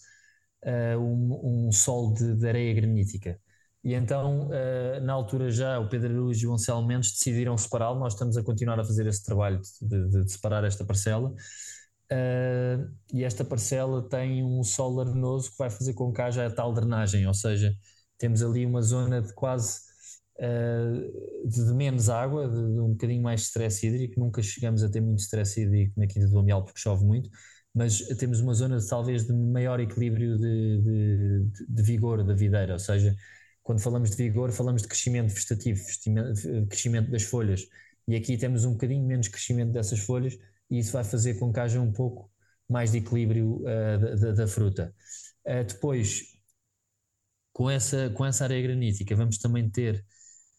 uh, 0.65 0.99
um, 0.99 1.67
um 1.67 1.71
sol 1.71 2.13
de, 2.13 2.35
de, 2.35 2.47
areia 2.47 2.73
granítica. 2.73 3.39
E 3.83 3.93
então, 3.93 4.49
uh, 4.49 5.01
na 5.01 5.13
altura 5.13 5.49
já, 5.49 5.79
o 5.79 5.87
Pedro 5.87 6.11
Araújo 6.11 6.45
e 6.45 6.47
o 6.47 6.53
Anselmo 6.53 6.87
Mendes 6.87 7.11
decidiram 7.11 7.57
separá-lo. 7.57 7.99
Nós 7.99 8.13
estamos 8.13 8.37
a 8.37 8.43
continuar 8.43 8.79
a 8.79 8.83
fazer 8.83 9.07
esse 9.07 9.23
trabalho 9.23 9.61
de, 9.81 10.09
de, 10.09 10.25
de 10.25 10.31
separar 10.31 10.63
esta 10.63 10.85
parcela. 10.85 11.33
Uh, 12.11 12.91
e 13.13 13.23
esta 13.23 13.45
parcela 13.45 14.07
tem 14.09 14.43
um 14.43 14.63
solo 14.63 15.01
arenoso 15.01 15.51
que 15.51 15.57
vai 15.59 15.69
fazer 15.69 15.93
com 15.93 16.11
que 16.11 16.21
haja 16.21 16.45
a 16.45 16.49
tal 16.49 16.73
drenagem, 16.73 17.27
ou 17.27 17.35
seja, 17.35 17.71
temos 18.17 18.41
ali 18.41 18.65
uma 18.65 18.81
zona 18.81 19.21
de 19.21 19.31
quase 19.33 19.81
uh, 20.39 21.47
de, 21.47 21.73
menos 21.73 22.09
água, 22.09 22.47
de, 22.49 22.55
de, 22.55 22.79
um 22.79 22.89
bocadinho 22.89 23.21
mais 23.21 23.41
de 23.41 23.47
stress 23.47 23.85
hídrico. 23.85 24.19
Nunca 24.19 24.41
chegamos 24.41 24.83
a 24.83 24.89
ter 24.89 25.01
muito 25.01 25.19
stress 25.19 25.61
hídrico 25.61 25.93
na 25.99 26.07
Quinta 26.07 26.27
do 26.27 26.39
Amial 26.39 26.63
porque 26.63 26.79
chove 26.79 27.05
muito, 27.05 27.29
mas 27.79 27.99
temos 28.17 28.41
uma 28.41 28.53
zona 28.53 28.77
talvez 28.85 29.25
de 29.25 29.31
maior 29.31 29.79
equilíbrio 29.79 30.37
de, 30.37 30.81
de, 30.81 31.65
de, 31.65 31.81
vigor 31.81 32.21
da 32.25 32.33
videira, 32.33 32.73
ou 32.73 32.79
seja, 32.79 33.15
quando 33.63 33.79
falamos 33.79 34.11
de 34.11 34.17
vigor, 34.17 34.51
falamos 34.51 34.81
de 34.81 34.87
crescimento 34.89 35.33
vegetativo, 35.33 35.81
crescimento 36.67 37.09
das 37.09 37.23
folhas, 37.23 37.65
e 38.05 38.17
aqui 38.17 38.37
temos 38.37 38.65
um 38.65 38.73
bocadinho 38.73 39.05
menos 39.07 39.29
crescimento 39.29 39.71
dessas 39.71 39.99
folhas, 39.99 40.37
e 40.69 40.79
isso 40.79 40.91
vai 40.91 41.05
fazer 41.05 41.35
com 41.39 41.53
que 41.53 41.59
haja 41.61 41.79
um 41.79 41.93
pouco 41.93 42.29
mais 42.67 42.91
de 42.91 42.97
equilíbrio 42.97 43.61
uh, 43.61 44.19
da, 44.19 44.31
da, 44.33 44.47
fruta. 44.47 44.93
Uh, 45.45 45.63
depois, 45.65 46.23
com 47.53 47.69
essa, 47.69 48.09
com 48.09 48.25
essa 48.25 48.45
granítica, 48.45 49.15
vamos 49.15 49.37
também 49.37 49.69
ter 49.69 50.03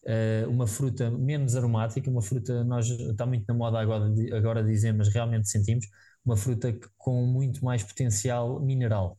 uh, 0.07 0.49
uma 0.49 0.67
fruta 0.67 1.11
menos 1.11 1.55
aromática, 1.55 2.11
uma 2.11 2.23
fruta, 2.23 2.65
nós 2.65 2.89
está 2.89 3.27
muito 3.27 3.45
na 3.47 3.53
moda 3.53 3.79
agora, 3.79 4.07
agora 4.35 4.65
dizer, 4.65 4.95
mas 4.95 5.09
realmente 5.09 5.51
sentimos, 5.51 5.87
uma 6.25 6.37
fruta 6.37 6.79
com 6.99 7.25
muito 7.27 7.65
mais 7.65 7.83
potencial 7.83 8.61
mineral. 8.61 9.19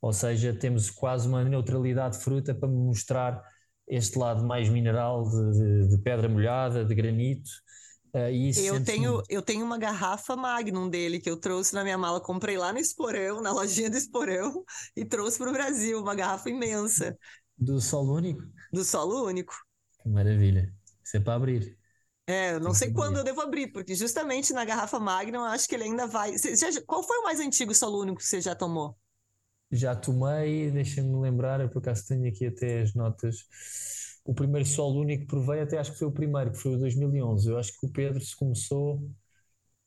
Ou 0.00 0.12
seja, 0.12 0.52
temos 0.52 0.90
quase 0.90 1.28
uma 1.28 1.44
neutralidade 1.44 2.18
de 2.18 2.24
fruta 2.24 2.54
para 2.54 2.68
mostrar 2.68 3.42
este 3.86 4.18
lado 4.18 4.44
mais 4.44 4.68
mineral 4.68 5.22
de, 5.22 5.52
de, 5.52 5.88
de 5.90 5.98
pedra 6.02 6.28
molhada, 6.28 6.84
de 6.84 6.94
granito. 6.94 7.50
Uh, 8.14 8.28
eu, 8.60 8.84
tenho, 8.84 9.22
eu 9.28 9.40
tenho 9.40 9.64
uma 9.64 9.78
garrafa 9.78 10.36
Magnum 10.36 10.90
dele 10.90 11.18
que 11.18 11.30
eu 11.30 11.36
trouxe 11.36 11.72
na 11.72 11.82
minha 11.82 11.96
mala, 11.96 12.20
comprei 12.20 12.58
lá 12.58 12.70
no 12.70 12.78
Esporão, 12.78 13.40
na 13.40 13.52
lojinha 13.52 13.88
do 13.88 13.96
Esporão, 13.96 14.64
e 14.94 15.04
trouxe 15.04 15.38
para 15.38 15.48
o 15.48 15.52
Brasil, 15.52 15.98
uma 15.98 16.14
garrafa 16.14 16.50
imensa. 16.50 17.16
Do 17.56 17.80
solo 17.80 18.16
único? 18.16 18.42
Do 18.72 18.84
solo 18.84 19.24
único. 19.24 19.54
Que 20.02 20.08
maravilha. 20.08 20.74
Isso 21.02 21.16
é 21.16 21.20
para 21.20 21.34
abrir. 21.34 21.78
É, 22.26 22.58
não 22.60 22.72
sei 22.72 22.92
quando 22.92 23.16
eu 23.18 23.24
devo 23.24 23.40
abrir, 23.40 23.72
porque 23.72 23.94
justamente 23.94 24.52
na 24.52 24.64
garrafa 24.64 24.98
Magnum 24.98 25.40
eu 25.40 25.46
acho 25.46 25.68
que 25.68 25.74
ele 25.74 25.84
ainda 25.84 26.06
vai. 26.06 26.36
Você, 26.38 26.54
já, 26.56 26.80
qual 26.86 27.02
foi 27.02 27.18
o 27.18 27.24
mais 27.24 27.40
antigo 27.40 27.74
solo 27.74 28.00
único 28.00 28.18
que 28.18 28.26
você 28.26 28.40
já 28.40 28.54
tomou? 28.54 28.96
Já 29.70 29.96
tomei, 29.96 30.70
deixa-me 30.70 31.18
lembrar, 31.20 31.60
eu 31.60 31.68
por 31.68 31.78
acaso 31.78 32.06
tenho 32.06 32.28
aqui 32.28 32.46
até 32.46 32.82
as 32.82 32.94
notas. 32.94 33.38
O 34.24 34.34
primeiro 34.34 34.66
solo 34.68 35.00
único 35.00 35.22
que 35.22 35.28
provei, 35.28 35.60
até 35.60 35.78
acho 35.78 35.92
que 35.92 35.98
foi 35.98 36.08
o 36.08 36.12
primeiro, 36.12 36.52
que 36.52 36.58
foi 36.58 36.74
o 36.74 36.78
2011. 36.78 37.48
Eu 37.50 37.58
acho 37.58 37.72
que 37.78 37.86
o 37.86 37.90
Pedro 37.90 38.20
se 38.20 38.36
começou. 38.36 39.02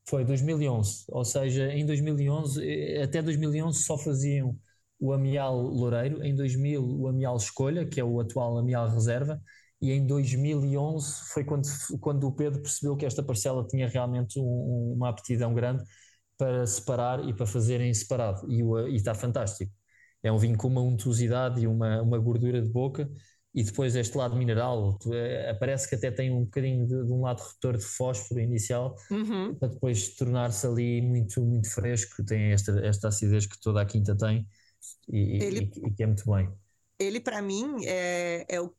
Foi 0.07 0.23
2011, 0.25 1.05
ou 1.09 1.25
seja, 1.25 1.71
em 1.73 1.85
2011, 1.85 2.63
eh, 2.63 3.03
até 3.03 3.21
2011 3.23 3.83
só 3.83 3.97
faziam 3.97 4.59
o 4.99 5.11
Amial 5.13 5.59
Loureiro, 5.61 6.23
em 6.23 6.35
2000 6.35 6.83
o 6.83 7.07
Amial 7.07 7.37
Escolha, 7.37 7.85
que 7.85 7.99
é 7.99 8.03
o 8.03 8.19
atual 8.19 8.57
Amial 8.57 8.89
Reserva, 8.89 9.41
e 9.85 9.91
em 9.91 10.05
2011 10.05 11.29
foi 11.31 11.43
quando, 11.43 11.67
quando 11.99 12.27
o 12.27 12.31
Pedro 12.31 12.61
percebeu 12.61 12.95
que 12.97 13.05
esta 13.05 13.21
parcela 13.21 13.65
tinha 13.67 13.87
realmente 13.87 14.39
um, 14.39 14.93
uma 14.95 15.09
aptidão 15.09 15.53
grande 15.53 15.83
para 16.37 16.65
separar 16.65 17.27
e 17.27 17.33
para 17.33 17.45
fazerem 17.45 17.93
separado, 17.93 18.51
e, 18.51 18.61
e 18.91 18.95
está 18.95 19.13
fantástico. 19.13 19.71
É 20.23 20.31
um 20.31 20.37
vinho 20.39 20.57
com 20.57 20.67
uma 20.67 20.81
untuosidade 20.81 21.61
e 21.61 21.67
uma, 21.67 22.01
uma 22.01 22.17
gordura 22.17 22.61
de 22.61 22.69
boca, 22.69 23.09
e 23.53 23.63
depois 23.63 23.95
este 23.95 24.17
lado 24.17 24.35
mineral, 24.35 24.97
é, 25.13 25.53
parece 25.53 25.87
que 25.87 25.95
até 25.95 26.11
tem 26.11 26.31
um 26.31 26.43
bocadinho 26.43 26.85
de, 26.87 27.05
de 27.05 27.13
um 27.13 27.21
lado 27.21 27.41
redutor 27.41 27.77
de 27.77 27.85
fósforo 27.85 28.41
inicial, 28.41 28.95
uhum. 29.11 29.55
para 29.55 29.69
depois 29.69 30.15
tornar-se 30.15 30.65
ali 30.65 31.01
muito, 31.01 31.41
muito 31.41 31.71
fresco, 31.71 32.25
tem 32.25 32.51
esta, 32.51 32.71
esta 32.85 33.07
acidez 33.07 33.45
que 33.45 33.59
toda 33.61 33.81
a 33.81 33.85
quinta 33.85 34.17
tem, 34.17 34.47
e, 35.07 35.43
Ele... 35.43 35.71
e, 35.75 35.87
e 35.87 35.91
que 35.93 36.03
é 36.03 36.07
muito 36.07 36.29
bem 36.29 36.51
ele 36.99 37.19
para 37.19 37.41
mim 37.41 37.85
é, 37.85 38.45
é 38.47 38.61
o 38.61 38.73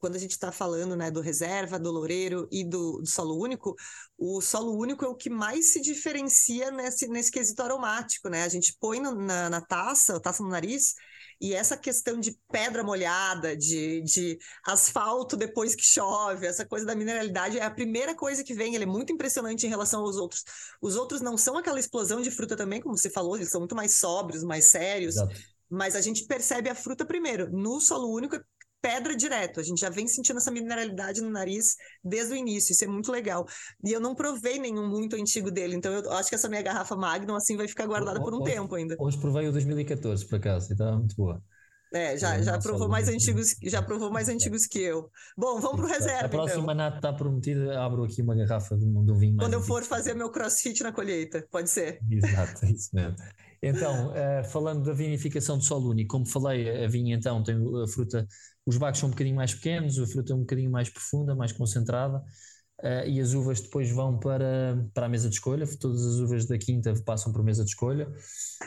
quando 0.00 0.16
a 0.16 0.18
gente 0.18 0.32
está 0.32 0.50
falando 0.50 0.96
né, 0.96 1.10
do 1.10 1.20
reserva, 1.20 1.78
do 1.78 1.90
loureiro 1.90 2.48
e 2.50 2.64
do, 2.64 3.00
do, 3.00 3.06
solo 3.06 3.38
único, 3.38 3.76
o 4.18 4.40
solo 4.40 4.76
único 4.76 5.04
é 5.04 5.08
o 5.08 5.14
que 5.14 5.30
mais 5.30 5.72
se 5.72 5.80
diferencia 5.80 6.70
nesse, 6.70 7.06
nesse 7.06 7.30
quesito 7.30 7.62
aromático, 7.62 8.28
né? 8.28 8.42
A 8.42 8.48
gente 8.48 8.76
põe 8.80 8.98
no, 8.98 9.14
na, 9.14 9.50
na 9.50 9.60
taça, 9.60 10.18
taça 10.18 10.42
no 10.42 10.48
nariz, 10.48 10.94
e 11.40 11.54
essa 11.54 11.74
questão 11.76 12.20
de 12.20 12.38
pedra 12.52 12.84
molhada, 12.84 13.56
de, 13.56 14.02
de 14.02 14.38
asfalto 14.66 15.38
depois 15.38 15.74
que 15.74 15.82
chove, 15.82 16.46
essa 16.46 16.66
coisa 16.66 16.84
da 16.84 16.94
mineralidade 16.94 17.58
é 17.58 17.62
a 17.62 17.70
primeira 17.70 18.14
coisa 18.14 18.44
que 18.44 18.52
vem. 18.52 18.74
Ele 18.74 18.84
é 18.84 18.86
muito 18.86 19.10
impressionante 19.10 19.66
em 19.66 19.70
relação 19.70 20.02
aos 20.02 20.16
outros. 20.16 20.44
Os 20.82 20.96
outros 20.96 21.22
não 21.22 21.38
são 21.38 21.56
aquela 21.56 21.80
explosão 21.80 22.20
de 22.20 22.30
fruta 22.30 22.56
também, 22.56 22.80
como 22.80 22.96
você 22.96 23.08
falou, 23.08 23.36
eles 23.36 23.50
são 23.50 23.60
muito 23.60 23.74
mais 23.74 23.94
sóbrios, 23.94 24.44
mais 24.44 24.66
sérios. 24.66 25.16
Exato. 25.16 25.34
Mas 25.70 25.96
a 25.96 26.00
gente 26.02 26.26
percebe 26.26 26.68
a 26.68 26.74
fruta 26.74 27.06
primeiro. 27.06 27.50
No 27.50 27.80
solo 27.80 28.12
único 28.12 28.38
pedra 28.80 29.16
direto. 29.16 29.60
A 29.60 29.62
gente 29.62 29.80
já 29.80 29.90
vem 29.90 30.06
sentindo 30.08 30.38
essa 30.38 30.50
mineralidade 30.50 31.20
no 31.20 31.30
nariz 31.30 31.76
desde 32.04 32.32
o 32.32 32.36
início. 32.36 32.72
Isso 32.72 32.84
é 32.84 32.88
muito 32.88 33.10
legal. 33.10 33.46
E 33.84 33.92
eu 33.92 34.00
não 34.00 34.14
provei 34.14 34.58
nenhum 34.58 34.88
muito 34.88 35.16
antigo 35.16 35.50
dele, 35.50 35.76
então 35.76 35.92
eu 35.92 36.12
acho 36.12 36.28
que 36.28 36.34
essa 36.34 36.48
minha 36.48 36.62
garrafa 36.62 36.96
Magnum 36.96 37.34
assim 37.34 37.56
vai 37.56 37.68
ficar 37.68 37.86
guardada 37.86 38.20
por 38.20 38.34
um 38.34 38.42
hoje, 38.42 38.52
tempo 38.52 38.74
ainda. 38.74 38.96
Hoje 38.98 39.18
provei 39.18 39.48
o 39.48 39.52
2014, 39.52 40.26
por 40.26 40.36
acaso, 40.36 40.70
e 40.70 40.72
estava 40.72 40.96
muito 40.96 41.14
boa. 41.16 41.42
É, 41.92 42.16
já, 42.16 42.36
é, 42.36 42.42
já 42.42 42.56
provou 42.58 42.88
mais 42.88 43.08
antigos, 43.08 43.56
já 43.64 43.82
provou 43.82 44.12
mais 44.12 44.28
antigos 44.28 44.64
que 44.66 44.78
eu. 44.78 45.10
Bom, 45.36 45.60
vamos 45.60 45.80
para 45.80 45.86
o 45.86 45.88
reserva. 45.88 46.26
A 46.26 46.28
próxima 46.28 46.62
então. 46.62 46.74
Nath 46.74 46.96
está 46.96 47.12
prometida, 47.12 47.80
abro 47.80 48.04
aqui 48.04 48.22
uma 48.22 48.36
garrafa 48.36 48.76
de 48.76 48.84
um 48.84 49.18
vinho 49.18 49.36
Quando 49.36 49.54
eu 49.54 49.60
for 49.60 49.82
fazer 49.82 50.14
meu 50.14 50.30
crossfit 50.30 50.82
na 50.82 50.92
colheita, 50.92 51.44
pode 51.50 51.68
ser. 51.68 51.98
Exato, 52.08 52.64
é 52.66 52.70
isso 52.70 52.90
mesmo. 52.92 53.16
Então, 53.62 54.10
uh, 54.10 54.44
falando 54.50 54.84
da 54.84 54.92
vinificação 54.92 55.58
de 55.58 55.66
solo 55.66 55.90
único, 55.90 56.12
como 56.12 56.26
falei, 56.26 56.84
a 56.84 56.88
vinha 56.88 57.16
então 57.16 57.42
tem 57.42 57.56
a 57.56 57.86
fruta 57.88 58.26
os 58.70 58.76
bagos 58.76 59.00
são 59.00 59.08
um 59.08 59.10
bocadinho 59.10 59.34
mais 59.34 59.52
pequenos, 59.52 59.98
a 59.98 60.06
fruta 60.06 60.32
é 60.32 60.36
um 60.36 60.40
bocadinho 60.40 60.70
mais 60.70 60.88
profunda, 60.88 61.34
mais 61.34 61.50
concentrada, 61.50 62.18
uh, 62.18 63.08
e 63.08 63.20
as 63.20 63.34
uvas 63.34 63.60
depois 63.60 63.90
vão 63.90 64.16
para, 64.18 64.88
para 64.94 65.06
a 65.06 65.08
mesa 65.08 65.28
de 65.28 65.34
escolha. 65.34 65.66
Todas 65.78 66.06
as 66.06 66.20
uvas 66.20 66.46
da 66.46 66.56
quinta 66.56 66.94
passam 67.04 67.34
a 67.34 67.42
mesa 67.42 67.64
de 67.64 67.70
escolha. 67.70 68.08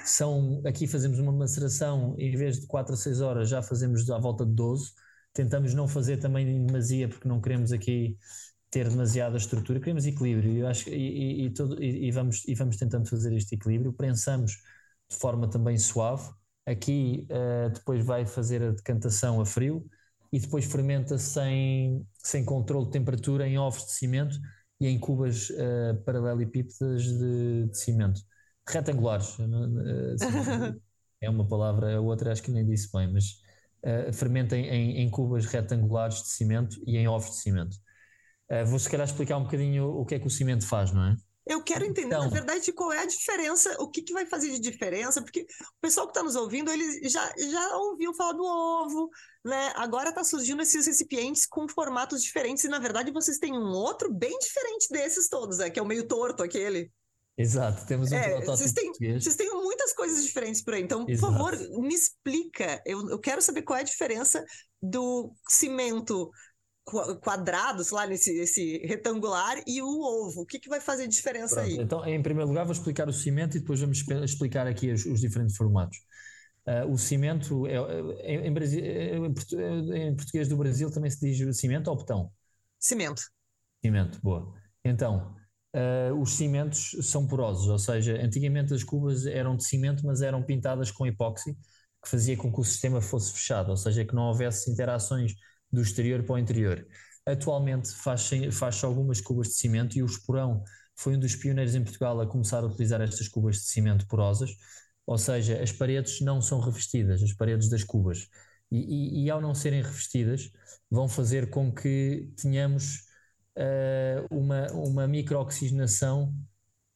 São, 0.04 0.62
aqui 0.66 0.88
fazemos 0.88 1.20
uma 1.20 1.32
maceração, 1.32 2.16
em 2.20 2.36
vez 2.36 2.60
de 2.60 2.68
4 2.68 2.94
a 2.94 2.98
6 2.98 3.22
horas, 3.22 3.50
já 3.50 3.62
fazemos 3.62 4.10
à 4.10 4.20
volta 4.20 4.46
de 4.46 4.52
12. 4.52 4.92
Tentamos 5.34 5.74
não 5.74 5.88
fazer 5.88 6.18
também 6.18 6.48
em 6.50 6.66
demasia, 6.66 7.08
porque 7.08 7.28
não 7.28 7.39
queremos 7.39 7.72
aqui 7.72 8.18
ter 8.70 8.89
demasiada 8.89 9.38
estrutura, 9.38 9.80
queremos 9.80 10.06
equilíbrio 10.06 10.52
eu 10.58 10.68
acho, 10.68 10.89
e, 10.89 10.94
e, 10.94 11.46
e, 11.46 11.50
todo, 11.52 11.82
e, 11.82 12.12
vamos, 12.12 12.44
e 12.46 12.56
vamos 12.56 12.76
tentando 12.76 13.08
fazer 13.08 13.34
este 13.34 13.56
equilíbrio. 13.56 13.94
Prensamos 13.94 14.52
de 15.10 15.16
forma 15.16 15.50
também 15.50 15.78
suave. 15.78 16.30
Aqui 16.66 17.26
uh, 17.32 17.70
depois 17.72 18.06
vai 18.06 18.26
fazer 18.26 18.62
a 18.62 18.72
decantação 18.72 19.39
a 19.39 19.46
frio 19.46 19.86
e 20.34 20.39
depois 20.39 20.65
fermenta 20.65 21.15
sem, 21.19 22.04
sem 22.17 22.43
controle 22.43 22.88
de 22.88 22.91
temperatura 22.91 23.48
em 23.48 23.60
ovos 23.60 23.86
de 23.86 23.91
cimento 23.91 24.36
e 24.80 24.88
em 24.88 25.00
cubas 25.00 25.52
uh, 25.52 26.04
paralelepípedas 26.04 27.04
de, 27.04 27.67
de, 27.67 27.78
cimento. 27.78 28.19
Retangulares. 28.67 29.38
Uh, 29.38 30.82
é 31.22 31.30
uma 31.30 31.48
palavra, 31.48 31.96
a 31.96 32.02
outra 32.02 32.32
acho 32.32 32.41
que 32.41 32.50
nem 32.50 32.65
disse 32.65 32.91
bem, 32.91 33.13
mas 33.13 33.26
uh, 33.86 34.12
fermenta 34.12 34.58
em, 34.58 34.65
em, 34.65 34.98
em, 35.04 35.10
cubas 35.12 35.46
retangulares 35.46 36.24
de 36.24 36.30
cimento 36.30 36.82
e 36.88 36.98
em 36.98 37.08
ovos 37.08 37.30
de 37.30 37.36
cimento. 37.36 37.78
Uh, 38.52 38.65
vou 38.65 38.80
se 38.80 38.89
calhar 38.89 39.06
explicar 39.06 39.38
um 39.38 39.43
bocadinho 39.43 39.86
o 39.86 40.04
que 40.04 40.15
é 40.15 40.19
que 40.19 40.26
o 40.26 40.32
cimento 40.32 40.65
faz, 40.65 40.91
não 40.91 41.06
é? 41.06 41.15
Eu 41.46 41.62
quero 41.62 41.84
entender, 41.84 42.08
então, 42.08 42.24
na 42.24 42.30
verdade, 42.30 42.72
qual 42.72 42.94
é 42.94 43.00
a 43.00 43.06
diferença, 43.06 43.76
o 43.80 43.90
que, 43.90 44.02
que 44.02 44.14
vai 44.14 44.26
fazer 44.26 44.50
de 44.50 44.60
diferença, 44.60 45.22
porque 45.22 45.42
o 45.42 45.82
pessoal 45.82 46.08
que 46.08 46.12
está 46.12 46.24
nos 46.24 46.36
ouvindo, 46.36 46.72
eles 46.72 47.12
já, 47.12 47.34
já 47.38 47.78
ouviu 47.78 48.14
falar 48.14 48.32
do 48.32 48.44
ovo, 48.44 49.10
né? 49.44 49.74
Agora 49.76 50.10
está 50.10 50.24
surgindo 50.24 50.62
esses 50.62 50.86
recipientes 50.86 51.46
com 51.46 51.68
formatos 51.68 52.24
diferentes, 52.24 52.64
e 52.64 52.70
na 52.70 52.80
verdade 52.80 53.12
vocês 53.12 53.40
têm 53.40 53.52
um 53.52 53.74
outro 53.74 54.14
bem 54.14 54.38
diferente 54.40 54.88
desses 54.90 55.28
todos, 55.28 55.58
né? 55.58 55.70
Que 55.70 55.80
é 55.80 55.84
o 55.84 55.86
meio 55.86 56.08
torto 56.08 56.44
aquele. 56.44 56.90
Exato, 57.38 57.86
temos 57.88 58.12
um 58.12 58.16
é, 58.16 58.46
vocês 58.46 58.72
têm, 58.72 58.92
vocês 58.92 59.36
têm 59.36 59.50
muitas 59.52 59.92
coisas 59.92 60.24
diferentes 60.24 60.64
por 60.64 60.76
aí, 60.76 60.84
então, 60.84 61.04
por 61.04 61.12
Exato. 61.12 61.34
favor, 61.34 61.58
me 61.82 61.94
explica. 61.94 62.82
Eu, 62.86 63.10
eu 63.10 63.20
quero 63.20 63.42
saber 63.42 63.64
qual 63.64 63.78
é 63.78 63.82
a 63.82 63.86
diferença 63.86 64.46
do 64.82 65.34
cimento 65.50 66.30
quadrados 66.84 67.91
lá 67.91 68.06
nesse 68.06 68.32
esse 68.38 68.80
retangular 68.80 69.62
e 69.65 69.82
o 69.82 69.88
ovo. 69.88 70.41
O 70.41 70.46
que, 70.46 70.60
que 70.60 70.69
vai 70.69 70.82
fazer 70.82 71.08
diferença 71.08 71.56
Pronto, 71.56 71.67
aí? 71.67 71.78
Então, 71.78 72.06
em 72.06 72.22
primeiro 72.22 72.50
lugar, 72.50 72.65
vou 72.65 72.74
explicar 72.74 73.08
o 73.08 73.13
cimento 73.13 73.58
e 73.58 73.60
depois 73.60 73.80
vamos 73.80 74.04
explicar 74.24 74.67
aqui 74.67 74.91
os, 74.91 75.06
os 75.06 75.22
diferentes 75.22 75.56
formatos. 75.56 75.98
Uh, 76.65 76.91
o 76.91 76.98
cimento, 76.98 77.67
é, 77.67 77.76
é, 77.76 78.36
em, 78.36 78.48
em, 78.48 80.08
em, 80.08 80.15
português 80.15 80.48
do 80.48 80.56
Brasil 80.56 80.89
também 80.89 81.10
se 81.10 81.19
diz 81.19 81.58
cimento 81.58 81.89
ou 81.89 81.98
betão? 81.98 82.32
Cimento. 82.80 83.22
Cimento, 83.84 84.19
boa. 84.22 84.54
Então, 84.84 85.36
uh, 85.76 86.22
os 86.22 86.32
cimentos 86.34 86.96
são 87.02 87.28
porosos, 87.28 87.67
ou 87.67 87.80
seja, 87.80 88.15
antigamente 88.22 88.74
as 88.74 88.84
cubas 88.84 89.26
eram 89.26 89.58
de 89.58 89.65
cimento, 89.65 90.06
mas 90.06 90.22
eram 90.22 90.41
pintadas 90.41 90.89
com 90.89 91.06
epóxi, 91.06 91.54
que 92.02 92.10
fazia 92.10 92.38
com 92.38 92.52
que 92.52 92.60
o 92.60 92.63
sistema 92.63 93.02
fosse 93.02 93.34
fechado, 93.34 93.69
ou 93.69 93.78
seja, 93.78 94.06
que 94.06 94.15
não 94.15 94.24
houvesse 94.24 94.72
interações 94.72 95.34
do 95.74 95.82
exterior 95.82 96.24
para 96.24 96.36
o 96.36 96.38
interior. 96.38 96.88
Atualmente 97.26 97.90
faz-se 97.96 98.52
faz 98.52 98.84
algumas 98.84 99.20
cubas 99.20 99.48
de 99.48 99.56
cimento 99.56 99.98
e 99.98 100.04
o 100.04 100.06
Esporão 100.06 100.64
foi 100.96 101.16
um 101.16 101.20
dos 101.20 101.36
pioneiros 101.36 101.74
em 101.74 101.84
Portugal 101.84 102.20
a 102.22 102.28
começar 102.28 102.60
a 102.60 102.68
utilizar 102.68 103.02
estas 103.02 103.28
cubas 103.28 103.56
de 103.56 103.64
cimento 103.64 104.08
porosas, 104.08 104.52
ou 105.06 105.18
seja, 105.18 105.62
as 105.62 105.72
paredes 105.72 106.22
não 106.22 106.42
são 106.42 106.60
revestidas, 106.60 107.22
as 107.24 107.34
paredes 107.34 107.70
das 107.70 107.84
cubas. 107.84 108.28
E, 108.72 109.22
e, 109.22 109.26
e 109.26 109.30
ao 109.30 109.42
não 109.42 109.54
serem 109.54 109.82
revestidas, 109.82 110.50
vão 110.90 111.08
fazer 111.08 111.50
com 111.50 111.72
que 111.72 112.32
tenhamos 112.38 113.06
uh, 113.58 114.28
uma, 114.36 114.68
uma 114.72 115.08
micro-oxigenação 115.08 116.34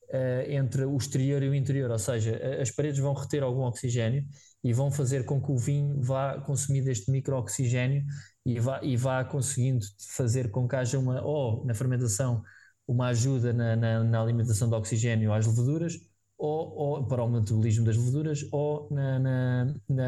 uh, 0.10 0.50
entre 0.52 0.86
o 0.86 0.98
exterior 0.98 1.44
e 1.44 1.50
o 1.50 1.56
interior, 1.56 1.92
ou 1.92 2.00
seja, 2.00 2.40
as 2.62 2.72
paredes 2.72 3.00
vão 3.00 3.14
reter 3.14 3.44
algum 3.44 3.62
oxigênio 3.62 4.26
e 4.64 4.74
vão 4.74 4.92
fazer 4.92 5.26
com 5.26 5.42
que 5.42 5.52
o 5.52 5.58
vinho 5.58 6.02
vá 6.02 6.40
consumindo 6.42 6.90
este 6.90 7.12
micro-oxigênio 7.12 8.04
e 8.48 8.60
vá, 8.62 8.80
e 8.82 8.96
vá 8.96 9.26
conseguindo 9.26 9.86
fazer 10.16 10.50
com 10.52 10.68
que 10.68 10.76
haja 10.76 10.98
uma, 10.98 11.22
ou 11.22 11.66
na 11.66 11.74
fermentação, 11.74 12.42
uma 12.88 13.08
ajuda 13.08 13.52
na, 13.52 13.76
na, 13.76 14.04
na 14.06 14.22
alimentação 14.22 14.70
de 14.70 14.76
oxigênio 14.76 15.34
às 15.34 15.46
leveduras, 15.46 16.00
ou, 16.38 16.74
ou, 16.78 17.08
para 17.08 17.24
o 17.24 17.30
metabolismo 17.30 17.84
das 17.86 17.98
leveduras, 17.98 18.48
ou 18.52 18.88
na, 18.90 19.66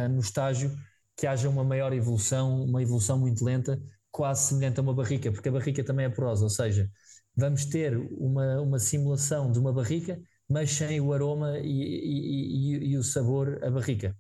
no 0.08 0.22
estágio 0.22 0.72
que 1.18 1.28
haja 1.28 1.50
uma 1.50 1.66
maior 1.66 1.92
evolução, 1.92 2.64
uma 2.64 2.82
evolução 2.82 3.20
muito 3.20 3.44
lenta, 3.44 3.82
quase 4.10 4.48
semelhante 4.48 4.80
a 4.80 4.84
uma 4.84 4.94
barrica, 4.94 5.32
porque 5.34 5.50
a 5.50 5.52
barrica 5.52 5.84
também 5.84 6.06
é 6.06 6.10
porosa, 6.10 6.46
ou 6.46 6.50
seja, 6.50 6.90
vamos 7.36 7.66
ter 7.66 7.98
uma, 7.98 8.62
uma 8.62 8.80
simulação 8.80 9.52
de 9.52 9.60
uma 9.60 9.74
barrica, 9.74 10.18
mas 10.48 10.72
sem 10.72 11.02
o 11.02 11.12
aroma 11.12 11.60
e, 11.60 11.68
e, 11.68 12.78
e, 12.78 12.92
e 12.92 12.98
o 12.98 13.04
sabor 13.04 13.62
a 13.64 13.70
barrica 13.70 14.16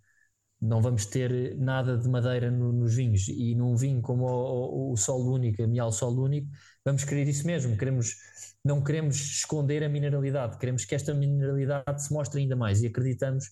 não 0.62 0.82
vamos 0.82 1.06
ter 1.06 1.56
nada 1.58 1.98
de 1.98 2.08
madeira 2.10 2.52
no, 2.52 2.72
nos 2.74 2.96
vinhos. 2.96 3.28
E 3.30 3.56
num 3.56 3.76
vinho 3.76 4.02
como 4.02 4.26
o, 4.26 4.94
o, 4.94 4.94
o 4.94 5.34
único, 5.34 5.64
a 5.64 5.68
mial 5.68 5.92
solo 5.92 6.24
único, 6.24 6.50
vamos 6.84 7.04
querer 7.04 7.28
isso 7.28 7.46
mesmo, 7.48 7.78
queremos, 7.78 8.16
não 8.64 8.84
queremos 8.84 9.16
esconder 9.16 9.84
a 9.84 9.90
mineralidade, 9.90 10.58
queremos 10.58 10.84
que 10.84 10.96
esta 10.96 11.14
mineralidade 11.14 12.04
se 12.04 12.12
mostre 12.14 12.42
ainda 12.42 12.56
mais. 12.56 12.82
E 12.82 12.88
acreditamos 12.88 13.46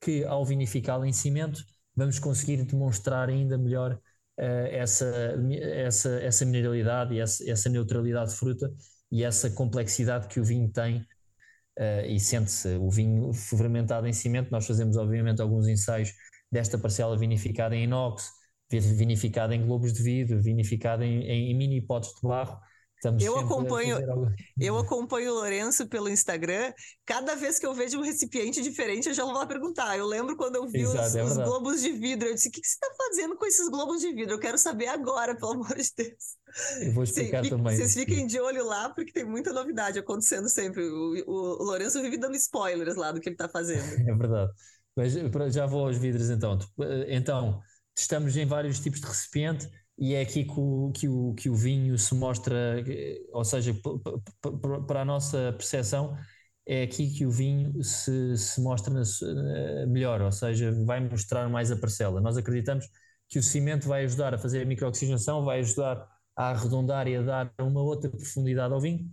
que 0.00 0.24
ao 0.24 0.44
vinificá-la 0.44 1.06
em 1.06 1.12
cimento 1.12 1.62
vamos 1.94 2.18
conseguir 2.18 2.64
demonstrar 2.64 3.28
ainda 3.28 3.58
melhor 3.58 3.94
uh, 3.94 4.66
essa, 4.70 5.36
essa, 5.60 6.08
essa 6.20 6.44
mineralidade 6.44 7.14
e 7.14 7.20
essa, 7.20 7.48
essa 7.48 7.68
neutralidade 7.68 8.30
de 8.30 8.36
fruta 8.36 8.72
e 9.12 9.22
essa 9.22 9.50
complexidade 9.50 10.28
que 10.28 10.40
o 10.40 10.44
vinho 10.44 10.70
tem 10.72 11.06
uh, 11.78 12.06
e 12.06 12.18
sente-se. 12.18 12.76
O 12.76 12.90
vinho 12.90 13.32
fermentado 13.34 14.06
em 14.06 14.12
cimento, 14.12 14.50
nós 14.50 14.66
fazemos 14.66 14.96
obviamente 14.96 15.42
alguns 15.42 15.68
ensaios 15.68 16.12
desta 16.54 16.78
parcela 16.78 17.18
vinificada 17.18 17.74
em 17.74 17.82
inox, 17.82 18.30
vinificada 18.70 19.54
em 19.56 19.66
globos 19.66 19.92
de 19.92 20.02
vidro, 20.02 20.40
vinificada 20.40 21.04
em, 21.04 21.50
em 21.50 21.54
mini 21.54 21.80
potes 21.84 22.14
de 22.14 22.22
barro. 22.22 22.58
Estamos 22.94 23.22
eu 23.22 23.36
acompanho, 23.36 23.98
eu 24.58 24.78
acompanho 24.78 25.32
o 25.32 25.34
Lourenço 25.34 25.86
pelo 25.88 26.08
Instagram. 26.08 26.72
Cada 27.04 27.34
vez 27.34 27.58
que 27.58 27.66
eu 27.66 27.74
vejo 27.74 27.98
um 27.98 28.02
recipiente 28.02 28.62
diferente, 28.62 29.08
eu 29.08 29.14
já 29.14 29.24
vou 29.24 29.34
lá 29.34 29.44
perguntar. 29.44 29.98
Eu 29.98 30.06
lembro 30.06 30.36
quando 30.36 30.56
eu 30.56 30.66
vi 30.66 30.82
Exato, 30.82 31.08
os, 31.08 31.16
é 31.16 31.24
os, 31.24 31.36
globos 31.36 31.82
de 31.82 31.90
vidro. 31.90 32.28
Eu 32.28 32.34
disse: 32.34 32.48
o 32.48 32.52
que, 32.52 32.60
que 32.60 32.66
você 32.66 32.74
está 32.74 32.88
fazendo 32.96 33.36
com 33.36 33.44
esses 33.44 33.68
globos 33.68 34.00
de 34.00 34.12
vidro? 34.14 34.34
Eu 34.34 34.38
quero 34.38 34.56
saber 34.56 34.86
agora, 34.86 35.36
pelo 35.36 35.52
amor 35.52 35.74
de 35.74 35.90
Deus. 35.94 36.38
Eu 36.80 36.92
vou 36.92 37.02
explicar 37.02 37.44
Sim, 37.44 37.50
também. 37.50 37.76
Vocês 37.76 37.94
fiquem 37.94 38.26
de 38.26 38.40
olho 38.40 38.64
lá, 38.64 38.88
porque 38.90 39.12
tem 39.12 39.24
muita 39.24 39.52
novidade 39.52 39.98
acontecendo 39.98 40.48
sempre. 40.48 40.84
O, 40.84 41.24
o, 41.26 41.62
o 41.62 41.64
Lourenço 41.64 42.00
vive 42.00 42.16
dando 42.16 42.36
spoilers 42.36 42.96
lá 42.96 43.10
do 43.12 43.20
que 43.20 43.28
ele 43.28 43.34
está 43.34 43.48
fazendo. 43.48 43.84
É 44.08 44.14
verdade. 44.14 44.52
Mas 44.96 45.14
já 45.54 45.66
vou 45.66 45.86
aos 45.86 45.98
vidros 45.98 46.30
então. 46.30 46.58
Então, 47.08 47.60
estamos 47.96 48.36
em 48.36 48.46
vários 48.46 48.80
tipos 48.80 49.00
de 49.00 49.06
recipiente 49.06 49.68
e 49.98 50.14
é 50.14 50.20
aqui 50.20 50.44
que 50.44 50.58
o, 50.58 50.92
que 50.92 51.08
o, 51.08 51.34
que 51.34 51.48
o 51.48 51.54
vinho 51.54 51.98
se 51.98 52.14
mostra, 52.14 52.82
ou 53.32 53.44
seja, 53.44 53.74
para 54.86 55.02
a 55.02 55.04
nossa 55.04 55.52
percepção, 55.56 56.16
é 56.66 56.82
aqui 56.82 57.10
que 57.12 57.26
o 57.26 57.30
vinho 57.30 57.82
se, 57.82 58.36
se 58.36 58.60
mostra 58.60 58.92
melhor, 59.86 60.20
ou 60.22 60.32
seja, 60.32 60.72
vai 60.84 61.00
mostrar 61.00 61.48
mais 61.48 61.70
a 61.70 61.76
parcela. 61.76 62.20
Nós 62.20 62.36
acreditamos 62.36 62.86
que 63.28 63.38
o 63.38 63.42
cimento 63.42 63.88
vai 63.88 64.04
ajudar 64.04 64.34
a 64.34 64.38
fazer 64.38 64.62
a 64.62 64.66
microoxigenação, 64.66 65.44
vai 65.44 65.60
ajudar 65.60 66.06
a 66.36 66.50
arredondar 66.50 67.06
e 67.06 67.16
a 67.16 67.22
dar 67.22 67.52
uma 67.60 67.82
outra 67.82 68.10
profundidade 68.10 68.72
ao 68.74 68.80
vinho, 68.80 69.10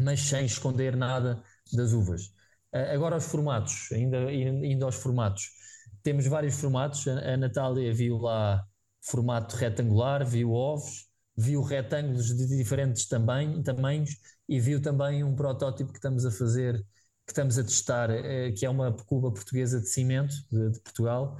mas 0.00 0.20
sem 0.20 0.44
esconder 0.46 0.96
nada 0.96 1.42
das 1.72 1.92
uvas. 1.92 2.32
Agora 2.72 3.16
os 3.16 3.26
formatos, 3.26 3.88
ainda 3.92 4.30
indo 4.32 4.84
aos 4.84 4.96
formatos, 4.96 5.50
temos 6.02 6.26
vários 6.26 6.60
formatos. 6.60 7.06
A, 7.08 7.34
a 7.34 7.36
Natália 7.36 7.92
viu 7.92 8.18
lá 8.18 8.62
formato 9.00 9.56
retangular, 9.56 10.26
viu 10.26 10.52
ovos, 10.52 11.06
viu 11.36 11.62
retângulos 11.62 12.26
de 12.36 12.46
diferentes 12.46 13.06
tamanho, 13.06 13.62
tamanhos 13.62 14.10
e 14.48 14.60
viu 14.60 14.82
também 14.82 15.22
um 15.22 15.34
protótipo 15.34 15.92
que 15.92 15.98
estamos 15.98 16.26
a 16.26 16.30
fazer, 16.30 16.74
que 17.26 17.32
estamos 17.32 17.58
a 17.58 17.62
testar, 17.62 18.10
uh, 18.10 18.54
que 18.56 18.66
é 18.66 18.70
uma 18.70 18.92
cuba 18.92 19.30
portuguesa 19.30 19.80
de 19.80 19.88
cimento 19.88 20.34
de, 20.50 20.70
de 20.70 20.80
Portugal, 20.80 21.36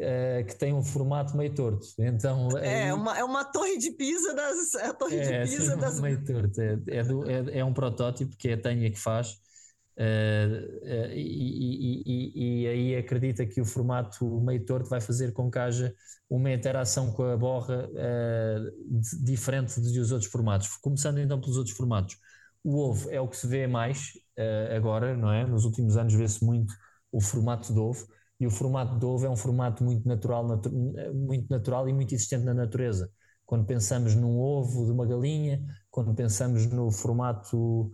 Uh, 0.00 0.42
que 0.46 0.54
tem 0.56 0.72
um 0.72 0.82
formato 0.82 1.36
meio 1.36 1.54
torto. 1.54 1.86
Então, 1.98 2.48
é, 2.56 2.84
aí, 2.84 2.92
uma, 2.94 3.18
é 3.18 3.22
uma 3.22 3.44
torre 3.44 3.76
de 3.76 3.90
Pisa 3.90 4.32
das. 4.32 4.72
É 4.72 4.86
a 4.86 4.94
torre 4.94 5.18
é, 5.18 5.44
de 5.44 5.50
Pisa 5.50 5.76
das. 5.76 6.00
Meio 6.00 6.24
torto. 6.24 6.58
É, 6.58 6.78
é, 6.86 7.02
do, 7.04 7.30
é, 7.30 7.58
é, 7.58 7.62
um 7.62 7.74
protótipo 7.74 8.34
que 8.34 8.48
é 8.48 8.54
a 8.54 8.62
Tânia 8.62 8.90
que 8.90 8.98
faz. 8.98 9.36
Uh, 10.00 10.80
uh, 10.82 11.12
e, 11.12 12.32
e, 12.34 12.66
aí 12.66 12.96
acredita 12.96 13.44
que 13.44 13.60
o 13.60 13.66
formato 13.66 14.40
meio 14.40 14.64
torto 14.64 14.88
vai 14.88 14.98
fazer 14.98 15.30
com 15.34 15.50
que 15.50 15.58
haja 15.58 15.94
uma 16.28 16.50
interação 16.50 17.12
com 17.12 17.24
a 17.24 17.36
borra 17.36 17.90
diferente 19.22 19.78
dos 19.78 20.10
outros 20.10 20.30
formatos. 20.30 20.68
Começando 20.78 21.18
então 21.18 21.38
pelos 21.38 21.58
outros 21.58 21.76
formatos. 21.76 22.16
O 22.64 22.78
ovo 22.78 23.10
é 23.10 23.20
o 23.20 23.28
que 23.28 23.36
se 23.36 23.46
vê 23.46 23.66
mais 23.66 24.12
agora, 24.74 25.16
não 25.16 25.30
é? 25.32 25.44
Nos 25.44 25.64
últimos 25.64 25.96
anos 25.96 26.14
vê-se 26.14 26.42
muito 26.44 26.72
o 27.12 27.20
formato 27.20 27.72
de 27.72 27.78
ovo 27.78 28.06
e 28.38 28.46
o 28.46 28.50
formato 28.50 28.98
de 28.98 29.04
ovo 29.04 29.26
é 29.26 29.28
um 29.28 29.36
formato 29.36 29.84
muito 29.84 30.08
natural, 30.08 30.46
natu 30.46 30.70
muito 31.12 31.50
natural 31.50 31.88
e 31.88 31.92
muito 31.92 32.14
existente 32.14 32.44
na 32.44 32.54
natureza. 32.54 33.10
Quando 33.44 33.66
pensamos 33.66 34.14
num 34.14 34.38
ovo 34.38 34.86
de 34.86 34.92
uma 34.92 35.04
galinha, 35.04 35.60
quando 35.90 36.14
pensamos 36.14 36.66
no 36.66 36.90
formato 36.90 37.90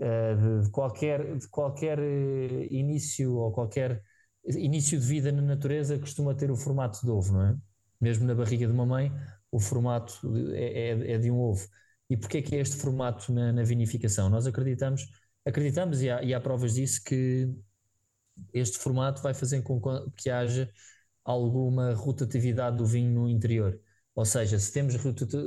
uh, 0.00 0.62
de 0.62 0.70
qualquer, 0.70 1.36
de 1.36 1.48
qualquer 1.48 1.98
uh, 1.98 2.66
início 2.70 3.34
ou 3.36 3.52
qualquer 3.52 4.02
início 4.46 4.98
de 4.98 5.06
vida 5.06 5.30
na 5.30 5.42
natureza, 5.42 5.98
costuma 5.98 6.34
ter 6.34 6.50
o 6.50 6.56
formato 6.56 7.00
de 7.04 7.10
ovo, 7.10 7.32
não 7.34 7.46
é? 7.46 7.56
Mesmo 8.00 8.26
na 8.26 8.34
barriga 8.34 8.66
de 8.66 8.72
uma 8.72 8.86
mãe, 8.86 9.12
o 9.52 9.60
formato 9.60 10.18
é, 10.54 10.90
é, 10.90 11.12
é 11.12 11.18
de 11.18 11.30
um 11.30 11.38
ovo. 11.38 11.68
E 12.08 12.16
porquê 12.16 12.38
é 12.38 12.42
que 12.42 12.56
é 12.56 12.60
este 12.60 12.76
formato 12.76 13.32
na, 13.32 13.52
na 13.52 13.62
vinificação? 13.62 14.30
Nós 14.30 14.46
acreditamos, 14.46 15.06
acreditamos 15.44 16.02
e 16.02 16.10
há, 16.10 16.22
e 16.22 16.32
há 16.32 16.40
provas 16.40 16.74
disso 16.74 17.02
que 17.04 17.48
este 18.54 18.78
formato 18.78 19.22
vai 19.22 19.34
fazer 19.34 19.62
com 19.62 19.80
que 20.16 20.30
haja 20.30 20.70
alguma 21.24 21.94
rotatividade 21.94 22.78
do 22.78 22.86
vinho 22.86 23.12
no 23.12 23.28
interior. 23.28 23.78
Ou 24.14 24.24
seja, 24.24 24.58
se 24.58 24.72
temos 24.72 24.94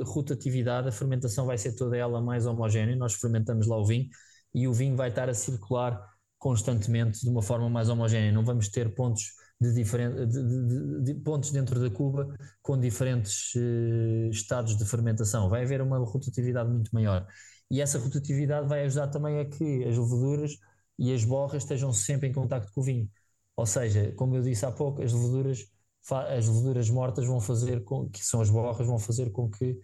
rotatividade, 0.04 0.88
a 0.88 0.92
fermentação 0.92 1.44
vai 1.46 1.58
ser 1.58 1.74
toda 1.74 1.96
ela 1.96 2.20
mais 2.22 2.46
homogénea, 2.46 2.96
nós 2.96 3.14
fermentamos 3.14 3.66
lá 3.66 3.76
o 3.76 3.84
vinho 3.84 4.08
e 4.54 4.68
o 4.68 4.72
vinho 4.72 4.96
vai 4.96 5.08
estar 5.08 5.28
a 5.28 5.34
circular 5.34 6.00
constantemente 6.38 7.20
de 7.20 7.28
uma 7.28 7.42
forma 7.42 7.68
mais 7.68 7.88
homogénea. 7.88 8.30
Não 8.30 8.44
vamos 8.44 8.68
ter 8.68 8.94
pontos, 8.94 9.32
de 9.60 9.72
diferente, 9.72 10.26
de, 10.26 10.42
de, 10.42 11.02
de, 11.02 11.14
pontos 11.14 11.50
dentro 11.50 11.80
da 11.80 11.90
cuba 11.90 12.36
com 12.62 12.78
diferentes 12.78 13.54
uh, 13.54 14.28
estados 14.30 14.76
de 14.76 14.84
fermentação. 14.84 15.48
Vai 15.48 15.62
haver 15.62 15.80
uma 15.80 15.98
rotatividade 15.98 16.70
muito 16.70 16.90
maior. 16.92 17.26
E 17.70 17.80
essa 17.80 17.98
rotatividade 17.98 18.68
vai 18.68 18.84
ajudar 18.84 19.08
também 19.08 19.40
a 19.40 19.44
que 19.46 19.84
as 19.84 19.96
leveduras 19.96 20.58
e 20.98 21.12
as 21.12 21.24
borras 21.24 21.62
estejam 21.62 21.92
sempre 21.92 22.28
em 22.28 22.32
contacto 22.32 22.70
com 22.72 22.80
o 22.80 22.84
vinho. 22.84 23.10
Ou 23.56 23.66
seja, 23.66 24.12
como 24.16 24.36
eu 24.36 24.42
disse 24.42 24.66
há 24.66 24.70
pouco, 24.72 25.02
as 25.02 25.12
leveduras, 25.12 25.66
as 26.78 26.90
mortas 26.90 27.24
vão 27.26 27.40
fazer 27.40 27.82
com 27.84 28.08
que 28.10 28.24
são 28.24 28.40
as 28.40 28.50
borras, 28.50 28.86
vão 28.86 28.98
fazer 28.98 29.30
com 29.30 29.48
que 29.50 29.80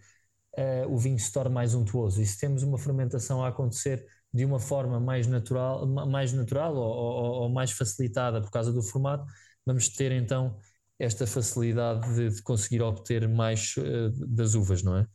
uh, 0.57 0.87
o 0.89 0.97
vinho 0.97 1.17
se 1.19 1.31
torne 1.31 1.53
mais 1.53 1.73
untuoso. 1.73 2.21
E 2.21 2.25
se 2.25 2.39
temos 2.39 2.63
uma 2.63 2.77
fermentação 2.77 3.43
a 3.43 3.47
acontecer 3.49 4.05
de 4.33 4.45
uma 4.45 4.59
forma 4.59 4.99
mais 4.99 5.27
natural, 5.27 5.85
mais 5.87 6.31
natural 6.33 6.75
ou, 6.75 6.83
ou, 6.83 7.31
ou 7.43 7.49
mais 7.49 7.71
facilitada 7.71 8.41
por 8.41 8.49
causa 8.49 8.71
do 8.71 8.81
formato, 8.81 9.25
vamos 9.65 9.89
ter 9.89 10.11
então 10.11 10.57
esta 10.97 11.25
facilidade 11.25 12.13
de, 12.13 12.29
de 12.29 12.41
conseguir 12.43 12.81
obter 12.81 13.27
mais 13.27 13.75
uh, 13.77 14.11
das 14.27 14.53
uvas, 14.53 14.83
não 14.83 14.97
é? 14.97 15.07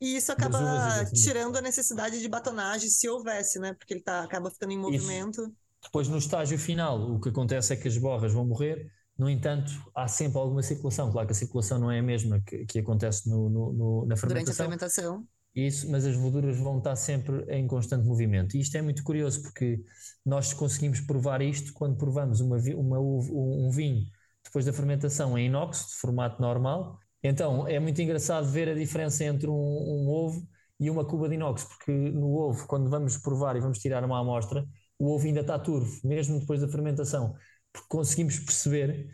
E 0.00 0.16
isso 0.16 0.30
acaba 0.30 1.04
tirando 1.12 1.56
a 1.56 1.60
necessidade 1.60 2.20
de 2.20 2.28
batonagem, 2.28 2.88
se 2.88 3.08
houvesse, 3.08 3.58
né? 3.58 3.74
Porque 3.74 3.94
ele 3.94 4.02
tá, 4.02 4.22
acaba 4.22 4.50
ficando 4.50 4.72
em 4.72 4.78
movimento. 4.78 5.42
Isso. 5.42 5.52
Depois, 5.82 6.08
no 6.08 6.18
estágio 6.18 6.58
final, 6.58 7.12
o 7.12 7.20
que 7.20 7.28
acontece 7.28 7.72
é 7.72 7.76
que 7.76 7.88
as 7.88 7.98
borras 7.98 8.32
vão 8.32 8.46
morrer, 8.46 8.90
no 9.18 9.28
entanto, 9.28 9.72
há 9.94 10.06
sempre 10.06 10.38
alguma 10.38 10.62
circulação. 10.62 11.10
Claro 11.10 11.26
que 11.26 11.32
a 11.32 11.36
circulação 11.36 11.78
não 11.78 11.90
é 11.90 11.98
a 11.98 12.02
mesma 12.02 12.40
que, 12.40 12.64
que 12.64 12.78
acontece 12.78 13.28
no, 13.28 13.50
no, 13.50 13.72
no, 13.72 14.06
na 14.06 14.16
fermentação. 14.16 14.28
Durante 14.28 14.50
a 14.50 14.54
fermentação. 14.54 15.28
Isso, 15.66 15.90
mas 15.90 16.06
as 16.06 16.16
leveduras 16.16 16.56
vão 16.58 16.78
estar 16.78 16.94
sempre 16.94 17.44
em 17.48 17.66
constante 17.66 18.06
movimento. 18.06 18.56
E 18.56 18.60
isto 18.60 18.76
é 18.76 18.82
muito 18.82 19.02
curioso 19.02 19.42
porque 19.42 19.82
nós 20.24 20.52
conseguimos 20.52 21.00
provar 21.00 21.42
isto 21.42 21.72
quando 21.72 21.96
provamos 21.96 22.40
uma, 22.40 22.58
uma, 22.76 23.00
um 23.00 23.68
vinho 23.70 24.06
depois 24.44 24.64
da 24.64 24.72
fermentação 24.72 25.36
em 25.36 25.46
inox, 25.46 25.88
de 25.88 25.94
formato 25.96 26.40
normal, 26.40 26.98
então 27.22 27.66
é 27.66 27.78
muito 27.80 28.00
engraçado 28.00 28.46
ver 28.48 28.68
a 28.68 28.74
diferença 28.74 29.24
entre 29.24 29.48
um, 29.48 29.52
um, 29.52 30.08
ovo 30.08 30.46
e 30.78 30.88
uma 30.88 31.04
cuba 31.04 31.28
de 31.28 31.34
inox, 31.34 31.64
porque 31.64 31.90
no 31.92 32.34
ovo, 32.34 32.66
quando 32.66 32.88
vamos 32.88 33.16
provar 33.18 33.56
e 33.56 33.60
vamos 33.60 33.78
tirar 33.78 34.04
uma 34.04 34.20
amostra, 34.20 34.64
o 34.98 35.12
ovo 35.12 35.26
ainda 35.26 35.40
está 35.40 35.58
turvo, 35.58 36.00
mesmo 36.06 36.38
depois 36.38 36.60
da 36.60 36.68
fermentação, 36.68 37.34
porque 37.72 37.88
conseguimos 37.88 38.38
perceber 38.38 39.10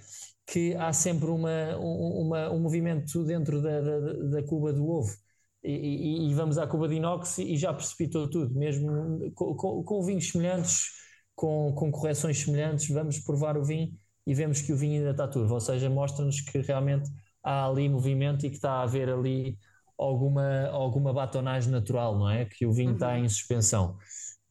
que 0.47 0.75
há 0.77 0.93
sempre 0.93 1.31
uma, 1.31 1.77
uma 1.79 2.51
um 2.53 2.61
movimento 2.61 3.25
dentro 3.25 3.63
da, 3.63 3.81
da, 3.81 4.01
da 4.41 4.43
cuba 4.47 4.73
do 4.73 4.87
ovo. 4.87 5.24
E, 5.67 6.29
e, 6.29 6.35
vamos 6.35 6.59
à 6.59 6.67
cuba 6.67 6.87
de 6.87 6.97
inox 6.97 7.39
e 7.39 7.57
já 7.57 7.73
precipitou 7.73 8.29
tudo, 8.29 8.55
mesmo 8.55 9.33
com, 9.35 9.55
com, 9.55 9.83
com 9.83 10.03
vinhos 10.03 10.31
semelhantes, 10.31 10.91
com, 11.35 11.73
com 11.75 11.91
correções 11.91 12.39
semelhantes, 12.39 12.91
vamos 12.91 13.19
provar 13.19 13.57
o 13.57 13.65
vinho 13.65 13.93
e 14.27 14.35
vemos 14.35 14.61
que 14.61 14.73
o 14.73 14.77
vinho 14.77 14.99
ainda 14.99 15.13
está 15.13 15.27
turvo, 15.27 15.55
ou 15.55 15.61
seja, 15.61 15.89
mostra-nos 15.89 16.41
que 16.41 16.59
realmente 16.59 17.11
há 17.43 17.67
ali 17.67 17.89
movimento 17.89 18.47
e 18.47 18.51
que 18.51 18.57
está 18.57 18.73
a 18.73 18.83
haver 18.83 19.09
ali 19.09 19.59
alguma, 19.99 20.69
alguma 20.69 21.13
batonagem 21.13 21.71
natural, 21.71 22.19
não 22.19 22.31
é? 22.31 22.45
Que 22.45 22.67
o 22.67 22.73
vinho 22.73 22.91
uhum. 22.91 22.95
está 22.95 23.19
em 23.19 23.29
suspensão. 23.29 23.97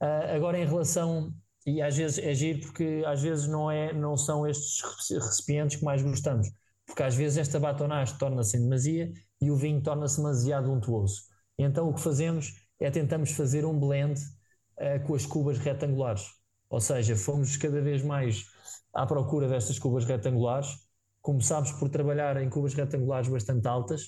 Uh, 0.01 0.36
agora, 0.36 0.59
em 0.59 0.66
relação. 0.66 1.34
E 1.66 1.82
às 1.82 1.95
vezes 1.95 2.18
é 2.18 2.34
giro 2.34 2.59
porque 2.59 3.03
às 3.07 3.22
vezes 3.22 3.47
não, 3.47 3.72
é, 3.72 3.93
não 3.93 4.18
são 4.18 4.45
estes 4.45 4.82
recipientes 5.11 5.78
que 5.78 5.86
mais 5.86 6.01
gostamos. 6.01 6.51
Porque 6.86 7.01
às 7.01 7.16
vezes 7.16 7.38
esta 7.38 7.57
batonagem 7.57 8.18
torna-se 8.18 8.57
em 8.57 8.64
demasia 8.64 9.14
e 9.44 9.52
o 9.52 9.56
vinho 9.56 9.82
torna-se 9.82 10.18
demasiado 10.18 10.72
untuoso. 10.72 11.24
Então 11.58 11.89
o 11.89 11.94
que 11.94 12.02
fazemos 12.02 12.54
é 12.80 12.89
tentamos 12.89 13.32
fazer 13.32 13.66
um 13.66 13.80
blend 13.80 14.20
uh, 14.20 15.06
com 15.06 15.16
as 15.16 15.26
cubas 15.26 15.58
retangulares. 15.58 16.28
Ou 16.70 16.80
seja, 16.80 17.16
fomos 17.16 17.58
cada 17.58 17.82
vez 17.82 18.04
mais 18.04 18.46
à 18.94 19.06
procura 19.06 19.48
destas 19.48 19.78
cubas 19.78 20.06
retangulares 20.06 20.78
Começámos 21.24 21.72
por 21.72 21.88
trabalhar 21.88 22.36
em 22.36 22.50
cubas 22.50 22.74
retangulares 22.74 23.30
bastante 23.30 23.66
altas. 23.66 24.08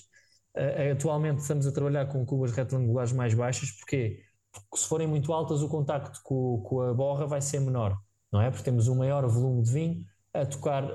Uh, 0.54 0.92
atualmente 0.92 1.40
estamos 1.40 1.66
a 1.66 1.72
trabalhar 1.72 2.06
com 2.06 2.26
cubas 2.26 2.52
retangulares 2.52 3.10
mais 3.10 3.32
baixas. 3.32 3.70
Porque 3.70 4.20
se 4.74 4.86
forem 4.86 5.06
muito 5.06 5.32
altas, 5.32 5.62
o 5.62 5.68
contacto 5.68 6.20
com, 6.22 6.60
com 6.62 6.82
a 6.82 6.92
borra 6.92 7.26
vai 7.26 7.40
ser 7.40 7.60
menor, 7.60 7.96
não 8.30 8.42
é? 8.42 8.50
Porque 8.50 8.64
temos 8.64 8.86
um 8.86 8.96
maior 8.96 9.26
volume 9.26 9.62
de 9.62 9.72
vinho 9.72 10.04
a 10.34 10.44
tocar 10.44 10.86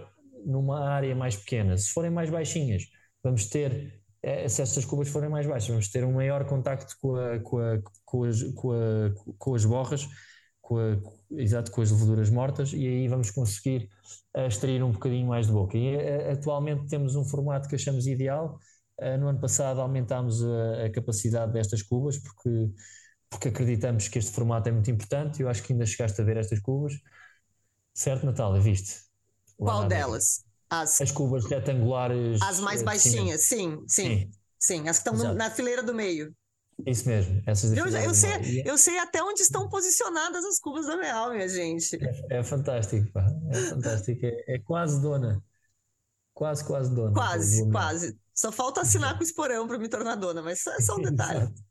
numa 0.46 0.88
área 0.88 1.16
mais 1.16 1.36
pequena. 1.36 1.76
Se 1.76 1.92
forem 1.92 2.12
mais 2.12 2.30
baixinhas, 2.30 2.84
vamos 3.24 3.48
ter, 3.48 4.01
se 4.48 4.62
estas 4.62 4.86
cubas 4.86 5.10
forem 5.10 5.30
mais 5.30 5.48
baixas, 5.48 5.70
vamos 5.70 5.90
ter 5.90 6.04
um 6.04 6.14
maior 6.14 6.46
contacto 6.46 6.96
com, 7.02 7.16
a, 7.16 7.40
com, 7.40 7.58
a, 7.58 7.82
com, 8.06 8.24
as, 8.24 8.44
com, 8.54 8.72
a, 8.72 9.36
com 9.38 9.56
as 9.56 9.66
borras, 9.66 10.08
com, 10.62 10.78
a, 10.78 10.98
exato, 11.32 11.72
com 11.72 11.82
as 11.82 11.92
leveduras 11.92 12.30
mortas, 12.30 12.72
e 12.74 12.88
aí 12.88 13.08
vamos 13.08 13.32
conseguir 13.32 13.90
a 14.34 14.46
extrair 14.46 14.84
um 14.84 14.92
bocadinho 14.92 15.28
mais 15.28 15.48
de 15.48 15.54
boca. 15.54 15.78
E 15.78 15.96
eh, 15.96 16.32
atualmente 16.32 16.88
temos 16.88 17.16
um 17.16 17.26
formato 17.26 17.68
que 17.68 17.76
achamos 17.76 18.08
ideal. 18.08 18.60
Eh, 19.00 19.18
no 19.18 19.28
ano 19.28 19.40
passado 19.40 19.82
aumentámos 19.82 20.44
a, 20.44 20.86
a 20.86 20.92
capacidade 20.92 21.52
destas 21.52 21.82
cubas 21.82 22.18
porque, 22.18 22.72
porque 23.30 23.50
acreditamos 23.50 24.08
que 24.08 24.20
este 24.20 24.32
formato 24.32 24.70
é 24.70 24.72
muito 24.72 24.90
importante. 24.90 25.42
Eu 25.42 25.50
acho 25.50 25.64
que 25.64 25.74
ainda 25.74 25.86
chegaste 25.86 26.22
a 26.22 26.24
ver 26.24 26.38
estas 26.38 26.60
cubas. 26.60 26.94
Certo, 27.94 28.26
Natália? 28.26 28.62
Viste? 28.62 29.02
Qual 29.58 29.88
delas? 29.88 30.51
As, 30.72 31.02
as 31.02 31.12
cubas 31.12 31.46
retangulares. 31.46 32.42
As 32.42 32.62
mais 32.62 32.82
eh, 32.82 32.86
baixinhas, 32.86 33.42
sim, 33.42 33.84
sim, 33.88 34.18
sim. 34.18 34.32
sim 34.58 34.90
as 34.90 35.00
que 35.00 35.10
estão 35.10 35.14
no, 35.14 35.36
na 35.36 35.52
fileira 35.52 35.84
do 35.84 35.94
meio. 35.94 36.34
Isso 36.86 37.08
mesmo, 37.08 37.44
essas 37.46 37.74
eu, 37.74 37.86
eu, 37.86 38.14
sei, 38.14 38.64
eu 38.66 38.78
sei 38.78 38.98
até 38.98 39.22
onde 39.22 39.42
estão 39.42 39.70
posicionadas 39.70 40.44
as 40.46 40.60
cubas 40.60 40.88
da 40.88 40.96
Real, 40.96 41.32
minha 41.32 41.48
gente. 41.48 41.96
É, 42.32 42.40
é 42.40 42.44
fantástico, 42.44 43.12
pá. 43.12 43.28
é 43.52 43.62
fantástico. 43.70 44.26
É, 44.26 44.56
é, 44.56 44.60
quase 44.60 45.00
dona. 45.02 45.44
Quase, 46.34 46.66
quase 46.66 46.96
dona. 46.96 47.14
Quase, 47.14 47.70
quase. 47.70 48.18
Só 48.34 48.52
falta 48.52 48.82
assinar 48.82 49.16
com 49.16 49.20
o 49.20 49.24
esporão 49.24 49.68
para 49.68 49.78
me 49.78 49.90
tornar 49.90 50.16
dona, 50.16 50.42
mas 50.42 50.66
é 50.66 50.80
só 50.80 50.96
um 50.96 51.02
detalhe. 51.04 51.42
Exato. 51.42 51.62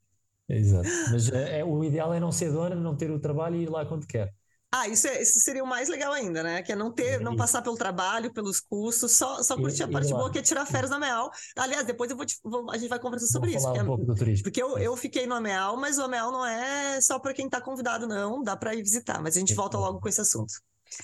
Exato. 0.49 0.89
Mas 1.11 1.31
é, 1.31 1.61
é, 1.61 1.65
o 1.65 1.83
ideal 1.83 2.13
é 2.13 2.21
não 2.21 2.31
ser 2.31 2.53
dona, 2.53 2.75
não 2.77 2.97
ter 2.97 3.11
o 3.11 3.19
trabalho 3.19 3.57
e 3.57 3.63
ir 3.63 3.71
lá 3.71 3.87
quando 3.87 4.07
quer. 4.07 4.33
Ah, 4.73 4.87
isso, 4.87 5.09
é, 5.09 5.21
isso 5.21 5.41
seria 5.41 5.65
o 5.65 5.67
mais 5.67 5.89
legal 5.89 6.13
ainda, 6.13 6.45
né? 6.45 6.63
Que 6.63 6.73
é 6.73 6.77
não 6.77 6.93
ter, 6.93 7.21
não 7.21 7.35
passar 7.35 7.61
pelo 7.61 7.77
trabalho, 7.77 8.33
pelos 8.33 8.61
custos, 8.61 9.13
só, 9.13 9.43
só 9.43 9.57
curtir 9.57 9.83
a 9.83 9.89
parte 9.89 10.11
boa 10.11 10.31
que 10.31 10.39
é 10.39 10.43
tirar 10.43 10.65
férias 10.65 10.91
na 10.91 10.99
Meal. 10.99 11.29
Aliás, 11.57 11.85
depois 11.85 12.09
eu 12.09 12.17
vou, 12.17 12.25
te, 12.25 12.39
vou 12.45 12.71
a 12.71 12.79
gente 12.79 12.89
vai 12.89 13.01
conversar 13.01 13.27
sobre 13.27 13.51
Vou 13.51 13.59
isso. 13.59 13.67
Falar 13.67 13.83
um 13.83 13.87
pouco 13.87 14.05
do 14.05 14.15
turismo. 14.15 14.45
Porque 14.45 14.63
eu, 14.63 14.79
eu 14.79 14.97
fiquei 14.97 15.27
no 15.27 15.35
Ameal, 15.35 15.77
mas 15.77 15.99
o 15.99 16.03
Ameal 16.03 16.31
não 16.31 16.47
é 16.47 17.01
só 17.01 17.19
para 17.19 17.35
quem 17.35 17.47
está 17.47 17.61
convidado, 17.61 18.07
não. 18.07 18.45
Dá 18.45 18.57
para 18.57 18.73
ir 18.73 18.83
visitar, 18.83 19.21
mas 19.21 19.37
a 19.37 19.41
gente 19.41 19.55
volta 19.55 19.77
logo 19.77 20.01
com 20.01 20.09
esse 20.09 20.21
assunto. 20.21 20.53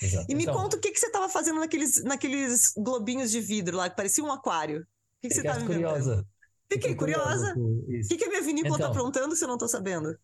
Exato. 0.01 0.25
E 0.29 0.35
me 0.35 0.43
então, 0.43 0.55
conta 0.55 0.77
o 0.77 0.79
que, 0.79 0.91
que 0.91 0.99
você 0.99 1.07
estava 1.07 1.27
fazendo 1.27 1.59
naqueles, 1.59 2.01
naqueles 2.03 2.73
globinhos 2.77 3.31
de 3.31 3.41
vidro 3.41 3.75
lá, 3.75 3.89
que 3.89 3.97
parecia 3.97 4.23
um 4.23 4.31
aquário. 4.31 4.79
O 4.79 4.85
que, 5.21 5.27
que 5.27 5.33
você 5.33 5.41
estava 5.41 5.59
inventando? 5.59 5.83
curiosa. 5.83 6.27
Fiquei 6.71 6.95
curiosa. 6.95 7.53
O 7.57 8.07
que, 8.07 8.17
que 8.17 8.25
a 8.25 8.29
minha 8.29 8.41
vinícola 8.41 8.75
está 8.75 8.87
então, 8.87 8.91
aprontando 8.91 9.35
se 9.35 9.43
eu 9.43 9.47
não 9.47 9.55
estou 9.55 9.67
sabendo? 9.67 10.17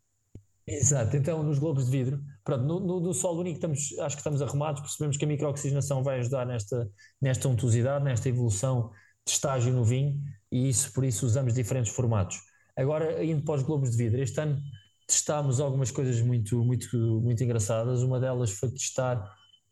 Exato, 0.66 1.18
então 1.18 1.44
nos 1.44 1.60
globos 1.60 1.86
de 1.86 1.92
vidro, 1.92 2.22
pronto, 2.44 2.64
no, 2.64 2.80
no, 2.80 3.00
no 3.02 3.14
solo 3.14 3.42
único 3.42 3.56
estamos, 3.56 4.00
acho 4.00 4.16
que 4.16 4.22
estamos 4.22 4.42
arrumados, 4.42 4.82
percebemos 4.82 5.18
que 5.18 5.26
a 5.26 5.28
microoxigenação 5.28 6.02
vai 6.02 6.20
ajudar 6.20 6.46
nesta, 6.46 6.90
nesta 7.22 7.50
untuosidade, 7.50 8.06
nesta 8.06 8.30
evolução 8.30 8.90
de 9.26 9.32
estágio 9.32 9.74
no 9.74 9.84
vinho 9.84 10.22
e 10.50 10.70
isso 10.70 10.94
por 10.94 11.04
isso 11.04 11.26
usamos 11.26 11.54
diferentes 11.54 11.94
formatos. 11.94 12.40
Agora, 12.78 13.24
indo 13.24 13.44
para 13.44 13.56
os 13.56 13.64
globos 13.64 13.92
de 13.92 13.98
vidro, 13.98 14.22
este 14.22 14.40
ano 14.40 14.62
testámos 15.08 15.60
algumas 15.60 15.92
coisas 15.92 16.22
muito, 16.22 16.64
muito, 16.64 16.98
muito 17.22 17.44
engraçadas. 17.44 18.02
Uma 18.02 18.20
delas 18.20 18.52
foi 18.52 18.70
testar 18.72 19.18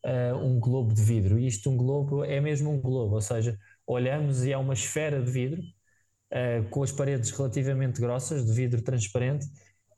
uh, 0.05 0.35
um 0.37 0.59
globo 0.59 0.93
de 0.93 1.01
vidro. 1.01 1.39
E 1.39 1.47
isto, 1.47 1.69
um 1.69 1.77
globo, 1.77 2.23
é 2.23 2.39
mesmo 2.39 2.71
um 2.71 2.79
globo, 2.79 3.15
ou 3.15 3.21
seja, 3.21 3.57
olhamos 3.87 4.43
e 4.43 4.51
é 4.51 4.57
uma 4.57 4.73
esfera 4.73 5.21
de 5.21 5.31
vidro 5.31 5.61
uh, 5.61 6.69
com 6.69 6.83
as 6.83 6.91
paredes 6.91 7.31
relativamente 7.31 7.99
grossas, 7.99 8.45
de 8.45 8.53
vidro 8.53 8.81
transparente, 8.81 9.47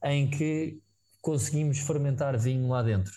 em 0.03 0.29
que 0.29 0.81
conseguimos 1.21 1.79
fermentar 1.79 2.37
vinho 2.37 2.67
lá 2.67 2.83
dentro. 2.83 3.13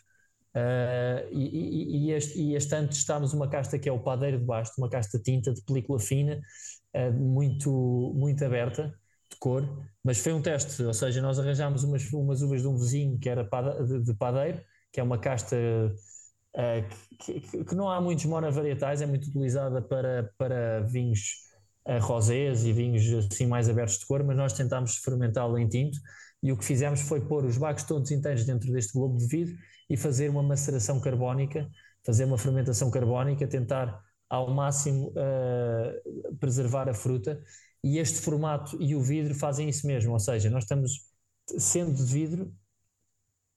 Uh, 0.57 1.29
e, 1.33 1.45
e, 1.45 2.07
e, 2.07 2.13
este, 2.13 2.41
e 2.41 2.55
este 2.55 2.75
ano 2.75 2.89
testámos 2.89 3.35
uma 3.35 3.47
casta 3.47 3.79
que 3.79 3.91
é 3.91 3.93
o 3.93 3.99
padeiro 3.99 4.39
de 4.39 4.45
baixo, 4.47 4.73
uma 4.79 4.89
casta 4.89 5.19
tinta 5.19 5.53
de 5.53 5.61
película 5.63 5.99
fina, 6.01 6.41
uh, 6.95 7.13
muito, 7.13 7.71
muito 8.17 8.43
aberta, 8.43 8.95
de 9.29 9.37
cor, 9.39 9.69
mas 10.03 10.19
foi 10.19 10.33
um 10.33 10.41
teste, 10.41 10.83
ou 10.83 10.95
seja, 10.95 11.21
nós 11.21 11.39
arranjámos 11.39 11.85
umas, 11.85 12.11
umas 12.11 12.41
uvas 12.41 12.63
de 12.63 12.69
um 12.69 12.77
vizinho 12.77 13.19
que 13.19 13.29
era 13.29 13.43
de, 13.43 14.05
de 14.05 14.15
padeiro, 14.15 14.63
que 14.91 15.01
é 15.01 15.03
uma 15.03 15.19
casta 15.19 15.57
uh, 15.57 17.17
que, 17.19 17.41
que, 17.41 17.65
que, 17.65 17.75
não 17.75 17.91
há 17.91 18.01
muitos 18.01 18.25
monovarietais, 18.25 19.03
é 19.03 19.07
muito 19.07 19.29
utilizada 19.29 19.83
para, 19.83 20.33
para 20.39 20.81
vinhos 20.87 21.45
rosés 22.01 22.65
e 22.65 22.73
vinhos 22.73 23.05
assim 23.27 23.47
mais 23.47 23.69
abertos 23.69 23.99
de 23.99 24.07
cor, 24.07 24.25
mas 24.25 24.37
nós 24.37 24.53
tentámos 24.53 24.97
fermentá-lo 24.97 25.57
em 25.57 25.69
tinto 25.69 25.99
e 26.47 26.53
o 26.53 26.57
que 26.57 26.65
fizemos 26.65 27.01
foi 27.01 27.21
pôr 27.21 27.45
os 27.45 27.59
bagos 27.59 27.83
todos 27.83 28.13
inteiros 28.13 28.45
dentro 28.45 28.71
deste 28.71 28.93
globo 28.93 29.19
de 29.19 29.27
vidro 29.27 29.57
e 29.91 29.97
fazer 29.97 30.31
uma 30.31 30.45
maceração 30.45 31.01
carbónica, 31.01 31.69
fazer 32.05 32.25
uma 32.25 32.39
fermentação 32.39 32.89
carbónica, 32.89 33.49
tentar 33.49 34.01
ao 34.31 34.55
máximo 34.55 35.09
uh, 35.09 36.37
preservar 36.39 36.89
a 36.89 36.95
fruta. 36.95 37.43
E 37.83 37.99
este 37.99 38.21
formato 38.21 38.81
e 38.81 38.95
o 38.95 39.03
vidro 39.03 39.35
fazem 39.35 39.69
isso 39.69 39.89
mesmo, 39.89 40.13
ou 40.13 40.21
seja, 40.21 40.49
nós 40.49 40.63
estamos, 40.63 40.93
sendo 41.59 41.93
de 41.93 42.05
vidro, 42.05 42.55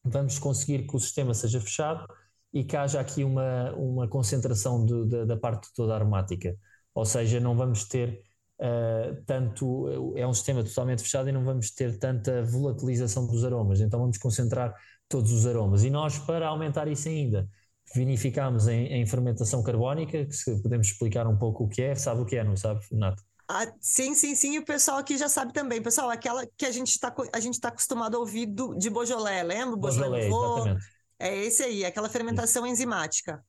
vamos 0.03 0.39
conseguir 0.39 0.87
que 0.87 0.95
o 0.95 0.99
sistema 0.99 1.35
seja 1.35 1.61
fechado 1.61 2.07
e 2.51 2.63
que 2.63 2.75
haja 2.75 2.99
aqui 2.99 3.23
uma, 3.23 3.71
uma 3.73 4.07
concentração 4.07 4.83
da 5.27 5.37
parte 5.37 5.69
toda 5.75 5.93
aromática. 5.93 6.57
Ou 6.95 7.05
seja, 7.05 7.39
não 7.39 7.55
vamos 7.55 7.87
ter 7.87 8.23
uh, 8.59 9.21
tanto, 9.25 10.13
é 10.15 10.27
um 10.27 10.33
sistema 10.33 10.63
totalmente 10.63 11.01
fechado 11.01 11.29
e 11.29 11.31
não 11.31 11.43
vamos 11.43 11.71
ter 11.71 11.97
tanta 11.97 12.43
volatilização 12.43 13.25
dos 13.25 13.43
aromas, 13.43 13.79
então 13.79 13.99
vamos 13.99 14.17
concentrar 14.17 14.73
todos 15.07 15.31
os 15.31 15.45
aromas. 15.45 15.83
E 15.83 15.89
nós, 15.89 16.17
para 16.19 16.47
aumentar 16.47 16.87
isso 16.87 17.07
ainda, 17.07 17.47
vinificamos 17.95 18.67
em, 18.67 18.87
em 18.87 19.05
fermentação 19.05 19.63
carbónica, 19.63 20.25
que 20.25 20.35
se 20.35 20.61
podemos 20.61 20.87
explicar 20.87 21.27
um 21.27 21.37
pouco 21.37 21.63
o 21.63 21.67
que 21.69 21.81
é, 21.81 21.95
sabe 21.95 22.21
o 22.21 22.25
que 22.25 22.35
é, 22.35 22.43
não 22.43 22.55
sabe, 22.55 22.81
Nato? 22.91 23.23
Ah, 23.51 23.65
sim, 23.81 24.13
sim, 24.13 24.35
sim, 24.35 24.55
e 24.55 24.59
o 24.59 24.65
pessoal 24.65 24.99
aqui 24.99 25.17
já 25.17 25.27
sabe 25.27 25.51
também. 25.51 25.81
Pessoal, 25.81 26.07
aquela 26.11 26.45
que 26.55 26.67
a 26.67 26.71
gente 26.71 26.89
está 26.89 27.11
a 27.33 27.39
gente 27.39 27.59
tá 27.59 27.69
acostumado 27.69 28.15
a 28.15 28.19
ouvir 28.19 28.45
do, 28.45 28.75
de 28.75 28.91
Beaujolais, 28.91 29.43
lembra? 29.43 29.75
Beaujolais, 29.75 30.25
Beaujolais 30.25 30.57
exatamente. 30.57 30.85
É 31.17 31.35
esse 31.35 31.63
aí, 31.63 31.83
aquela 31.83 32.07
fermentação 32.07 32.63
Isso. 32.63 32.73
enzimática. 32.73 33.43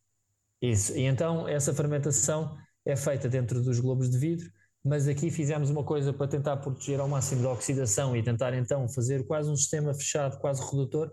Isso, 0.63 0.97
e 0.97 1.03
então 1.03 1.47
essa 1.47 1.75
fermentação 1.75 2.57
é 2.85 2.97
feita 2.97 3.29
dentro 3.29 3.63
dos 3.63 3.79
globos 3.79 4.11
de 4.11 4.19
vidro 4.19 4.51
mas 4.85 5.07
aqui 5.07 5.31
fizemos 5.31 5.71
uma 5.71 5.85
coisa 5.85 6.13
para 6.13 6.27
tentar 6.27 6.57
proteger 6.57 7.01
ao 7.01 7.09
máximo 7.09 7.43
da 7.43 7.53
oxidação 7.53 8.17
e 8.17 8.23
tentar 8.23 8.55
então 8.55 8.89
fazer 8.89 9.27
quase 9.27 9.51
um 9.51 9.57
sistema 9.57 9.93
fechado, 9.93 10.39
quase 10.41 10.63
redutor. 10.63 11.13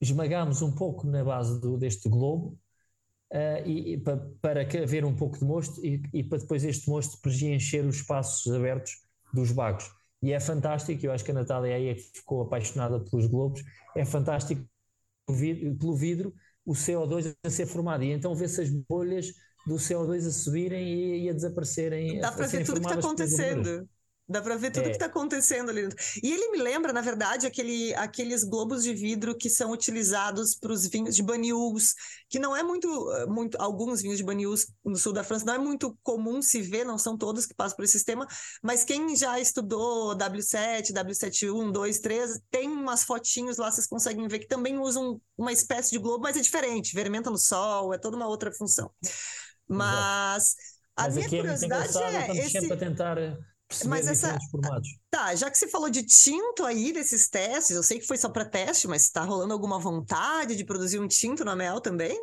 Esmagámos 0.00 0.60
um 0.62 0.74
pouco 0.74 1.06
na 1.06 1.24
base 1.24 1.60
do, 1.60 1.78
deste 1.78 2.08
globo 2.08 2.58
uh, 3.32 3.66
e, 3.66 3.94
e 3.94 3.98
para, 3.98 4.16
para 4.40 4.62
haver 4.82 5.04
um 5.04 5.14
pouco 5.14 5.38
de 5.38 5.44
mosto 5.44 5.84
e, 5.84 6.02
e, 6.12 6.22
para 6.22 6.38
depois 6.38 6.64
este 6.64 6.88
mosto 6.88 7.20
preencher 7.20 7.84
os 7.86 7.96
espaços 7.96 8.52
abertos 8.52 8.92
dos 9.32 9.50
bagos. 9.50 9.90
E 10.22 10.32
é 10.32 10.40
fantástico, 10.40 11.04
eu 11.04 11.12
acho 11.12 11.24
que 11.24 11.30
a 11.30 11.34
Natália 11.34 11.74
aí 11.74 11.88
é 11.88 11.94
que 11.94 12.02
ficou 12.02 12.42
apaixonada 12.42 13.00
pelos 13.00 13.26
globos, 13.26 13.62
é 13.96 14.04
fantástico 14.04 14.62
pelo 15.26 15.96
vidro 15.96 16.34
o 16.66 16.72
CO2 16.72 17.34
a 17.42 17.50
ser 17.50 17.66
formado 17.66 18.04
e 18.04 18.12
então 18.12 18.34
vê-se 18.34 18.60
as 18.60 18.70
bolhas 18.70 19.32
do 19.66 19.76
CO2 19.76 20.26
a 20.26 20.30
subirem 20.30 20.86
e, 20.88 21.24
e 21.24 21.30
a 21.30 21.32
desaparecerem. 21.32 22.20
Dá 22.20 22.32
para 22.32 22.46
ver 22.46 22.64
tudo 22.64 22.78
o 22.78 22.80
que 22.80 22.86
está 22.86 22.98
acontecendo. 22.98 23.88
Dá 24.30 24.40
para 24.40 24.54
ver 24.54 24.70
tudo 24.70 24.84
o 24.84 24.86
é. 24.86 24.90
que 24.90 24.94
está 24.94 25.06
acontecendo 25.06 25.70
ali 25.70 25.82
dentro. 25.82 25.98
E 26.22 26.32
ele 26.32 26.52
me 26.52 26.58
lembra, 26.58 26.92
na 26.92 27.00
verdade, 27.00 27.48
aquele, 27.48 27.92
aqueles 27.96 28.44
globos 28.44 28.84
de 28.84 28.94
vidro 28.94 29.36
que 29.36 29.50
são 29.50 29.72
utilizados 29.72 30.54
para 30.54 30.72
os 30.72 30.86
vinhos 30.86 31.16
de 31.16 31.22
Banyuls, 31.22 31.96
que 32.28 32.38
não 32.38 32.56
é 32.56 32.62
muito, 32.62 32.88
muito. 33.28 33.60
Alguns 33.60 34.00
vinhos 34.00 34.18
de 34.18 34.22
Banyuls 34.22 34.68
no 34.84 34.96
sul 34.96 35.12
da 35.12 35.24
França 35.24 35.44
não 35.44 35.54
é 35.54 35.58
muito 35.58 35.98
comum 36.00 36.40
se 36.40 36.62
ver, 36.62 36.84
não 36.84 36.96
são 36.96 37.18
todos 37.18 37.44
que 37.44 37.54
passam 37.54 37.74
por 37.74 37.84
esse 37.84 37.94
sistema, 37.94 38.24
mas 38.62 38.84
quem 38.84 39.16
já 39.16 39.40
estudou 39.40 40.16
W7, 40.16 40.92
W71, 40.92 41.72
2, 41.72 41.98
3, 41.98 42.40
tem 42.52 42.68
umas 42.68 43.02
fotinhos 43.02 43.56
lá, 43.56 43.68
vocês 43.68 43.88
conseguem 43.88 44.28
ver 44.28 44.38
que 44.38 44.46
também 44.46 44.78
usam 44.78 45.20
uma 45.36 45.52
espécie 45.52 45.90
de 45.90 45.98
globo, 45.98 46.22
mas 46.22 46.36
é 46.36 46.40
diferente, 46.40 46.92
fermenta 46.92 47.30
no 47.30 47.38
sol, 47.38 47.92
é 47.92 47.98
toda 47.98 48.16
uma 48.16 48.28
outra 48.28 48.52
função. 48.52 48.92
Mas 49.70 50.54
a 50.96 51.04
Mas 51.04 51.14
minha 51.14 51.26
é 51.26 51.30
curiosidade 51.30 51.98
é, 51.98 52.46
esse... 52.46 52.76
tentar 52.76 53.18
mas 53.86 54.08
essa 54.08 54.36
formatos. 54.50 54.88
Tá, 55.10 55.34
já 55.36 55.48
que 55.48 55.56
você 55.56 55.68
falou 55.68 55.88
de 55.88 56.02
tinto 56.04 56.64
aí 56.64 56.92
desses 56.92 57.28
testes, 57.28 57.76
eu 57.76 57.82
sei 57.82 58.00
que 58.00 58.06
foi 58.06 58.16
só 58.16 58.28
para 58.28 58.44
teste, 58.44 58.88
mas 58.88 59.02
está 59.02 59.22
rolando 59.22 59.52
alguma 59.52 59.78
vontade 59.78 60.56
de 60.56 60.64
produzir 60.64 60.98
um 60.98 61.06
tinto 61.06 61.44
na 61.44 61.54
Mel 61.54 61.80
também? 61.80 62.18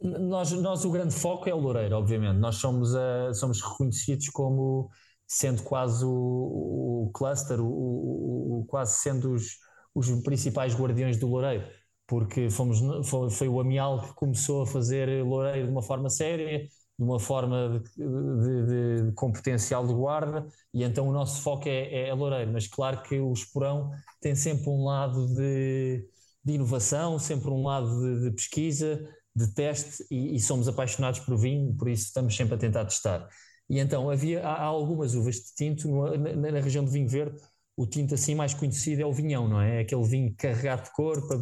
Nós, 0.00 0.50
nós 0.52 0.84
o 0.86 0.90
grande 0.90 1.14
foco 1.14 1.46
é 1.46 1.52
o 1.52 1.58
Loureiro, 1.58 1.94
obviamente. 1.94 2.38
Nós 2.38 2.56
somos, 2.56 2.94
uh, 2.94 3.34
somos 3.34 3.60
reconhecidos 3.60 4.30
como 4.30 4.88
sendo 5.26 5.62
quase 5.62 6.04
o, 6.06 6.10
o 6.10 7.10
cluster, 7.12 7.60
o, 7.60 8.60
o, 8.60 8.64
quase 8.66 8.98
sendo 8.98 9.34
os, 9.34 9.58
os 9.94 10.10
principais 10.22 10.74
guardiões 10.74 11.18
do 11.18 11.28
Loureiro 11.28 11.68
porque 12.10 12.50
fomos, 12.50 12.80
foi, 13.08 13.30
foi, 13.30 13.48
o 13.48 13.60
Amial 13.60 14.02
que 14.02 14.14
começou 14.14 14.62
a 14.62 14.66
fazer 14.66 15.24
Loureiro 15.24 15.66
de 15.66 15.70
uma 15.72 15.80
forma 15.80 16.10
séria, 16.10 16.66
de 16.66 17.04
uma 17.04 17.20
forma 17.20 17.80
de, 17.96 18.04
de, 18.04 19.06
de, 19.06 19.12
com 19.12 19.30
potencial 19.30 19.86
de 19.86 19.94
guarda, 19.94 20.44
e 20.74 20.82
então 20.82 21.06
o 21.08 21.12
nosso 21.12 21.40
foco 21.40 21.68
é, 21.68 22.08
é 22.08 22.12
Loureiro. 22.12 22.52
Mas 22.52 22.66
claro 22.66 23.00
que 23.02 23.20
o 23.20 23.32
Esporão 23.32 23.92
tem 24.20 24.34
sempre 24.34 24.68
um 24.68 24.82
lado 24.82 25.24
de, 25.36 26.04
de 26.44 26.54
inovação, 26.54 27.16
sempre 27.16 27.48
um 27.48 27.62
lado 27.62 28.20
de, 28.22 28.32
pesquisa, 28.32 29.08
de 29.32 29.54
teste, 29.54 30.04
e, 30.10 30.34
e, 30.34 30.40
somos 30.40 30.66
apaixonados 30.66 31.20
por 31.20 31.38
vinho, 31.38 31.72
por 31.76 31.88
isso 31.88 32.06
estamos 32.06 32.36
sempre 32.36 32.54
a 32.56 32.58
tentar 32.58 32.86
testar. 32.86 33.28
E 33.68 33.78
então 33.78 34.10
havia, 34.10 34.44
há, 34.44 34.64
algumas 34.64 35.14
uvas 35.14 35.36
de 35.36 35.54
tinto 35.54 35.86
no, 35.86 36.18
na, 36.18 36.50
na 36.50 36.60
região 36.60 36.84
do 36.84 36.90
vinho 36.90 37.08
verde 37.08 37.40
o 37.80 37.86
tinto 37.86 38.12
assim 38.14 38.34
mais 38.34 38.52
conhecido 38.52 39.00
é 39.00 39.06
o 39.06 39.12
vinhão, 39.12 39.48
não 39.48 39.58
é? 39.58 39.78
é 39.78 39.80
aquele 39.80 40.04
vinho 40.04 40.34
carregado 40.36 40.84
de 40.84 40.92
cor 40.92 41.26
para, 41.26 41.38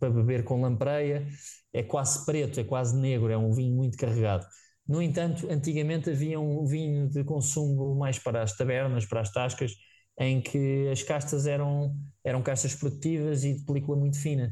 para, 0.00 0.10
beber 0.10 0.42
com 0.42 0.60
lampreia, 0.60 1.24
é 1.72 1.84
quase 1.84 2.26
preto, 2.26 2.58
é 2.58 2.64
quase 2.64 2.96
negro, 2.96 3.30
é 3.30 3.38
um 3.38 3.52
vinho 3.52 3.76
muito 3.76 3.96
carregado. 3.96 4.44
No 4.88 5.00
entanto, 5.00 5.48
antigamente 5.48 6.10
havia 6.10 6.40
um 6.40 6.66
vinho 6.66 7.08
de 7.08 7.22
consumo 7.22 7.94
mais 7.94 8.18
para 8.18 8.42
as 8.42 8.56
tabernas, 8.56 9.06
para 9.06 9.20
as 9.20 9.30
tascas, 9.30 9.72
em 10.18 10.40
que 10.40 10.88
as 10.90 11.00
castas 11.04 11.46
eram, 11.46 11.96
eram 12.24 12.42
castas 12.42 12.74
produtivas 12.74 13.44
e 13.44 13.54
de 13.54 13.64
película 13.64 13.96
muito 13.96 14.18
fina. 14.18 14.50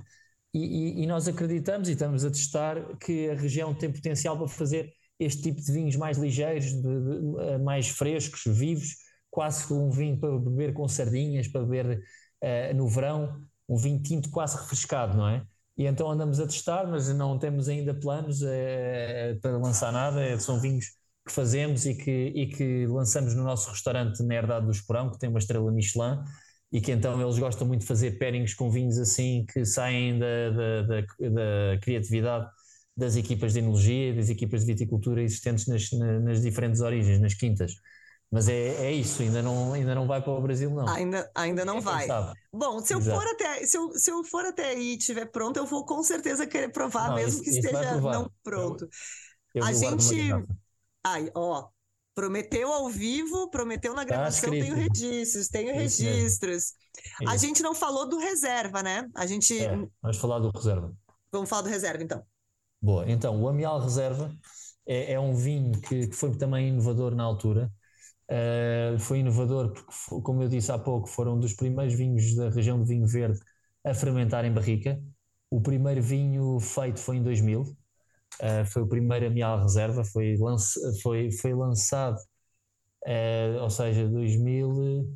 E, 0.54 0.60
e, 0.60 1.02
e 1.02 1.06
nós 1.08 1.26
acreditamos 1.26 1.88
e 1.88 1.92
estamos 1.92 2.24
a 2.24 2.30
testar 2.30 2.96
que 2.98 3.30
a 3.30 3.34
região 3.34 3.74
tem 3.74 3.90
potencial 3.90 4.38
para 4.38 4.46
fazer 4.46 4.92
este 5.18 5.42
tipo 5.42 5.60
de 5.60 5.72
vinhos 5.72 5.96
mais 5.96 6.16
ligeiros, 6.16 6.66
de, 6.66 6.82
de, 6.82 7.58
mais 7.64 7.88
frescos, 7.88 8.42
vivos, 8.46 8.94
quase 9.30 9.72
um 9.72 9.90
vinho 9.90 10.18
para 10.18 10.38
beber 10.38 10.72
com 10.72 10.86
sardinhas, 10.88 11.48
para 11.48 11.62
beber 11.64 12.02
uh, 12.42 12.74
no 12.74 12.88
verão, 12.88 13.42
um 13.68 13.76
vinho 13.76 14.02
tinto 14.02 14.30
quase 14.30 14.56
refrescado, 14.58 15.16
não 15.16 15.28
é? 15.28 15.44
E 15.78 15.86
então 15.86 16.10
andamos 16.10 16.40
a 16.40 16.46
testar, 16.46 16.86
mas 16.86 17.08
não 17.14 17.38
temos 17.38 17.68
ainda 17.68 17.94
planos 17.94 18.42
uh, 18.42 19.40
para 19.40 19.56
lançar 19.56 19.92
nada, 19.92 20.38
são 20.38 20.60
vinhos 20.60 20.86
que 21.26 21.32
fazemos 21.32 21.86
e 21.86 21.94
que, 21.94 22.10
e 22.10 22.46
que 22.48 22.86
lançamos 22.86 23.34
no 23.34 23.44
nosso 23.44 23.70
restaurante 23.70 24.22
na 24.22 24.34
Herdade 24.34 24.66
do 24.66 24.72
Esporão, 24.72 25.10
que 25.10 25.18
tem 25.18 25.28
uma 25.28 25.38
estrela 25.38 25.70
Michelin, 25.70 26.18
e 26.72 26.80
que 26.80 26.92
então 26.92 27.20
eles 27.20 27.38
gostam 27.38 27.66
muito 27.66 27.80
de 27.82 27.86
fazer 27.86 28.18
pairings 28.18 28.54
com 28.54 28.70
vinhos 28.70 28.98
assim 28.98 29.44
que 29.52 29.64
saem 29.64 30.18
da, 30.18 30.50
da, 30.50 30.82
da, 30.82 31.00
da 31.00 31.80
criatividade 31.80 32.48
das 32.96 33.16
equipas 33.16 33.52
de 33.54 33.60
enologia, 33.60 34.14
das 34.14 34.28
equipas 34.28 34.60
de 34.60 34.66
viticultura 34.66 35.22
existentes 35.22 35.66
nas, 35.66 35.90
nas 36.22 36.42
diferentes 36.42 36.80
origens, 36.80 37.20
nas 37.20 37.34
quintas. 37.34 37.74
Mas 38.30 38.48
é, 38.48 38.86
é 38.86 38.92
isso, 38.92 39.22
ainda 39.22 39.42
não, 39.42 39.72
ainda 39.72 39.92
não 39.92 40.06
vai 40.06 40.22
para 40.22 40.32
o 40.32 40.40
Brasil, 40.40 40.70
não. 40.70 40.88
Ainda, 40.88 41.28
ainda 41.34 41.64
não 41.64 41.78
é 41.78 41.80
vai. 41.80 42.06
Bom, 42.52 42.80
se 42.80 42.94
eu, 42.94 43.00
for 43.00 43.26
até, 43.26 43.66
se, 43.66 43.76
eu, 43.76 43.92
se 43.92 44.10
eu 44.10 44.22
for 44.22 44.44
até 44.44 44.68
aí 44.68 44.92
e 44.92 44.96
estiver 44.96 45.26
pronto, 45.26 45.56
eu 45.56 45.66
vou 45.66 45.84
com 45.84 46.00
certeza 46.02 46.46
querer 46.46 46.70
provar, 46.70 47.08
não, 47.08 47.16
mesmo 47.16 47.42
que 47.42 47.50
esteja 47.50 48.00
não 48.00 48.30
pronto. 48.44 48.88
Eu, 49.52 49.62
eu 49.62 49.64
a 49.64 49.72
gente. 49.72 50.14
Ai, 51.04 51.28
ó, 51.34 51.68
prometeu 52.14 52.72
ao 52.72 52.88
vivo, 52.88 53.50
prometeu 53.50 53.94
na 53.94 54.02
tá 54.02 54.08
gravação, 54.08 54.50
tá 54.50 54.56
tenho 54.56 54.74
registros, 54.76 55.48
tenho 55.48 55.82
isso 55.82 56.02
registros. 56.02 56.74
A 57.26 57.36
gente 57.36 57.62
não 57.62 57.74
falou 57.74 58.08
do 58.08 58.18
reserva, 58.18 58.80
né? 58.80 59.08
A 59.16 59.26
gente. 59.26 59.58
É, 59.58 59.74
vamos 60.00 60.18
falar 60.18 60.38
do 60.38 60.50
reserva. 60.50 60.94
Vamos 61.32 61.48
falar 61.48 61.62
do 61.62 61.68
reserva, 61.68 62.02
então. 62.02 62.22
Boa, 62.80 63.10
então, 63.10 63.40
o 63.42 63.48
Amial 63.48 63.80
Reserva 63.80 64.32
é, 64.86 65.12
é 65.12 65.20
um 65.20 65.34
vinho 65.34 65.72
que, 65.80 66.08
que 66.08 66.16
foi 66.16 66.36
também 66.36 66.68
inovador 66.68 67.14
na 67.14 67.24
altura. 67.24 67.70
Uh, 68.30 68.96
foi 69.00 69.18
inovador 69.18 69.72
porque, 69.72 70.22
como 70.22 70.42
eu 70.42 70.48
disse 70.48 70.70
há 70.70 70.78
pouco, 70.78 71.08
foram 71.08 71.38
dos 71.38 71.52
primeiros 71.52 71.94
vinhos 71.94 72.36
da 72.36 72.48
região 72.48 72.80
de 72.80 72.88
vinho 72.88 73.04
verde 73.04 73.40
a 73.84 73.92
fermentar 73.92 74.44
em 74.44 74.52
barrica. 74.52 75.02
O 75.50 75.60
primeiro 75.60 76.00
vinho 76.00 76.60
feito 76.60 77.00
foi 77.00 77.16
em 77.16 77.22
2000, 77.24 77.62
uh, 77.62 77.76
eh, 78.40 78.64
foi 78.66 78.82
o 78.82 78.88
primeiro 78.88 79.26
Amial 79.26 79.60
Reserva, 79.62 80.04
foi, 80.04 80.36
lança, 80.36 80.80
foi, 81.02 81.32
foi 81.32 81.54
lançado, 81.54 82.18
uh, 83.06 83.62
ou 83.62 83.70
seja, 83.70 84.08
2000, 84.08 85.08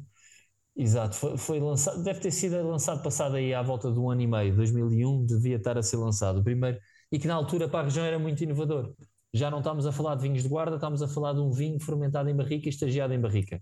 exato, 0.76 1.16
foi, 1.16 1.38
foi, 1.38 1.60
lançado, 1.60 2.02
deve 2.02 2.20
ter 2.20 2.30
sido 2.32 2.56
lançado 2.68 3.02
passado 3.02 3.36
aí 3.36 3.54
à 3.54 3.62
volta 3.62 3.92
de 3.92 3.98
um 3.98 4.10
ano 4.10 4.22
e 4.22 4.26
meio, 4.26 4.56
2001 4.56 5.26
devia 5.26 5.56
estar 5.56 5.78
a 5.78 5.82
ser 5.82 5.98
lançado, 5.98 6.40
o 6.40 6.44
primeiro, 6.44 6.78
e 7.12 7.18
que 7.18 7.28
na 7.28 7.34
altura 7.34 7.68
para 7.68 7.80
a 7.80 7.84
região 7.84 8.04
era 8.04 8.18
muito 8.18 8.42
inovador 8.42 8.94
já 9.35 9.51
não 9.51 9.59
estamos 9.59 9.85
a 9.85 9.91
falar 9.91 10.14
de 10.14 10.22
vinhos 10.22 10.45
de 10.45 10.49
guarda, 10.49 10.76
estamos 10.76 11.03
a 11.03 11.09
falar 11.09 11.32
de 11.32 11.41
um 11.41 11.51
vinho 11.51 11.80
fermentado 11.80 12.30
em 12.30 12.37
barrica 12.37 12.66
e 12.66 12.70
estagiado 12.70 13.12
em 13.12 13.20
barrica. 13.20 13.61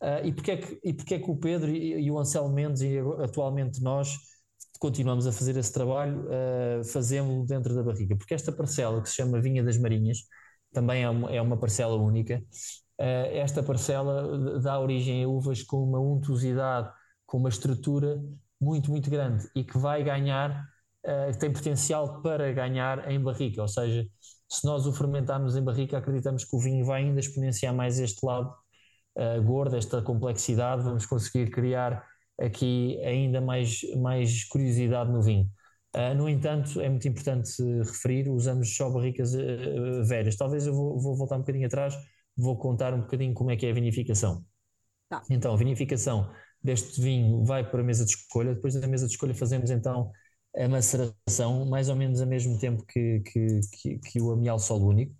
Uh, 0.00 0.26
e, 0.26 0.32
porquê 0.32 0.50
é 0.52 0.56
que, 0.56 0.80
e 0.82 0.94
porquê 0.94 1.14
é 1.14 1.18
que 1.18 1.30
o 1.30 1.36
Pedro 1.36 1.70
e, 1.70 2.02
e, 2.02 2.10
o 2.10 2.18
Anselmo 2.18 2.52
Mendes 2.52 2.80
e 2.80 2.98
atualmente 3.22 3.80
nós 3.82 4.16
continuamos 4.80 5.26
a 5.26 5.32
fazer 5.32 5.56
esse 5.56 5.70
trabalho, 5.70 6.24
uh, 6.24 6.82
fazemos-lo 6.84 7.44
dentro 7.44 7.74
da 7.74 7.82
barrica? 7.82 8.16
Porque 8.16 8.32
esta 8.32 8.50
parcela 8.50 9.02
que 9.02 9.08
se 9.10 9.16
chama 9.16 9.38
Vinha 9.38 9.62
das 9.62 9.76
Marinhas 9.76 10.20
também 10.72 11.02
é 11.02 11.10
uma, 11.10 11.30
é 11.30 11.42
uma 11.42 11.58
parcela 11.58 11.94
única. 11.94 12.42
Uh, 12.98 13.28
esta 13.34 13.62
parcela 13.62 14.60
dá 14.60 14.80
origem 14.80 15.22
a 15.24 15.28
uvas 15.28 15.62
com 15.62 15.84
uma 15.84 16.00
untuosidade, 16.00 16.90
com 17.26 17.36
uma 17.36 17.50
estrutura 17.50 18.18
muito, 18.58 18.90
muito 18.90 19.10
grande 19.10 19.46
e 19.54 19.62
que 19.62 19.76
vai 19.76 20.02
ganhar, 20.02 20.66
tem 21.40 21.52
potencial 21.52 22.22
para 22.22 22.52
ganhar 22.52 23.10
em 23.10 23.20
barrica, 23.20 23.60
ou 23.60 23.66
seja, 23.66 24.06
se 24.52 24.66
nós 24.66 24.86
o 24.86 24.92
fermentarmos 24.92 25.56
em 25.56 25.62
barrica, 25.62 25.96
acreditamos 25.96 26.44
que 26.44 26.54
o 26.54 26.58
vinho 26.58 26.84
vai 26.84 27.02
ainda 27.02 27.18
exponenciar 27.18 27.74
mais 27.74 27.98
este 27.98 28.24
lado 28.24 28.54
uh, 29.16 29.42
gordo, 29.42 29.76
esta 29.76 30.02
complexidade, 30.02 30.82
vamos 30.82 31.06
conseguir 31.06 31.50
criar 31.50 32.04
aqui 32.38 33.00
ainda 33.02 33.40
mais, 33.40 33.80
mais 33.96 34.44
curiosidade 34.44 35.10
no 35.10 35.22
vinho. 35.22 35.48
Uh, 35.96 36.14
no 36.14 36.28
entanto, 36.28 36.82
é 36.82 36.88
muito 36.90 37.08
importante 37.08 37.62
referir, 37.78 38.28
usamos 38.28 38.76
só 38.76 38.90
barricas 38.90 39.32
uh, 39.34 40.04
velhas. 40.04 40.36
Talvez 40.36 40.66
eu 40.66 40.74
vou, 40.74 41.00
vou, 41.00 41.16
voltar 41.16 41.36
um 41.36 41.40
bocadinho 41.40 41.66
atrás, 41.66 41.96
vou 42.36 42.58
contar 42.58 42.92
um 42.92 43.00
bocadinho 43.00 43.32
como 43.32 43.50
é 43.50 43.56
que 43.56 43.64
é 43.64 43.70
a 43.70 43.74
vinificação. 43.74 44.44
Tá. 45.08 45.22
Então, 45.30 45.54
a 45.54 45.56
vinificação 45.56 46.30
deste 46.62 47.00
vinho 47.00 47.42
vai 47.42 47.68
para 47.68 47.80
a 47.80 47.84
mesa 47.84 48.04
de 48.04 48.10
escolha, 48.10 48.54
depois 48.54 48.74
da 48.74 48.86
mesa 48.86 49.06
de 49.06 49.12
escolha 49.12 49.34
fazemos 49.34 49.70
então 49.70 50.12
a 50.56 50.68
maceração, 50.68 51.64
mais 51.66 51.88
ou 51.88 51.96
menos 51.96 52.20
ao 52.20 52.26
mesmo 52.26 52.58
tempo 52.58 52.84
que, 52.84 53.20
que, 53.20 53.60
que, 53.72 53.98
que 53.98 54.20
o 54.20 54.32
amial 54.32 54.58
solo 54.58 54.88
único. 54.88 55.14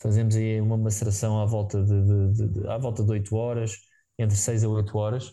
Fazemos 0.00 0.34
aí 0.34 0.60
uma 0.60 0.78
maceração 0.78 1.40
à 1.40 1.44
volta 1.46 1.82
de, 1.84 2.32
de, 2.32 2.48
de, 2.48 2.68
à 2.68 2.78
volta 2.78 3.04
de 3.04 3.10
8 3.10 3.34
horas, 3.36 3.78
entre 4.18 4.36
6 4.36 4.64
a 4.64 4.68
8 4.68 4.96
horas. 4.96 5.28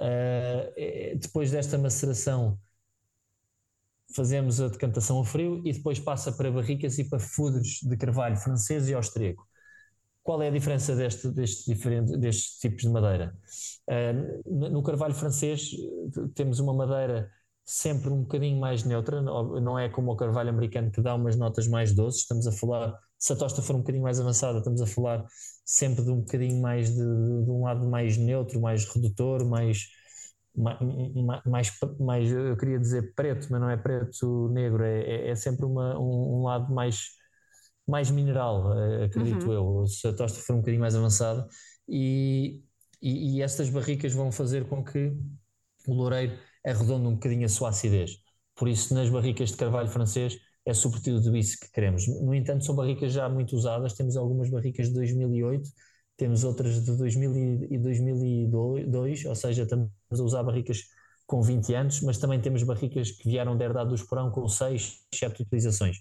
Uh, 0.00 1.18
depois 1.20 1.50
desta 1.50 1.76
maceração, 1.76 2.58
fazemos 4.14 4.60
a 4.60 4.68
decantação 4.68 5.20
a 5.20 5.24
frio 5.24 5.60
e 5.66 5.72
depois 5.72 5.98
passa 5.98 6.32
para 6.32 6.50
barricas 6.50 6.98
e 6.98 7.04
para 7.04 7.18
fudres 7.18 7.80
de 7.82 7.96
carvalho 7.96 8.36
francês 8.36 8.88
e 8.88 8.94
austríaco. 8.94 9.46
Qual 10.22 10.42
é 10.42 10.48
a 10.48 10.50
diferença 10.50 10.96
deste, 10.96 11.30
deste 11.30 11.72
diferente, 11.72 12.16
destes 12.16 12.58
tipos 12.58 12.82
de 12.82 12.88
madeira? 12.88 13.36
Uh, 13.88 14.70
no 14.70 14.82
carvalho 14.82 15.14
francês 15.14 15.70
temos 16.34 16.58
uma 16.58 16.72
madeira 16.72 17.30
sempre 17.66 18.10
um 18.10 18.22
bocadinho 18.22 18.60
mais 18.60 18.84
neutra, 18.84 19.20
não 19.20 19.76
é 19.76 19.88
como 19.88 20.12
o 20.12 20.16
carvalho 20.16 20.50
americano 20.50 20.88
que 20.92 21.02
dá 21.02 21.16
umas 21.16 21.34
notas 21.34 21.66
mais 21.66 21.92
doces, 21.92 22.20
estamos 22.20 22.46
a 22.46 22.52
falar, 22.52 22.96
se 23.18 23.32
a 23.32 23.36
tosta 23.36 23.60
for 23.60 23.74
um 23.74 23.80
bocadinho 23.80 24.04
mais 24.04 24.20
avançada, 24.20 24.58
estamos 24.58 24.80
a 24.80 24.86
falar 24.86 25.26
sempre 25.64 26.04
de 26.04 26.10
um 26.10 26.20
bocadinho 26.20 26.62
mais 26.62 26.90
de, 26.90 26.94
de 26.94 27.50
um 27.50 27.64
lado 27.64 27.88
mais 27.90 28.16
neutro, 28.16 28.60
mais 28.60 28.84
redutor, 28.84 29.44
mais, 29.44 29.88
mais, 30.54 30.78
mais, 31.44 31.78
mais, 31.98 32.30
eu 32.30 32.56
queria 32.56 32.78
dizer 32.78 33.12
preto, 33.16 33.48
mas 33.50 33.60
não 33.60 33.68
é 33.68 33.76
preto 33.76 34.48
negro, 34.50 34.84
é, 34.84 35.00
é, 35.00 35.30
é 35.30 35.34
sempre 35.34 35.66
uma, 35.66 35.98
um, 35.98 36.38
um, 36.38 36.42
lado 36.44 36.72
mais, 36.72 37.08
mais 37.84 38.12
mineral, 38.12 38.78
eh, 38.78 39.04
acredito 39.06 39.46
uhum. 39.46 39.80
eu, 39.80 39.86
se 39.88 40.06
a 40.06 40.12
tosta 40.12 40.38
for 40.38 40.54
um 40.54 40.58
bocadinho 40.60 40.80
mais 40.80 40.94
avançada, 40.94 41.48
e, 41.88 42.62
e, 43.02 43.38
e 43.38 43.42
estas 43.42 43.68
barricas 43.70 44.14
vão 44.14 44.30
fazer 44.30 44.68
com 44.68 44.84
que 44.84 45.12
o 45.88 45.94
loureiro 45.94 46.32
arredonda 46.66 47.08
um 47.08 47.14
bocadinho 47.14 47.46
a 47.46 47.48
sua 47.48 47.70
acidez. 47.70 48.18
Por 48.54 48.68
isso, 48.68 48.94
nas 48.94 49.08
barricas 49.08 49.50
de 49.50 49.56
carvalho 49.56 49.88
francês, 49.88 50.36
é 50.64 50.74
sobretudo 50.74 51.36
isso 51.36 51.58
que 51.60 51.70
queremos. 51.70 52.06
No 52.08 52.34
entanto, 52.34 52.64
são 52.64 52.74
barricas 52.74 53.12
já 53.12 53.28
muito 53.28 53.54
usadas, 53.54 53.92
temos 53.92 54.16
algumas 54.16 54.50
barricas 54.50 54.88
de 54.88 54.94
2008, 54.94 55.70
temos 56.16 56.44
outras 56.44 56.84
de 56.84 56.96
2000 56.96 57.68
e 57.70 57.78
2002, 57.78 59.26
ou 59.26 59.34
seja, 59.34 59.62
estamos 59.62 59.90
a 60.10 60.22
usar 60.22 60.42
barricas 60.42 60.80
com 61.26 61.42
20 61.42 61.74
anos, 61.74 62.00
mas 62.00 62.18
também 62.18 62.40
temos 62.40 62.62
barricas 62.62 63.10
que 63.10 63.28
vieram 63.28 63.56
de 63.56 63.64
herdade 63.64 63.90
do 63.90 63.94
Esporão 63.94 64.30
com 64.30 64.48
6, 64.48 65.00
7 65.14 65.42
utilizações. 65.42 65.98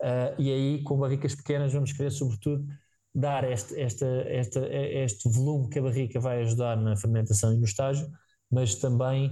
Uh, 0.00 0.34
e 0.40 0.52
aí, 0.52 0.82
com 0.82 0.98
barricas 0.98 1.34
pequenas, 1.34 1.72
vamos 1.72 1.92
querer, 1.92 2.10
sobretudo, 2.10 2.66
dar 3.14 3.44
este, 3.44 3.74
este 3.78 5.28
volume 5.28 5.68
que 5.68 5.78
a 5.78 5.82
barrica 5.82 6.18
vai 6.18 6.42
ajudar 6.42 6.76
na 6.76 6.96
fermentação 6.96 7.52
e 7.52 7.58
no 7.58 7.64
estágio, 7.64 8.10
mas 8.50 8.74
também 8.74 9.30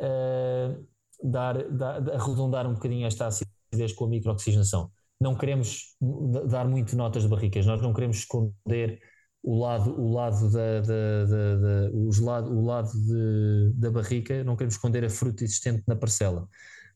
uh, 0.00 0.86
dar, 1.22 1.70
dar, 1.70 2.10
arredondar 2.14 2.66
um 2.66 2.74
bocadinho 2.74 3.06
esta 3.06 3.26
acidez 3.26 3.92
com 3.94 4.06
a 4.06 4.08
microoxigenação. 4.08 4.90
Não 5.20 5.36
queremos 5.36 5.96
dar 6.48 6.66
muito 6.66 6.96
notas 6.96 7.24
de 7.24 7.28
barricas, 7.28 7.66
nós 7.66 7.80
não 7.82 7.92
queremos 7.92 8.18
esconder 8.18 9.00
o 9.42 9.58
lado, 9.58 9.98
o 9.98 10.12
lado 10.12 10.50
da, 10.50 10.80
da, 10.80 11.24
da, 11.24 11.56
da 11.56 11.90
os 11.94 12.18
lado, 12.18 12.50
o 12.50 12.64
lado 12.64 12.90
de, 12.92 13.72
da 13.74 13.90
barrica, 13.90 14.42
não 14.44 14.56
queremos 14.56 14.74
esconder 14.74 15.04
a 15.04 15.10
fruta 15.10 15.44
existente 15.44 15.82
na 15.86 15.96
parcela. 15.96 16.48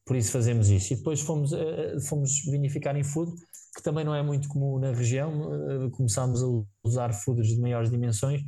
Por 0.07 0.17
isso 0.17 0.33
fazemos 0.33 0.69
isso. 0.69 0.93
E 0.93 0.97
depois 0.97 1.21
fomos, 1.21 1.53
uh, 1.53 2.01
fomos 2.09 2.43
vinificar 2.51 2.97
em 2.97 3.05
food, 3.05 3.33
que 3.77 3.83
também 3.83 4.05
não 4.05 4.15
é 4.15 4.23
muito 4.23 4.49
comum 4.49 4.79
na 4.79 4.93
região. 4.93 5.91
Começámos 5.93 6.43
a 6.43 6.47
usar 6.85 7.13
foods 7.13 7.49
de 7.49 7.61
maiores 7.61 7.91
dimensões 7.91 8.41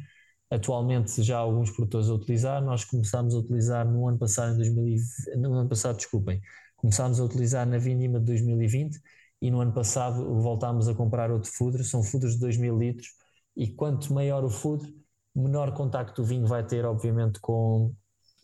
atualmente 0.50 1.22
já 1.22 1.38
alguns 1.38 1.70
produtores 1.70 2.08
a 2.08 2.14
utilizar, 2.14 2.62
nós 2.62 2.84
começámos 2.84 3.34
a 3.34 3.38
utilizar 3.38 3.86
no 3.86 4.06
ano 4.08 4.18
passado, 4.18 4.54
em 4.54 4.56
2020, 4.56 5.36
no 5.36 5.54
ano 5.54 5.68
passado, 5.68 5.96
desculpem, 5.96 6.40
começámos 6.76 7.20
a 7.20 7.24
utilizar 7.24 7.66
na 7.66 7.78
Vindima 7.78 8.18
de 8.20 8.26
2020 8.26 9.00
e 9.42 9.50
no 9.50 9.60
ano 9.60 9.72
passado 9.72 10.40
voltámos 10.40 10.88
a 10.88 10.94
comprar 10.94 11.30
outro 11.30 11.50
fudre, 11.50 11.84
são 11.84 12.02
fudres 12.02 12.34
de 12.34 12.40
2 12.40 12.56
mil 12.58 12.78
litros 12.78 13.08
e 13.56 13.68
quanto 13.68 14.12
maior 14.12 14.44
o 14.44 14.50
fudre, 14.50 14.94
menor 15.34 15.72
contacto 15.74 16.22
o 16.22 16.24
vinho 16.24 16.46
vai 16.46 16.64
ter, 16.64 16.84
obviamente, 16.84 17.40
com, 17.40 17.94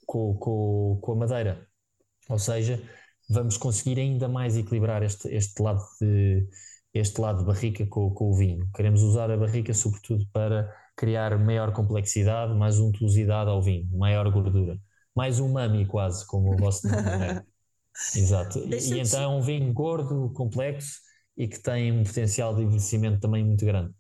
com, 0.07 0.35
com, 0.37 0.99
com 1.01 1.13
a 1.13 1.17
madeira. 1.17 1.67
Ou 2.29 2.39
seja, 2.39 2.83
vamos 3.29 3.57
conseguir 3.57 3.99
ainda 4.01 4.29
mais 4.29 4.57
equilibrar 4.57 5.03
este, 5.03 5.29
este, 5.29 5.63
lado, 5.63 5.83
de, 6.01 6.47
este 6.95 7.21
lado 7.21 7.41
de 7.41 7.45
barrica 7.45 7.87
com, 7.87 8.11
com 8.11 8.31
o 8.31 8.35
vinho. 8.35 8.69
Queremos 8.75 9.03
usar 9.03 9.31
a 9.31 9.37
barrica, 9.37 9.75
sobretudo, 9.75 10.27
para 10.33 10.73
criar 11.03 11.37
maior 11.37 11.73
complexidade, 11.73 12.55
mais 12.55 12.79
untuosidade 12.79 13.51
ao 13.51 13.61
vinho, 13.61 13.89
maior 13.93 14.31
gordura, 14.31 14.79
mais 15.13 15.41
umami 15.41 15.85
quase, 15.85 16.25
como 16.29 16.55
o 16.55 16.57
vosso 16.57 16.87
nome 16.87 17.09
é. 17.09 17.43
Exato. 18.17 18.61
E, 18.61 18.95
e 18.95 19.01
então 19.01 19.21
é 19.21 19.27
um 19.27 19.43
vinho 19.43 19.73
gordo, 19.73 20.31
complexo 20.33 21.01
e 21.37 21.49
que 21.49 21.61
tem 21.61 21.91
um 21.91 22.05
potencial 22.05 22.55
de 22.55 22.63
envelhecimento 22.63 23.19
também 23.19 23.45
muito 23.45 23.67
grande. 23.67 23.93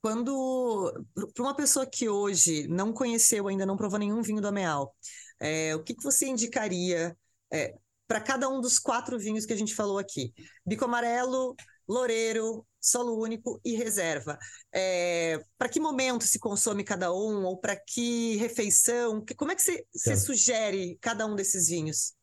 Quando, 0.00 0.92
para 1.34 1.42
uma 1.42 1.56
pessoa 1.56 1.84
que 1.84 2.08
hoje 2.08 2.68
não 2.68 2.92
conheceu, 2.92 3.48
ainda 3.48 3.66
não 3.66 3.76
provou 3.76 3.98
nenhum 3.98 4.22
vinho 4.22 4.40
do 4.40 4.46
Ameal, 4.46 4.94
é, 5.40 5.74
o 5.74 5.82
que, 5.82 5.92
que 5.92 6.04
você 6.04 6.28
indicaria 6.28 7.16
é, 7.52 7.74
para 8.06 8.20
cada 8.20 8.48
um 8.48 8.60
dos 8.60 8.78
quatro 8.78 9.18
vinhos 9.18 9.44
que 9.44 9.52
a 9.52 9.56
gente 9.56 9.74
falou 9.74 9.98
aqui? 9.98 10.32
Bico 10.64 10.84
amarelo, 10.84 11.56
loureiro, 11.88 12.64
solo 12.86 13.20
único 13.20 13.60
e 13.64 13.76
reserva. 13.76 14.38
É, 14.72 15.40
para 15.58 15.68
que 15.68 15.80
momento 15.80 16.24
se 16.24 16.38
consome 16.38 16.84
cada 16.84 17.12
um, 17.12 17.44
ou 17.44 17.58
para 17.58 17.76
que 17.76 18.36
refeição? 18.36 19.24
Como 19.36 19.52
é 19.52 19.54
que 19.54 19.62
você, 19.62 19.84
você 19.92 20.16
sugere 20.16 20.96
cada 21.00 21.26
um 21.26 21.34
desses 21.34 21.68
vinhos? 21.68 22.14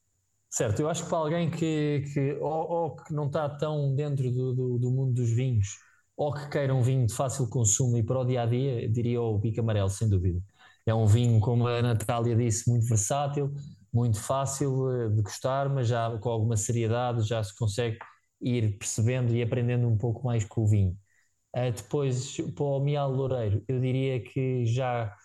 Certo, 0.49 0.81
eu 0.81 0.89
acho 0.89 1.03
que 1.03 1.09
para 1.09 1.17
alguém 1.17 1.49
que, 1.49 2.03
que 2.13 2.33
ou, 2.33 2.51
ou 2.51 2.95
que 2.95 3.11
não 3.11 3.25
está 3.25 3.49
tão 3.49 3.95
dentro 3.95 4.31
do, 4.31 4.53
do, 4.53 4.77
do, 4.77 4.91
mundo 4.91 5.13
dos 5.13 5.31
vinhos, 5.31 5.79
ou 6.15 6.31
que 6.31 6.47
queira 6.47 6.73
um 6.75 6.81
vinho 6.83 7.07
de 7.07 7.13
fácil 7.13 7.49
consumo 7.49 7.97
e 7.97 8.03
para 8.03 8.19
o 8.19 8.23
dia 8.25 8.43
a 8.43 8.45
dia, 8.45 8.87
diria 8.87 9.19
o 9.19 9.39
Pico 9.39 9.61
Amarelo, 9.61 9.89
sem 9.89 10.07
dúvida. 10.07 10.39
É 10.85 10.93
um 10.93 11.07
vinho, 11.07 11.39
como 11.39 11.67
a 11.67 11.81
Natália 11.81 12.35
disse, 12.35 12.69
muito 12.69 12.85
versátil, 12.85 13.51
muito 13.91 14.19
fácil 14.19 14.91
eh, 14.91 15.09
de 15.09 15.21
gostar, 15.23 15.69
mas 15.69 15.87
já 15.87 16.15
com 16.19 16.29
alguma 16.29 16.55
seriedade 16.55 17.27
já 17.27 17.43
se 17.43 17.55
consegue 17.55 17.97
ir 18.43 18.77
percebendo 18.77 19.33
e 19.35 19.41
aprendendo 19.41 19.87
um 19.87 19.97
pouco 19.97 20.25
mais 20.25 20.45
com 20.45 20.61
o 20.63 20.67
vinho. 20.67 20.97
Uh, 21.55 21.71
depois, 21.75 22.37
para 22.55 22.63
o 22.63 22.79
Mial 22.79 23.11
Loureiro, 23.11 23.63
eu 23.67 23.79
diria 23.79 24.21
que 24.23 24.65
já 24.65 25.15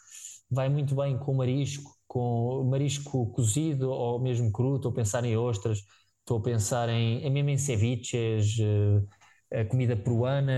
vai 0.51 0.69
muito 0.69 0.95
bem 0.95 1.19
com 1.19 1.35
marisco, 1.35 1.93
com 2.07 2.65
marisco 2.71 3.31
cozido 3.33 3.91
ou 3.91 4.21
mesmo 4.21 4.53
cru, 4.53 4.77
estou 4.77 4.93
a 4.93 4.95
pensar 4.95 5.25
em 5.25 5.37
ostras, 5.37 5.81
estou 6.21 6.39
a 6.39 6.43
pensar 6.43 6.89
em, 6.89 7.29
mesmo 7.31 7.51
em 7.51 7.59
ceviches, 7.59 8.57
uh, 8.59 9.69
comida 9.71 9.97
peruana, 9.97 10.53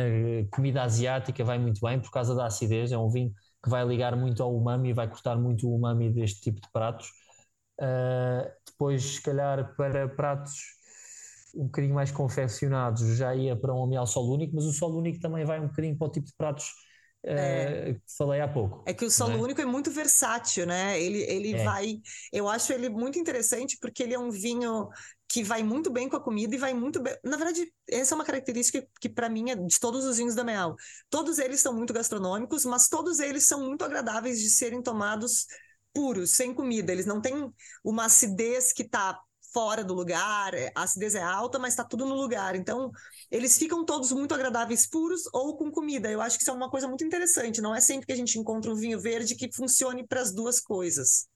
comida 0.50 0.82
asiática 0.82 1.44
vai 1.44 1.58
muito 1.58 1.80
bem 1.80 2.00
por 2.00 2.11
causa 2.11 2.34
da 2.34 2.46
acidez, 2.46 2.92
é 2.92 2.98
um 2.98 3.08
vinho 3.11 3.32
que 3.62 3.70
vai 3.70 3.84
ligar 3.86 4.16
muito 4.16 4.42
ao 4.42 4.54
umami 4.56 4.90
e 4.90 4.92
vai 4.92 5.08
cortar 5.08 5.36
muito 5.36 5.68
o 5.68 5.76
umami 5.76 6.11
deste 6.11 6.40
tipo 6.40 6.61
de 6.61 6.70
pratos. 6.72 7.08
Uh, 7.80 8.50
depois, 8.66 9.02
se 9.02 9.22
calhar, 9.22 9.74
para 9.76 10.08
pratos 10.08 10.80
um 11.55 11.64
bocadinho 11.64 11.94
mais 11.94 12.11
confeccionados, 12.11 13.16
já 13.16 13.34
ia 13.34 13.57
para 13.57 13.74
um 13.74 13.84
amial 13.84 14.07
solo 14.07 14.34
único, 14.34 14.55
mas 14.55 14.64
o 14.64 14.72
solo 14.72 14.98
único 14.98 15.20
também 15.20 15.44
vai 15.44 15.61
um 15.61 15.68
bocadinho 15.68 15.96
para 15.96 16.07
o 16.07 16.11
tipo 16.11 16.26
de 16.26 16.34
pratos 16.36 16.72
é. 17.22 17.94
que 17.94 18.01
falei 18.16 18.40
há 18.40 18.48
pouco. 18.48 18.82
É 18.86 18.94
que 18.94 19.05
o 19.05 19.11
solo 19.11 19.34
é? 19.34 19.36
único 19.36 19.61
é 19.61 19.66
muito 19.66 19.90
versátil, 19.90 20.66
né? 20.66 21.01
Ele, 21.01 21.18
ele 21.22 21.55
é. 21.55 21.64
vai. 21.64 22.01
Eu 22.32 22.48
acho 22.48 22.72
ele 22.72 22.88
muito 22.88 23.18
interessante 23.18 23.76
porque 23.80 24.03
ele 24.03 24.14
é 24.14 24.18
um 24.18 24.30
vinho 24.30 24.88
que 25.28 25.44
vai 25.44 25.62
muito 25.62 25.90
bem 25.90 26.09
com 26.09 26.16
a 26.16 26.22
comida 26.22 26.55
e 26.55 26.59
vai 26.59 26.74
muito 26.74 27.01
bem. 27.01 27.16
Na 27.22 27.36
verdade, 27.36 27.70
essa 27.88 28.14
é 28.14 28.16
uma 28.16 28.24
característica 28.24 28.84
que, 29.01 29.09
para 29.09 29.28
mim, 29.28 29.51
é 29.51 29.55
de 29.55 29.78
todos 29.78 30.05
os 30.05 30.16
vinhos 30.16 30.34
da 30.34 30.42
Meal. 30.42 30.74
Todos 31.09 31.38
eles 31.38 31.61
são 31.61 31.72
muito 31.72 31.92
gastronômicos, 31.92 32.64
mas 32.64 32.88
todos 32.88 33.20
eles 33.20 33.46
são 33.46 33.64
muito 33.64 33.84
agradáveis 33.84 34.40
de 34.40 34.51
serem 34.51 34.82
tomados 34.82 35.46
puros, 35.94 36.30
sem 36.30 36.53
comida. 36.53 36.90
Eles 36.90 37.07
não 37.07 37.20
têm 37.20 37.53
uma 37.84 38.07
acidez 38.07 38.72
que 38.72 38.82
está 38.82 39.20
fora 39.53 39.84
do 39.84 39.94
lugar, 39.94 40.55
é, 40.55 40.70
a 40.74 40.82
acidez 40.82 41.14
é 41.14 41.22
alta, 41.22 41.59
mas 41.59 41.72
está 41.72 41.84
tudo 41.84 42.07
no 42.07 42.14
lugar. 42.14 42.55
Então, 42.57 42.90
eles 43.30 43.59
ficam 43.59 43.84
todos 43.84 44.12
muito 44.12 44.34
agradáveis 44.34 44.88
puros 44.88 45.22
ou 45.32 45.57
com 45.57 45.70
comida. 45.70 46.11
Eu 46.11 46.20
acho 46.20 46.36
que 46.36 46.42
isso 46.42 46.51
é 46.51 46.55
uma 46.55 46.70
coisa 46.70 46.88
muito 46.88 47.05
interessante. 47.05 47.61
Não 47.61 47.74
é 47.74 47.80
sempre 47.80 48.07
que 48.07 48.12
a 48.12 48.16
gente 48.16 48.38
encontra 48.38 48.70
um 48.70 48.76
vinho 48.76 49.01
verde 49.01 49.34
que 49.34 49.53
funcione 49.53 50.07
para 50.07 50.20
as 50.20 50.32
duas 50.32 50.61
coisas. 50.61 51.28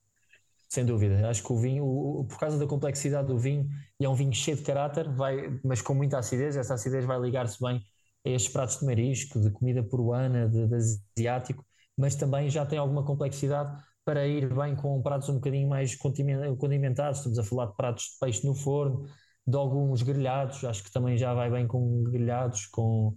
Sem 0.68 0.84
dúvida. 0.84 1.28
Acho 1.28 1.42
que 1.42 1.52
o 1.52 1.56
vinho, 1.56 2.26
por 2.28 2.38
causa 2.38 2.58
da 2.58 2.66
complexidade 2.66 3.28
do 3.28 3.38
vinho, 3.38 3.68
e 4.00 4.04
é 4.04 4.08
um 4.08 4.14
vinho 4.14 4.32
cheio 4.32 4.56
de 4.56 4.62
caráter, 4.64 5.08
vai, 5.08 5.60
mas 5.64 5.80
com 5.80 5.94
muita 5.94 6.18
acidez, 6.18 6.56
essa 6.56 6.74
acidez 6.74 7.04
vai 7.04 7.20
ligar-se 7.20 7.60
bem 7.62 7.80
a 8.26 8.30
estes 8.30 8.52
pratos 8.52 8.78
de 8.78 8.84
marisco, 8.86 9.40
de 9.40 9.50
comida 9.50 9.84
peruana, 9.84 10.48
de, 10.48 10.66
de 10.66 10.74
asiático, 10.74 11.64
mas 11.96 12.16
também 12.16 12.50
já 12.50 12.66
tem 12.66 12.78
alguma 12.78 13.04
complexidade 13.04 13.80
para 14.04 14.26
ir 14.26 14.52
bem 14.54 14.76
com 14.76 15.00
pratos 15.02 15.28
um 15.28 15.34
bocadinho 15.34 15.68
mais 15.68 15.96
condimentados. 15.96 17.18
Estamos 17.18 17.38
a 17.38 17.42
falar 17.42 17.66
de 17.66 17.76
pratos 17.76 18.04
de 18.04 18.18
peixe 18.20 18.46
no 18.46 18.54
forno, 18.54 19.06
de 19.46 19.56
alguns 19.56 20.02
grelhados, 20.02 20.64
acho 20.64 20.82
que 20.84 20.92
também 20.92 21.16
já 21.16 21.34
vai 21.34 21.50
bem 21.50 21.66
com 21.66 22.02
grelhados, 22.04 22.66
com 22.66 23.16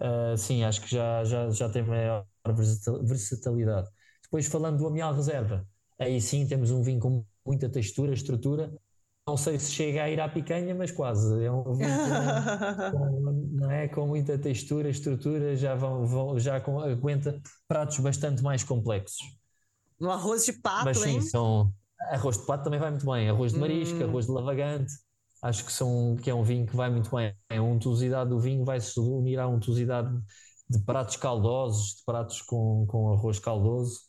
uh, 0.00 0.36
sim, 0.36 0.64
acho 0.64 0.80
que 0.82 0.90
já, 0.90 1.24
já, 1.24 1.50
já 1.50 1.68
tem 1.68 1.82
maior 1.82 2.26
versatilidade. 3.02 3.88
Depois 4.22 4.46
falando 4.46 4.78
do 4.78 4.86
amial 4.86 5.14
reserva, 5.14 5.66
aí 5.98 6.20
sim 6.20 6.46
temos 6.46 6.70
um 6.70 6.82
vinho 6.82 7.00
com 7.00 7.24
muita 7.46 7.68
textura, 7.68 8.12
estrutura. 8.12 8.72
Não 9.26 9.36
sei 9.36 9.56
se 9.58 9.70
chega 9.70 10.02
a 10.02 10.10
ir 10.10 10.20
à 10.20 10.28
picanha, 10.28 10.74
mas 10.74 10.90
quase. 10.90 11.44
É 11.44 11.50
um 11.52 11.74
vinho 11.74 11.90
com, 12.90 13.52
não 13.54 13.70
é? 13.70 13.88
com 13.88 14.06
muita 14.06 14.36
textura, 14.36 14.88
estrutura, 14.88 15.54
já, 15.56 15.74
vão, 15.76 16.04
vão 16.06 16.38
já 16.40 16.60
com, 16.60 16.80
aguenta 16.80 17.40
pratos 17.68 17.98
bastante 18.00 18.42
mais 18.42 18.64
complexos. 18.64 19.41
No 20.02 20.10
arroz 20.10 20.44
de 20.44 20.52
pato, 20.54 20.86
Mas 20.86 20.98
sim, 20.98 21.10
hein? 21.10 21.20
são. 21.20 21.72
Arroz 22.10 22.36
de 22.36 22.44
pato 22.44 22.64
também 22.64 22.80
vai 22.80 22.90
muito 22.90 23.06
bem. 23.06 23.30
Arroz 23.30 23.52
de 23.52 23.58
marisco, 23.60 23.98
hum. 23.98 24.08
arroz 24.08 24.26
de 24.26 24.32
lavagante. 24.32 24.92
Acho 25.40 25.64
que, 25.64 25.72
são, 25.72 26.16
que 26.20 26.28
é 26.28 26.34
um 26.34 26.42
vinho 26.42 26.66
que 26.66 26.74
vai 26.74 26.90
muito 26.90 27.08
bem. 27.14 27.32
A 27.48 27.62
untuosidade 27.62 28.28
do 28.28 28.40
vinho 28.40 28.64
vai 28.64 28.80
se 28.80 28.98
unir 28.98 29.38
à 29.38 29.46
untuosidade 29.46 30.10
de 30.68 30.80
pratos 30.80 31.16
caldosos, 31.16 31.94
de 31.98 32.04
pratos 32.04 32.42
com, 32.42 32.84
com 32.88 33.12
arroz 33.12 33.38
caldoso, 33.38 34.00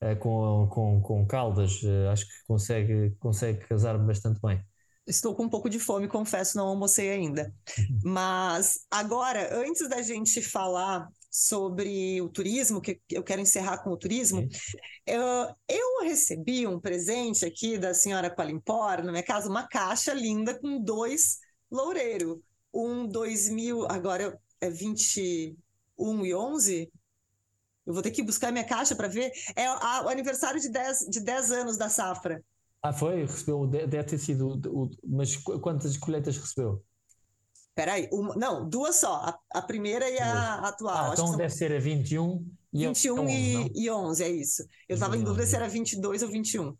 eh, 0.00 0.16
com, 0.16 0.66
com, 0.68 1.00
com 1.00 1.24
caldas. 1.24 1.80
Eh, 1.84 2.08
acho 2.08 2.26
que 2.26 2.34
consegue, 2.48 3.14
consegue 3.20 3.64
casar 3.68 3.96
bastante 3.98 4.40
bem. 4.42 4.60
Estou 5.06 5.32
com 5.36 5.44
um 5.44 5.48
pouco 5.48 5.70
de 5.70 5.78
fome, 5.78 6.08
confesso, 6.08 6.56
não 6.56 6.66
almocei 6.66 7.10
ainda. 7.10 7.54
Mas 8.02 8.80
agora, 8.90 9.56
antes 9.60 9.88
da 9.88 10.02
gente 10.02 10.42
falar 10.42 11.08
sobre 11.36 12.18
o 12.22 12.30
turismo, 12.30 12.80
que 12.80 12.98
eu 13.10 13.22
quero 13.22 13.42
encerrar 13.42 13.84
com 13.84 13.90
o 13.90 13.96
turismo, 13.96 14.48
eu, 15.06 15.22
eu, 15.68 16.02
recebi 16.02 16.66
um 16.66 16.80
presente 16.80 17.44
aqui 17.44 17.76
da 17.76 17.92
senhora 17.92 18.34
Qualimpor, 18.34 19.04
na 19.04 19.12
minha 19.12 19.22
casa, 19.22 19.46
uma 19.46 19.68
caixa 19.68 20.14
linda 20.14 20.58
com 20.58 20.80
dois 20.80 21.40
loureiro. 21.70 22.42
Um 22.72 23.06
2000, 23.06 23.84
agora 23.84 24.40
é 24.62 24.70
21 24.70 26.24
e 26.24 26.34
11. 26.34 26.90
Eu 27.84 27.92
vou 27.92 28.02
ter 28.02 28.12
que 28.12 28.22
buscar 28.22 28.50
minha 28.50 28.64
caixa 28.64 28.96
para 28.96 29.06
ver. 29.06 29.30
É 29.54 29.70
o 29.70 30.08
aniversário 30.08 30.58
de 30.58 30.70
10, 30.70 31.00
de 31.10 31.20
10 31.20 31.50
anos 31.52 31.76
da 31.76 31.90
safra. 31.90 32.42
Ah, 32.82 32.94
foi? 32.94 33.26
Recebeu, 33.26 33.66
deve 33.66 34.04
ter 34.04 34.18
sido. 34.18 34.58
Mas 35.04 35.36
quantas 35.36 35.98
colheitas 35.98 36.38
recebeu? 36.38 36.82
Peraí, 37.76 38.08
uma, 38.10 38.34
não, 38.34 38.66
duas 38.66 38.96
só. 38.96 39.16
A, 39.16 39.38
a 39.52 39.62
primeira 39.62 40.08
e 40.08 40.18
a 40.18 40.54
atual. 40.60 41.10
Ah, 41.10 41.12
então 41.12 41.26
são... 41.26 41.36
deve 41.36 41.52
ser 41.52 41.70
a 41.72 41.78
21 41.78 42.42
e 42.72 42.86
21 42.86 43.20
11, 43.20 43.32
e, 43.32 43.84
e 43.84 43.90
11, 43.90 44.24
é 44.24 44.28
isso. 44.30 44.66
Eu 44.88 44.94
estava 44.94 45.14
em 45.14 45.22
dúvida 45.22 45.46
se 45.46 45.54
era 45.54 45.68
22 45.68 46.22
ou 46.22 46.28
21. 46.30 46.74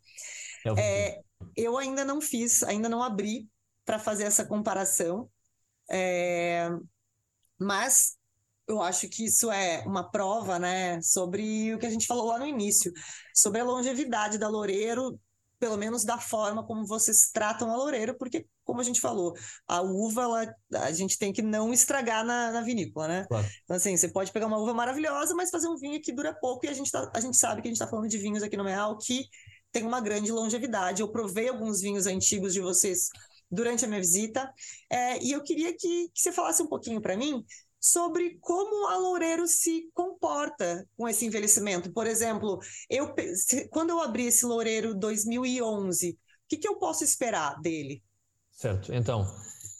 É, 0.64 0.72
é 0.78 1.20
eu 1.54 1.76
ainda 1.76 2.02
não 2.02 2.18
fiz, 2.18 2.62
ainda 2.62 2.88
não 2.88 3.02
abri 3.02 3.46
para 3.84 3.98
fazer 3.98 4.24
essa 4.24 4.44
comparação, 4.44 5.28
é, 5.90 6.70
mas 7.58 8.16
eu 8.66 8.80
acho 8.80 9.06
que 9.08 9.26
isso 9.26 9.50
é 9.50 9.84
uma 9.86 10.10
prova, 10.10 10.58
né, 10.58 11.00
sobre 11.02 11.74
o 11.74 11.78
que 11.78 11.86
a 11.86 11.90
gente 11.90 12.06
falou 12.06 12.26
lá 12.26 12.38
no 12.38 12.46
início, 12.46 12.90
sobre 13.34 13.60
a 13.60 13.64
longevidade 13.64 14.38
da 14.38 14.48
Loureiro 14.48 15.20
pelo 15.58 15.76
menos 15.76 16.04
da 16.04 16.18
forma 16.18 16.64
como 16.64 16.86
vocês 16.86 17.30
tratam 17.32 17.70
a 17.70 17.76
loureira, 17.76 18.14
porque, 18.14 18.46
como 18.64 18.80
a 18.80 18.84
gente 18.84 19.00
falou, 19.00 19.34
a 19.66 19.80
uva, 19.80 20.22
ela, 20.22 20.54
a 20.74 20.92
gente 20.92 21.18
tem 21.18 21.32
que 21.32 21.42
não 21.42 21.72
estragar 21.72 22.24
na, 22.24 22.52
na 22.52 22.60
vinícola, 22.60 23.08
né? 23.08 23.26
Claro. 23.28 23.46
Então, 23.64 23.76
assim, 23.76 23.96
você 23.96 24.08
pode 24.08 24.32
pegar 24.32 24.46
uma 24.46 24.58
uva 24.58 24.74
maravilhosa, 24.74 25.34
mas 25.34 25.50
fazer 25.50 25.68
um 25.68 25.76
vinho 25.76 26.00
que 26.00 26.12
dura 26.12 26.34
pouco, 26.34 26.66
e 26.66 26.68
a 26.68 26.74
gente, 26.74 26.90
tá, 26.90 27.10
a 27.14 27.20
gente 27.20 27.36
sabe 27.36 27.62
que 27.62 27.68
a 27.68 27.70
gente 27.70 27.80
está 27.80 27.88
falando 27.88 28.08
de 28.08 28.18
vinhos 28.18 28.42
aqui 28.42 28.56
no 28.56 28.64
Meal 28.64 28.98
que 28.98 29.24
tem 29.72 29.84
uma 29.84 30.00
grande 30.00 30.32
longevidade. 30.32 31.02
Eu 31.02 31.08
provei 31.08 31.48
alguns 31.48 31.80
vinhos 31.80 32.06
antigos 32.06 32.52
de 32.52 32.60
vocês 32.60 33.08
durante 33.50 33.84
a 33.84 33.88
minha 33.88 34.00
visita, 34.00 34.52
é, 34.90 35.22
e 35.22 35.32
eu 35.32 35.42
queria 35.42 35.72
que, 35.72 36.08
que 36.12 36.20
você 36.20 36.32
falasse 36.32 36.62
um 36.62 36.66
pouquinho 36.66 37.00
para 37.00 37.16
mim 37.16 37.44
sobre 37.86 38.38
como 38.40 38.88
a 38.88 38.98
Loureiro 38.98 39.46
se 39.46 39.88
comporta 39.94 40.84
com 40.96 41.08
esse 41.08 41.24
envelhecimento. 41.24 41.92
Por 41.92 42.06
exemplo, 42.06 42.58
eu, 42.90 43.14
quando 43.70 43.90
eu 43.90 44.00
abri 44.00 44.26
esse 44.26 44.44
Loureiro 44.44 44.94
2011, 44.94 46.10
o 46.10 46.16
que, 46.48 46.56
que 46.56 46.68
eu 46.68 46.78
posso 46.78 47.04
esperar 47.04 47.60
dele? 47.60 48.02
Certo, 48.50 48.92
então, 48.92 49.24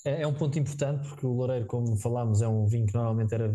é, 0.05 0.23
é, 0.23 0.27
um 0.27 0.35
ponto 0.35 0.59
importante 0.59 1.09
porque 1.09 1.27
o 1.27 1.33
Loureiro, 1.33 1.67
como 1.67 1.97
falámos, 1.97 2.43
é 2.43 2.49
um 2.49 2.67
vinho 2.67 2.87
que 2.87 2.95
normalmente 2.95 3.35
era, 3.35 3.53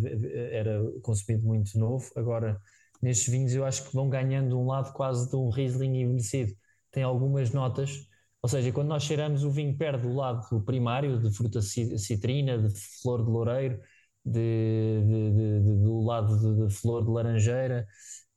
era 0.51 0.81
consumido 1.01 1.45
muito 1.45 1.77
novo. 1.79 2.11
Agora, 2.17 2.59
nestes 3.01 3.29
vinhos, 3.29 3.53
eu 3.53 3.63
acho 3.63 3.87
que 3.87 3.95
vão 3.95 4.09
ganhando 4.09 4.59
um 4.59 4.65
lado 4.65 4.91
quase 4.91 5.29
de 5.29 5.35
um 5.35 5.49
Riesling 5.49 6.01
envelhecido. 6.01 6.53
Tem 6.91 7.03
algumas 7.03 7.51
notas, 7.51 8.05
ou 8.41 8.49
seja, 8.49 8.69
quando 8.73 8.89
nós 8.89 9.03
cheiramos, 9.03 9.45
o 9.45 9.51
vinho 9.51 9.77
perde 9.77 10.07
o 10.07 10.13
lado 10.13 10.61
primário 10.65 11.21
de 11.21 11.33
fruta 11.33 11.61
citrina, 11.61 12.57
de 12.57 12.73
flor 13.01 13.23
de 13.23 13.29
loureiro, 13.29 13.79
de, 14.25 15.01
de, 15.05 15.31
de, 15.61 15.83
do 15.83 16.01
lado 16.01 16.67
de, 16.67 16.73
flor 16.73 17.03
de 17.03 17.11
laranjeira, 17.11 17.87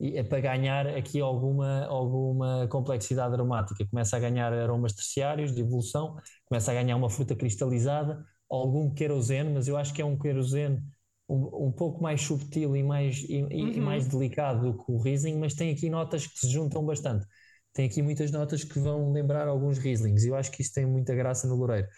e 0.01 0.17
é 0.17 0.23
para 0.25 0.41
ganhar 0.41 0.87
aqui 0.89 1.21
alguma, 1.21 1.85
alguma 1.87 2.67
complexidade 2.69 3.35
aromática. 3.35 3.87
Começa 3.89 4.17
a 4.17 4.21
ganhar 4.21 4.53
aromas 4.53 4.93
terciários 4.93 5.55
de 5.55 5.61
evolução, 5.61 6.17
começa 6.47 6.71
a 6.73 6.75
ganhar 6.75 6.97
uma 6.97 7.09
fruta 7.11 7.35
cristalizada, 7.37 8.25
algum 8.51 8.93
querosene, 8.93 9.53
mas 9.53 9.69
eu 9.69 9.77
acho 9.77 9.95
que 9.95 10.03
é 10.03 10.05
um 10.05 10.19
querosene 10.19 10.83
um, 11.29 11.69
um 11.69 11.73
pouco 11.73 12.03
mais 12.03 12.23
subtil 12.23 12.77
e 12.77 12.83
mais, 12.83 13.25
e, 13.29 13.43
uhum. 13.43 13.51
e 13.51 13.81
mais 13.81 14.07
delicado 14.07 14.73
do 14.73 14.85
que 14.85 14.93
o 14.93 14.99
Riesling, 14.99 15.39
mas 15.39 15.55
tem 15.55 15.73
aqui 15.73 15.89
notas 15.89 16.27
que 16.27 16.39
se 16.39 16.51
juntam 16.51 16.85
bastante. 16.85 17.27
Tem 17.73 17.87
aqui 17.87 18.03
muitas 18.03 18.31
notas 18.31 18.63
que 18.63 18.79
vão 18.79 19.13
lembrar 19.13 19.49
alguns 19.49 19.79
Rieslings, 19.79 20.25
e 20.25 20.29
eu 20.29 20.37
acho 20.37 20.51
que 20.51 20.63
isto 20.63 20.75
tem 20.75 20.87
muita 20.87 21.15
graça 21.15 21.49
no 21.49 21.57
Loureiro. 21.57 21.89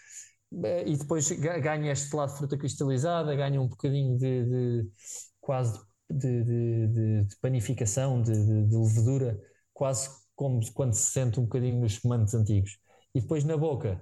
E 0.51 0.95
depois 0.95 1.29
ganha 1.31 1.91
este 1.91 2.15
lado 2.15 2.31
de 2.31 2.37
fruta 2.37 2.57
cristalizada, 2.57 3.35
ganha 3.35 3.61
um 3.61 3.67
bocadinho 3.67 4.17
de, 4.17 4.45
de 4.45 4.91
quase 5.41 5.79
de, 6.09 6.43
de, 6.43 7.23
de 7.25 7.35
panificação, 7.41 8.21
de, 8.21 8.31
levedura, 8.31 9.39
quase 9.73 10.09
como 10.35 10.59
quando 10.73 10.93
se 10.93 11.11
sente 11.11 11.39
um 11.39 11.43
bocadinho 11.43 11.81
nos 11.81 11.93
espumantes 11.93 12.33
antigos. 12.33 12.79
E 13.13 13.21
depois 13.21 13.43
na 13.43 13.57
boca, 13.57 14.01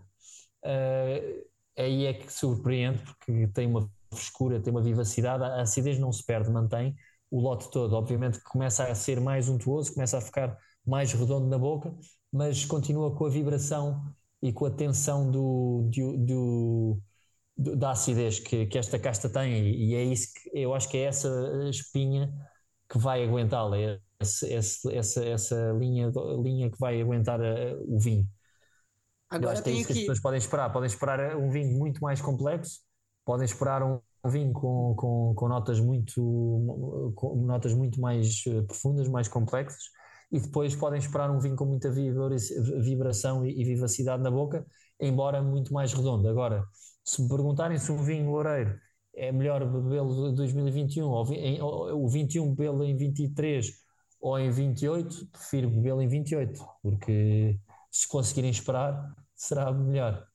uh, 0.64 1.46
aí 1.78 2.06
é 2.06 2.14
que 2.14 2.32
surpreende, 2.32 3.02
porque 3.04 3.48
tem 3.48 3.68
uma 3.68 3.90
frescura, 4.14 4.62
tem 4.62 4.72
uma 4.72 4.82
vivacidade, 4.82 5.44
a 5.44 5.62
acidez 5.62 5.98
não 6.00 6.12
se 6.12 6.24
perde, 6.26 6.50
mantém 6.52 6.96
o 7.32 7.40
lote 7.40 7.70
todo. 7.72 7.94
Obviamente 7.96 8.40
que 8.40 8.46
começa 8.46 8.86
a 8.86 8.96
ser 8.96 9.20
mais 9.20 9.50
untuoso, 9.50 9.94
começa 9.94 10.18
a 10.18 10.22
ficar 10.22 10.58
mais 10.86 11.12
redondo 11.14 11.48
na 11.48 11.58
boca, 11.58 11.94
mas 12.32 12.66
continua 12.66 13.16
com 13.16 13.26
a 13.26 13.30
vibração 13.30 14.14
e 14.46 14.54
com 14.54 14.66
a 14.66 14.72
tensão 14.72 15.32
do, 15.32 15.90
do, 15.92 16.18
do, 16.18 17.02
do 17.58 17.76
da 17.76 17.92
acidez 17.92 18.40
que, 18.40 18.68
que, 18.68 18.78
esta 18.78 19.00
casta 19.00 19.28
tem, 19.28 19.74
e 19.74 19.96
é 19.96 20.04
isso 20.04 20.28
que 20.34 20.60
eu 20.60 20.76
acho 20.76 20.88
que 20.88 20.98
é 20.98 21.06
essa 21.06 21.30
espinha 21.68 22.32
que 22.88 23.00
vai 23.00 23.24
aguentá-la, 23.24 23.76
é 23.78 24.00
essa, 24.20 24.94
essa, 24.94 25.26
essa 25.26 25.72
linha, 25.72 26.12
linha 26.44 26.70
que 26.70 26.80
vai 26.80 27.02
aguentar 27.02 27.42
a, 27.42 27.46
eh, 27.46 27.76
o 27.88 28.00
vinho. 28.00 28.28
Agora 29.32 29.46
eu 29.46 29.50
acho 29.54 29.64
que 29.64 29.70
é 29.72 29.74
isso 29.74 29.88
que 29.88 29.94
as 29.94 30.00
pessoas 30.00 30.20
podem 30.20 30.38
esperar. 30.38 30.72
Podem 30.72 30.88
esperar 30.88 31.36
um 31.36 31.50
vinho 31.50 31.76
muito 31.76 32.00
mais 32.00 32.22
complexo, 32.22 32.82
podem 33.26 33.46
esperar 33.46 33.82
um, 33.82 34.00
um 34.24 34.30
vinho 34.30 34.54
com, 34.54 34.94
com, 34.96 35.34
com, 35.36 35.48
notas 35.48 35.80
muito 35.80 37.12
com 37.16 37.36
notas 37.48 37.74
muito 37.74 38.00
mais 38.00 38.44
eh, 38.48 38.62
profundas, 38.62 39.08
mais 39.08 39.28
complexas, 39.28 39.86
e 40.32 40.40
depois 40.40 40.76
podem 40.76 41.00
esperar 41.00 41.30
um 41.32 41.40
vinho 41.40 41.56
com 41.56 41.66
muita 41.66 41.92
vibração 41.92 43.46
e, 43.46 43.64
vivacidade 43.64 44.22
na 44.24 44.32
boca, 44.32 44.66
embora 45.00 45.42
muito 45.42 45.74
mais 45.74 45.94
redondo. 45.94 46.28
Agora, 46.28 46.64
se 47.04 47.22
me 47.22 47.30
perguntarem 47.30 47.78
se 47.78 47.92
um 47.92 48.04
vinho 48.04 48.30
loureiro 48.30 48.78
é 49.16 49.32
melhor 49.32 49.66
bebê-lo 49.66 50.30
em 50.30 50.36
2021 50.36 51.06
ou, 51.06 51.34
em, 51.34 51.62
ou 51.62 52.04
o 52.04 52.10
21 52.10 52.54
bebê-lo 52.54 52.84
em 52.84 52.98
23 52.98 53.72
ou 54.20 54.38
em 54.40 54.50
28, 54.50 55.28
prefiro 55.32 55.70
bebê-lo 55.70 56.02
em 56.02 56.08
28, 56.08 56.60
porque 56.82 57.58
se 57.92 58.08
conseguirem 58.08 58.50
esperar, 58.50 59.14
será 59.36 59.72
melhor. 59.72 60.26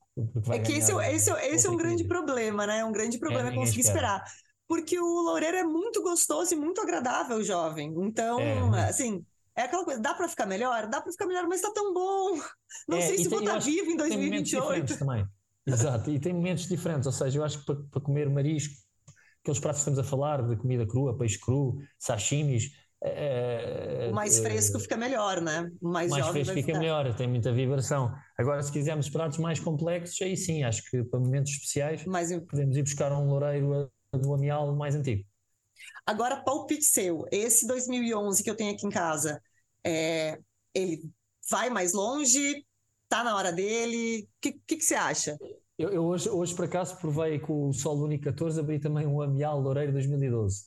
É 0.50 0.58
que 0.58 0.72
esse, 0.72 0.92
é 0.92 1.14
esse, 1.14 1.30
é 1.30 1.54
esse 1.54 1.66
é 1.66 1.70
um 1.70 1.76
grande 1.76 2.04
problema, 2.04 2.66
né? 2.66 2.78
É 2.78 2.84
um 2.84 2.92
grande 2.92 3.18
problema 3.18 3.50
é, 3.50 3.54
conseguir 3.54 3.80
espera. 3.80 3.98
esperar. 3.98 4.24
Porque 4.68 4.98
o 4.98 5.22
loureiro 5.22 5.56
é 5.56 5.64
muito 5.64 6.02
gostoso 6.02 6.54
e 6.54 6.56
muito 6.56 6.80
agradável, 6.80 7.42
jovem. 7.42 7.92
Então, 7.98 8.40
é. 8.40 8.88
assim, 8.88 9.24
é 9.60 9.64
aquela 9.64 9.84
coisa, 9.84 10.00
dá 10.00 10.14
para 10.14 10.28
ficar 10.28 10.46
melhor? 10.46 10.86
Dá 10.88 11.00
para 11.00 11.12
ficar 11.12 11.26
melhor, 11.26 11.46
mas 11.46 11.60
está 11.60 11.72
tão 11.72 11.92
bom. 11.92 12.40
Não 12.88 12.98
é, 12.98 13.02
sei 13.02 13.18
se 13.18 13.28
vou 13.28 13.40
estar 13.40 13.54
tá 13.54 13.58
vivo 13.58 13.90
em 13.90 13.96
2028. 13.96 14.98
também. 14.98 15.26
Exato, 15.66 16.10
e 16.10 16.18
tem 16.18 16.32
momentos 16.32 16.66
diferentes, 16.66 17.06
ou 17.06 17.12
seja, 17.12 17.38
eu 17.38 17.44
acho 17.44 17.60
que 17.60 17.66
para, 17.66 17.76
para 17.90 18.00
comer 18.00 18.28
marisco, 18.28 18.74
aqueles 19.42 19.60
pratos 19.60 19.82
que 19.82 19.90
estamos 19.90 19.98
a 19.98 20.04
falar, 20.04 20.42
de 20.42 20.56
comida 20.56 20.86
crua, 20.86 21.16
peixe 21.16 21.38
cru, 21.38 21.78
sashimis, 21.98 22.70
o 24.10 24.14
mais 24.14 24.38
fresco 24.38 24.78
fica 24.78 24.96
melhor, 24.96 25.40
né? 25.40 25.70
O 25.80 25.88
mais, 25.88 26.10
mais 26.10 26.26
fresco 26.28 26.52
fica 26.52 26.78
melhor, 26.78 27.14
tem 27.14 27.26
muita 27.26 27.50
vibração. 27.50 28.14
Agora, 28.36 28.62
se 28.62 28.70
quisermos 28.70 29.08
pratos 29.08 29.38
mais 29.38 29.58
complexos, 29.58 30.20
aí 30.20 30.36
sim, 30.36 30.62
acho 30.64 30.82
que 30.90 31.02
para 31.04 31.18
momentos 31.18 31.52
especiais 31.52 32.04
mais... 32.04 32.30
podemos 32.40 32.76
ir 32.76 32.82
buscar 32.82 33.10
um 33.12 33.26
loureiro 33.26 33.90
do 34.12 34.34
amial 34.34 34.74
mais 34.76 34.94
antigo. 34.94 35.24
Agora, 36.04 36.42
palpite 36.42 36.84
seu, 36.84 37.24
esse 37.30 37.66
2011 37.66 38.42
que 38.42 38.50
eu 38.50 38.56
tenho 38.56 38.74
aqui 38.74 38.86
em 38.86 38.90
casa, 38.90 39.40
é, 39.84 40.38
ele 40.74 41.10
vai 41.50 41.70
mais 41.70 41.92
longe? 41.92 42.64
Tá 43.08 43.24
na 43.24 43.36
hora 43.36 43.52
dele? 43.52 44.22
O 44.22 44.28
que, 44.40 44.52
que, 44.66 44.76
que, 44.76 44.84
você 44.84 44.94
acha? 44.94 45.36
Eu, 45.76 45.90
eu, 45.90 46.04
hoje, 46.04 46.28
hoje, 46.28 46.54
por 46.54 46.64
acaso, 46.64 46.96
provei 46.98 47.38
com 47.38 47.68
o 47.68 47.72
Sol 47.72 47.98
Único 48.02 48.24
14, 48.24 48.60
abri 48.60 48.78
também 48.78 49.06
um 49.06 49.20
amial 49.20 49.60
loureiro 49.60 49.92
2012 49.92 50.64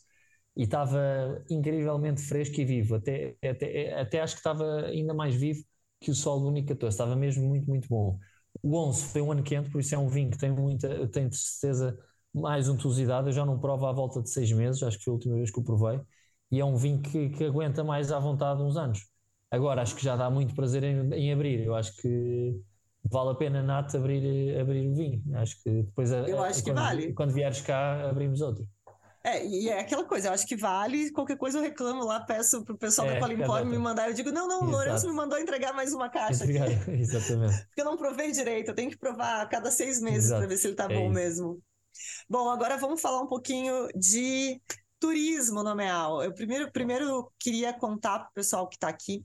e 0.56 0.64
estava 0.64 1.44
incrivelmente 1.50 2.22
fresco 2.22 2.60
e 2.60 2.66
vivo. 2.66 2.96
Até, 2.96 3.36
até, 3.44 4.00
até 4.00 4.22
acho 4.22 4.36
que 4.36 4.40
estava 4.40 4.86
ainda 4.86 5.14
mais 5.14 5.36
vivo 5.36 5.64
que 6.00 6.12
o 6.12 6.16
Sol 6.16 6.42
Único 6.46 6.70
14. 6.70 6.94
Estava 6.94 7.16
mesmo 7.16 7.48
muito, 7.48 7.68
muito 7.68 7.88
bom. 7.88 8.20
O 8.62 8.78
11 8.78 9.06
foi 9.08 9.22
um 9.22 9.32
ano 9.32 9.44
quente, 9.44 9.70
por 9.72 9.80
isso 9.82 9.96
é 9.96 9.98
um 9.98 10.08
vinho 10.08 10.30
que 10.30 10.38
tem 10.38 10.52
muita, 10.52 11.08
tem 11.08 11.28
de 11.28 11.38
certeza 11.38 11.98
mais 12.34 12.68
untuosidade. 12.68 13.28
Eu 13.28 13.34
já 13.34 13.46
não 13.46 13.60
provo 13.60 13.86
à 13.86 13.92
volta 13.92 14.22
de 14.22 14.30
seis 14.30 14.52
meses, 14.52 14.84
acho 14.84 14.98
que 14.98 15.04
foi 15.06 15.12
a 15.12 15.16
última 15.16 15.36
vez 15.36 15.50
que 15.50 15.60
o 15.60 15.64
provei. 15.64 16.00
E 16.54 16.60
é 16.60 16.66
um 16.66 16.76
vinho 16.76 17.02
que, 17.02 17.30
que 17.30 17.46
aguenta 17.46 17.84
mais 17.84 18.12
à 18.12 18.20
vontade 18.20 18.62
uns 18.62 18.78
anos. 18.78 19.08
Agora, 19.50 19.82
acho 19.82 19.96
que 19.96 20.04
já 20.04 20.16
dá 20.16 20.30
muito 20.30 20.54
prazer 20.54 20.84
em, 20.84 21.12
em 21.12 21.34
abrir. 21.34 21.66
Eu 21.66 21.74
acho 21.74 21.98
que 21.98 22.62
vale 23.04 23.32
a 23.32 23.34
pena, 23.34 23.64
Nath, 23.64 23.96
abrir, 23.96 24.56
abrir 24.60 24.88
o 24.88 24.94
vinho. 24.94 25.24
Acho 25.34 25.60
que 25.64 25.82
depois, 25.82 26.12
Eu 26.12 26.44
acho 26.44 26.62
quando, 26.62 26.64
que 26.64 26.72
vale. 26.72 27.14
quando 27.14 27.34
vieres 27.34 27.60
cá, 27.62 28.08
abrimos 28.08 28.40
outro. 28.40 28.68
É, 29.24 29.44
e 29.44 29.68
é 29.68 29.80
aquela 29.80 30.04
coisa, 30.04 30.28
eu 30.28 30.34
acho 30.34 30.46
que 30.46 30.56
vale, 30.56 31.10
qualquer 31.12 31.38
coisa 31.38 31.58
eu 31.58 31.64
reclamo 31.64 32.04
lá, 32.06 32.20
peço 32.20 32.64
pro 32.64 32.78
pessoal 32.78 33.10
é, 33.10 33.14
da 33.14 33.20
Qualimpor 33.22 33.66
me 33.66 33.78
mandar, 33.78 34.10
eu 34.10 34.14
digo, 34.14 34.34
não, 34.34 34.48
não, 34.50 34.64
o 34.64 34.70
Lourenço 34.70 35.08
me 35.08 35.14
mandou 35.14 35.40
entregar 35.40 35.74
mais 35.74 35.92
uma 35.94 36.10
caixa 36.10 36.44
aqui. 36.44 36.52
Exatamente. 36.92 37.66
Porque 37.68 37.82
eu 37.82 37.86
não 37.86 37.98
provei 37.98 38.32
direito, 38.32 38.68
eu 38.68 38.76
tenho 38.76 38.92
que 38.92 38.98
provar 38.98 39.42
a 39.42 39.46
cada 39.48 39.72
seis 39.72 40.00
meses 40.02 40.30
para 40.30 40.46
ver 40.46 40.58
se 40.58 40.68
ele 40.68 40.76
tá 40.76 40.84
é 40.84 40.88
bom 40.90 41.06
isso. 41.06 41.14
mesmo. 41.14 41.64
Bom, 42.30 42.50
agora 42.50 42.78
vamos 42.78 43.00
falar 43.02 43.22
um 43.22 43.28
pouquinho 43.28 43.88
de 43.96 44.60
turismo 45.04 45.62
no 45.62 45.70
Ameal. 45.72 46.24
Eu 46.24 46.34
primeiro, 46.34 46.72
primeiro 46.72 47.30
queria 47.38 47.74
contar 47.74 48.20
pro 48.20 48.34
pessoal 48.36 48.70
que 48.70 48.78
está 48.78 48.88
aqui, 48.88 49.22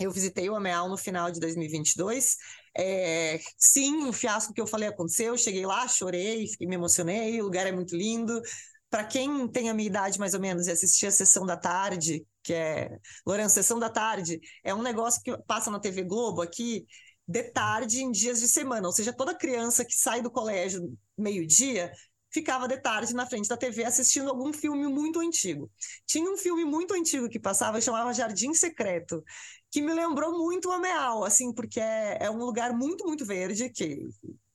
eu 0.00 0.10
visitei 0.10 0.48
o 0.48 0.54
Ameal 0.54 0.88
no 0.88 0.96
final 0.96 1.30
de 1.30 1.38
2022. 1.38 2.36
É, 2.74 3.38
sim, 3.58 4.06
o 4.06 4.12
fiasco 4.14 4.54
que 4.54 4.60
eu 4.62 4.66
falei 4.66 4.88
aconteceu. 4.88 5.34
Eu 5.34 5.38
cheguei 5.38 5.66
lá, 5.66 5.86
chorei, 5.86 6.46
me 6.58 6.74
emocionei. 6.74 7.38
O 7.38 7.44
lugar 7.44 7.66
é 7.66 7.72
muito 7.72 7.94
lindo 7.94 8.40
para 8.88 9.04
quem 9.04 9.46
tem 9.48 9.68
a 9.68 9.74
minha 9.74 9.88
idade 9.88 10.18
mais 10.18 10.32
ou 10.32 10.40
menos 10.40 10.68
e 10.68 10.70
assistir 10.70 11.06
a 11.06 11.10
sessão 11.10 11.44
da 11.44 11.56
tarde, 11.56 12.24
que 12.42 12.54
é 12.54 12.98
Lourenço, 13.26 13.56
sessão 13.56 13.78
da 13.78 13.90
tarde, 13.90 14.40
é 14.62 14.72
um 14.72 14.82
negócio 14.82 15.20
que 15.20 15.36
passa 15.46 15.70
na 15.70 15.80
TV 15.80 16.04
Globo 16.04 16.40
aqui 16.40 16.86
de 17.26 17.42
tarde 17.42 18.02
em 18.02 18.10
dias 18.10 18.38
de 18.38 18.46
semana, 18.46 18.86
ou 18.86 18.92
seja, 18.92 19.12
toda 19.12 19.34
criança 19.34 19.84
que 19.84 19.94
sai 19.94 20.22
do 20.22 20.30
colégio 20.30 20.96
meio-dia 21.18 21.90
ficava 22.34 22.66
de 22.66 22.76
tarde 22.78 23.14
na 23.14 23.24
frente 23.24 23.48
da 23.48 23.56
TV 23.56 23.84
assistindo 23.84 24.28
algum 24.28 24.52
filme 24.52 24.88
muito 24.88 25.20
antigo. 25.20 25.70
Tinha 26.04 26.28
um 26.28 26.36
filme 26.36 26.64
muito 26.64 26.92
antigo 26.92 27.28
que 27.28 27.38
passava, 27.38 27.80
chamava 27.80 28.12
Jardim 28.12 28.52
Secreto, 28.52 29.22
que 29.70 29.80
me 29.80 29.94
lembrou 29.94 30.36
muito 30.36 30.68
o 30.68 30.72
Ameal, 30.72 31.24
assim, 31.24 31.52
porque 31.54 31.78
é, 31.78 32.18
é 32.24 32.30
um 32.30 32.38
lugar 32.44 32.72
muito, 32.72 33.04
muito 33.06 33.24
verde, 33.24 33.70
que 33.70 34.00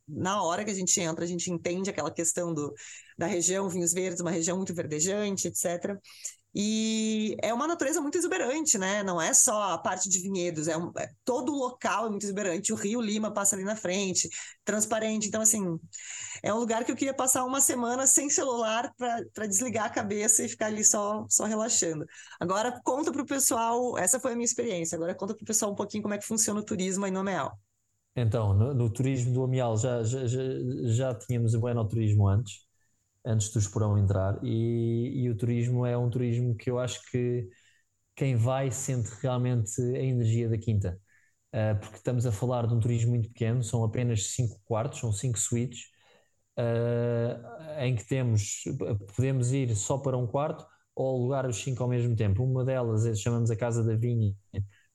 na 0.05 0.43
hora 0.43 0.65
que 0.65 0.71
a 0.71 0.73
gente 0.73 0.99
entra, 0.99 1.23
a 1.23 1.27
gente 1.27 1.49
entende 1.51 1.89
aquela 1.89 2.11
questão 2.11 2.53
do, 2.53 2.73
da 3.17 3.27
região 3.27 3.69
Vinhos 3.69 3.93
Verdes, 3.93 4.19
uma 4.19 4.31
região 4.31 4.57
muito 4.57 4.73
verdejante, 4.73 5.47
etc. 5.47 5.97
E 6.53 7.37
é 7.43 7.53
uma 7.53 7.67
natureza 7.67 8.01
muito 8.01 8.17
exuberante, 8.17 8.77
né? 8.77 9.03
Não 9.03 9.21
é 9.21 9.33
só 9.33 9.73
a 9.73 9.77
parte 9.77 10.09
de 10.09 10.19
vinhedos, 10.19 10.67
é, 10.67 10.75
um, 10.75 10.91
é, 10.97 11.07
todo 11.23 11.53
o 11.53 11.57
local 11.57 12.07
é 12.07 12.09
muito 12.09 12.25
exuberante. 12.25 12.73
O 12.73 12.75
Rio 12.75 13.01
Lima 13.01 13.31
passa 13.31 13.55
ali 13.55 13.63
na 13.63 13.75
frente, 13.75 14.27
transparente. 14.65 15.27
Então, 15.27 15.41
assim, 15.41 15.79
é 16.41 16.53
um 16.53 16.57
lugar 16.57 16.83
que 16.83 16.91
eu 16.91 16.95
queria 16.95 17.13
passar 17.13 17.45
uma 17.45 17.61
semana 17.61 18.07
sem 18.07 18.29
celular 18.29 18.91
para 18.97 19.47
desligar 19.47 19.85
a 19.85 19.89
cabeça 19.89 20.43
e 20.43 20.49
ficar 20.49 20.67
ali 20.67 20.83
só, 20.83 21.25
só 21.29 21.45
relaxando. 21.45 22.05
Agora, 22.39 22.79
conta 22.83 23.11
para 23.11 23.21
o 23.21 23.25
pessoal, 23.25 23.97
essa 23.97 24.19
foi 24.19 24.31
a 24.31 24.35
minha 24.35 24.45
experiência. 24.45 24.95
Agora, 24.95 25.13
conta 25.13 25.35
para 25.35 25.43
o 25.43 25.47
pessoal 25.47 25.71
um 25.71 25.75
pouquinho 25.75 26.01
como 26.03 26.13
é 26.15 26.17
que 26.17 26.25
funciona 26.25 26.59
o 26.59 26.65
turismo 26.65 27.05
aí 27.05 27.11
no 27.11 27.23
Meal. 27.23 27.57
Então, 28.15 28.53
no, 28.53 28.73
no, 28.73 28.89
turismo 28.89 29.33
do 29.33 29.43
Amial 29.43 29.77
já, 29.77 30.03
já, 30.03 30.25
já, 30.25 30.41
já 30.85 31.15
tínhamos 31.15 31.53
o 31.53 31.59
Bueno 31.59 31.87
Turismo 31.87 32.27
antes, 32.27 32.65
antes 33.25 33.49
do 33.51 33.59
Esporão 33.59 33.97
entrar, 33.97 34.39
e, 34.43 35.23
e, 35.23 35.29
o 35.29 35.35
turismo 35.35 35.85
é 35.85 35.97
um 35.97 36.09
turismo 36.09 36.55
que 36.55 36.69
eu 36.69 36.79
acho 36.79 37.01
que 37.11 37.47
quem 38.15 38.35
vai 38.35 38.71
sente 38.71 39.09
realmente 39.21 39.81
a 39.81 40.03
energia 40.03 40.49
da 40.49 40.57
quinta, 40.57 40.99
uh, 41.53 41.79
porque 41.79 41.97
estamos 41.97 42.25
a 42.25 42.31
falar 42.31 42.67
de 42.67 42.73
um 42.73 42.79
turismo 42.79 43.11
muito 43.11 43.29
pequeno, 43.29 43.63
são 43.63 43.83
apenas 43.83 44.33
5 44.33 44.59
quartos, 44.65 44.99
são 44.99 45.11
5 45.11 45.39
suítes, 45.39 45.81
uh, 46.57 47.81
em 47.81 47.95
que 47.95 48.05
temos, 48.07 48.63
podemos 49.15 49.51
ir 49.53 49.75
só 49.75 49.97
para 49.97 50.17
um 50.17 50.27
quarto 50.27 50.65
ou 50.95 51.17
alugar 51.17 51.47
os 51.47 51.57
5 51.63 51.81
ao 51.81 51.89
mesmo 51.89 52.15
tempo. 52.15 52.43
Uma 52.43 52.65
delas 52.65 53.19
chamamos 53.19 53.49
a 53.51 53.55
Casa 53.55 53.83
da 53.83 53.95
Vinha, 53.95 54.33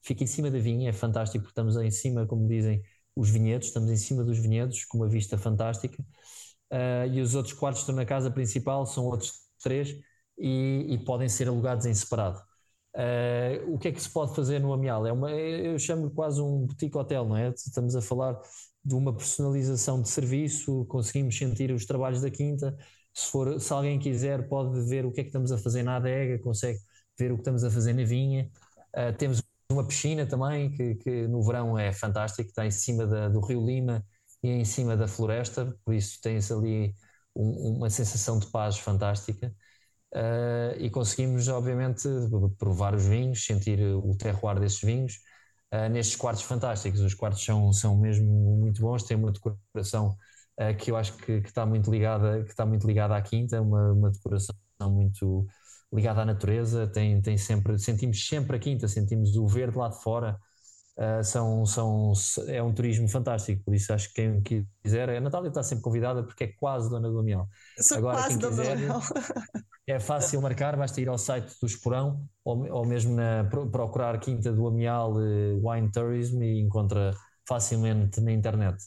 fica 0.05 0.23
em 0.23 0.27
cima 0.27 0.51
da 0.51 0.59
vinha, 0.59 0.91
é 0.91 0.93
fantástico 0.93 1.43
porque 1.43 1.53
estamos 1.53 1.77
em 1.77 1.91
cima, 1.91 2.27
como 2.27 2.47
dizem, 2.47 2.83
os 3.17 3.31
vinhedos, 3.31 3.69
estamos 3.69 3.91
em 3.91 3.97
cima 3.97 4.23
dos 4.23 4.39
vinhedos, 4.39 4.85
com 4.85 4.99
uma 4.99 5.09
vista 5.09 5.39
fantástica, 5.39 6.05
uh, 6.75 7.07
e 7.13 7.21
os 7.21 7.35
outros 7.35 7.55
quartos 7.55 7.83
estão 7.83 7.95
na 7.95 8.05
casa 8.05 8.31
principal, 8.31 8.85
são 8.85 9.05
outros 9.05 9.33
três, 9.63 9.97
e, 10.37 10.87
e 10.91 10.99
podem 11.05 11.29
ser 11.29 11.49
alugados 11.49 11.87
em 11.87 11.95
separado. 11.95 12.41
Uh, 12.97 13.75
o 13.75 13.79
que 13.79 13.89
é 13.89 13.93
que 13.93 14.01
se 14.01 14.11
pode 14.11 14.35
fazer 14.35 14.61
no 14.61 14.73
Amial? 14.73 15.07
É 15.07 15.13
uma, 15.13 15.31
eu 15.31 15.79
chamo 15.79 16.11
quase 16.11 16.41
um 16.41 16.67
boutique 16.67 16.97
hotel, 16.97 17.27
não 17.27 17.37
é? 17.37 17.49
Estamos 17.51 17.95
a 17.97 18.03
falar 18.03 18.41
de 18.85 18.95
uma 18.95 19.15
personalização 19.15 20.03
de 20.03 20.09
serviço, 20.09 20.85
conseguimos 20.87 21.37
sentir 21.37 21.73
os 21.73 21.87
trabalhos 21.87 22.21
da 22.21 22.31
quinta. 22.31 22.77
Se, 23.13 23.31
for, 23.31 23.61
se 23.61 23.73
alguém 23.73 23.99
quiser, 23.99 24.49
pode 24.49 24.81
ver 24.89 25.07
o 25.07 25.13
que 25.13 25.21
é 25.21 25.25
que 25.25 25.31
estamos 25.31 25.53
a 25.53 25.59
fazer 25.59 25.83
na 25.83 25.97
adega, 25.97 26.39
consegue 26.43 26.79
ver 27.19 27.33
o 27.33 27.37
que 27.37 27.41
estamos 27.41 27.65
a 27.65 27.71
fazer 27.71 27.93
na 27.95 28.05
vinha. 28.05 28.51
Uh, 28.97 29.17
temos 29.17 29.43
uma 29.71 29.87
piscina 29.87 30.27
também, 30.27 30.71
que, 30.71 30.97
que, 30.97 31.27
no 31.29 31.43
verão 31.43 31.79
é 31.79 31.93
fantástico, 31.93 32.49
está 32.49 32.67
em 32.67 32.71
cima 32.71 33.07
da, 33.07 33.29
do 33.29 33.41
Rio 33.41 33.65
Lima 33.65 34.05
e 34.45 34.49
em 34.51 34.65
cima 34.65 34.95
da 34.95 35.09
floresta, 35.09 35.75
por 35.85 35.95
isso 35.95 36.21
tem-se 36.21 36.53
ali 36.53 36.95
um, 37.35 37.79
uma 37.79 37.89
sensação 37.89 38.39
de 38.39 38.47
paz 38.49 38.79
fantástica. 38.79 39.55
Uh, 40.15 40.77
e 40.79 40.91
conseguimos, 40.91 41.49
obviamente, 41.49 42.07
provar 42.59 42.95
os 42.95 43.07
vinhos, 43.07 43.45
sentir 43.45 43.81
o 43.81 44.15
terroir 44.17 44.61
desses 44.61 44.81
vinhos 44.83 45.15
uh, 45.73 45.89
nestes 45.91 46.17
quartos 46.17 46.43
fantásticos. 46.45 47.01
Os 47.01 47.15
quartos 47.15 47.43
são, 47.43 47.73
são 47.73 47.99
mesmo 47.99 48.27
muito 48.61 48.83
bons, 48.83 49.03
têm 49.05 49.17
uma 49.17 49.33
decoração 49.33 50.17
uh, 50.61 50.77
que 50.79 50.91
eu 50.91 50.97
acho 50.97 51.17
que, 51.17 51.41
que, 51.41 51.49
está 51.49 51.65
muito 51.65 51.91
ligada, 51.91 52.45
que 52.45 52.51
está 52.51 52.67
muito 52.67 52.87
ligada 52.87 53.17
à 53.17 53.23
quinta, 53.23 53.63
uma, 53.63 53.93
uma 53.93 54.11
decoração 54.11 54.55
muito 54.83 55.47
ligada 55.93 56.21
à 56.21 56.25
natureza. 56.27 56.87
Tem, 56.87 57.21
tem 57.23 57.39
sempre, 57.39 57.79
sentimos 57.79 58.29
sempre 58.29 58.57
a 58.57 58.61
quinta, 58.61 58.87
sentimos 58.89 59.37
o 59.37 59.49
verde 59.49 59.79
lá 59.79 59.89
de 59.89 60.03
fora. 60.03 60.39
Uh, 60.97 61.25
são, 61.25 61.67
são, 61.67 62.13
é 62.47 62.63
um 62.63 62.73
turismo 62.73 63.09
fantástico, 63.09 63.65
por 63.65 63.75
isso 63.75 63.93
acho 63.93 64.13
que 64.13 64.15
quem 64.15 64.65
quiser, 64.81 65.11
a 65.11 65.21
Natália 65.21 65.49
está 65.49 65.61
sempre 65.61 65.83
convidada 65.83 66.23
porque 66.23 66.45
é 66.45 66.47
quase 66.47 66.89
dona 66.89 67.11
do 67.11 67.19
Amiel. 67.19 67.49
Sou 67.79 67.99
Agora, 67.99 68.19
quase 68.19 68.39
quem 68.39 68.49
quiser, 68.49 68.79
é 69.89 69.99
fácil 69.99 70.41
marcar, 70.41 70.77
basta 70.77 71.01
ir 71.01 71.09
ao 71.09 71.19
site 71.19 71.53
do 71.61 71.67
Esporão 71.67 72.25
ou, 72.45 72.71
ou 72.73 72.87
mesmo 72.87 73.17
na, 73.17 73.45
procurar 73.73 74.21
Quinta 74.21 74.53
do 74.53 74.69
Amial 74.69 75.15
uh, 75.15 75.69
Wine 75.69 75.91
Tourism 75.91 76.41
e 76.45 76.61
encontra 76.61 77.13
facilmente 77.45 78.21
na 78.21 78.31
internet. 78.31 78.79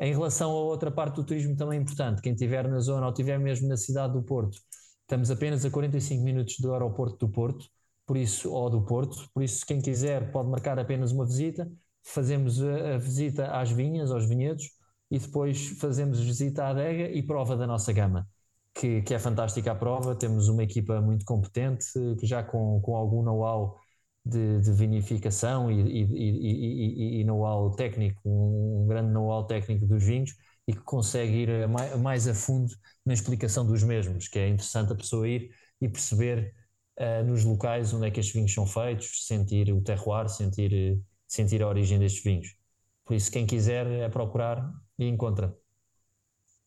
Em 0.00 0.12
relação 0.12 0.50
a 0.50 0.54
outra 0.54 0.90
parte 0.90 1.16
do 1.16 1.24
turismo 1.24 1.56
também 1.56 1.80
importante, 1.80 2.22
quem 2.22 2.32
estiver 2.32 2.66
na 2.66 2.80
zona 2.80 3.04
ou 3.04 3.12
estiver 3.12 3.38
mesmo 3.38 3.68
na 3.68 3.76
cidade 3.76 4.14
do 4.14 4.22
Porto, 4.22 4.58
estamos 5.02 5.30
apenas 5.30 5.64
a 5.64 5.70
45 5.70 6.24
minutos 6.24 6.56
do 6.58 6.72
aeroporto 6.72 7.26
do 7.26 7.28
Porto, 7.30 7.66
por 8.06 8.16
isso, 8.16 8.52
ou 8.52 8.68
do 8.70 8.82
Porto, 8.82 9.28
por 9.32 9.42
isso 9.42 9.64
quem 9.66 9.80
quiser 9.80 10.30
pode 10.30 10.48
marcar 10.48 10.78
apenas 10.78 11.12
uma 11.12 11.24
visita, 11.24 11.70
fazemos 12.02 12.62
a, 12.62 12.94
a 12.94 12.98
visita 12.98 13.50
às 13.52 13.70
vinhas, 13.70 14.10
aos 14.10 14.26
vinhedos, 14.26 14.70
e 15.10 15.18
depois 15.18 15.68
fazemos 15.78 16.20
visita 16.20 16.64
à 16.64 16.68
adega 16.70 17.10
e 17.10 17.22
prova 17.22 17.56
da 17.56 17.66
nossa 17.66 17.92
gama, 17.92 18.28
que, 18.74 19.02
que 19.02 19.14
é 19.14 19.18
fantástica 19.18 19.72
a 19.72 19.74
prova, 19.74 20.14
temos 20.14 20.48
uma 20.48 20.62
equipa 20.62 21.00
muito 21.00 21.24
competente, 21.24 21.86
já 22.22 22.42
com, 22.42 22.80
com 22.80 22.96
algum 22.96 23.22
know-how 23.22 23.78
de, 24.24 24.60
de, 24.60 24.72
vinificação 24.72 25.70
e, 25.70 25.80
e, 25.80 26.02
e, 26.14 27.20
e 27.20 27.24
know-how 27.24 27.70
técnico, 27.76 28.20
um, 28.24 28.86
grande 28.88 29.12
know-how 29.12 29.46
técnico 29.46 29.86
dos 29.86 30.02
vinhos, 30.02 30.34
e 30.66 30.72
que 30.72 30.80
consegue 30.80 31.42
ir 31.42 31.68
mais 31.98 32.26
a 32.26 32.34
fundo 32.34 32.72
na 33.04 33.12
explicação 33.12 33.66
dos 33.66 33.82
mesmos, 33.82 34.28
que 34.28 34.38
é 34.38 34.48
interessante 34.48 34.92
a 34.92 34.96
pessoa 34.96 35.28
ir 35.28 35.50
e 35.80 35.88
perceber 35.88 36.54
uh, 36.98 37.24
nos 37.24 37.44
locais 37.44 37.92
onde 37.92 38.06
é 38.06 38.10
que 38.10 38.20
estes 38.20 38.34
vinhos 38.34 38.52
são 38.52 38.66
feitos, 38.66 39.26
sentir 39.26 39.72
o 39.72 39.80
terroir, 39.80 40.28
sentir, 40.28 41.00
sentir 41.26 41.62
a 41.62 41.68
origem 41.68 41.98
destes 41.98 42.22
vinhos. 42.22 42.56
Por 43.04 43.14
isso, 43.14 43.30
quem 43.30 43.46
quiser 43.46 43.86
é 43.86 44.08
procurar 44.08 44.72
e 44.98 45.06
encontra. 45.06 45.56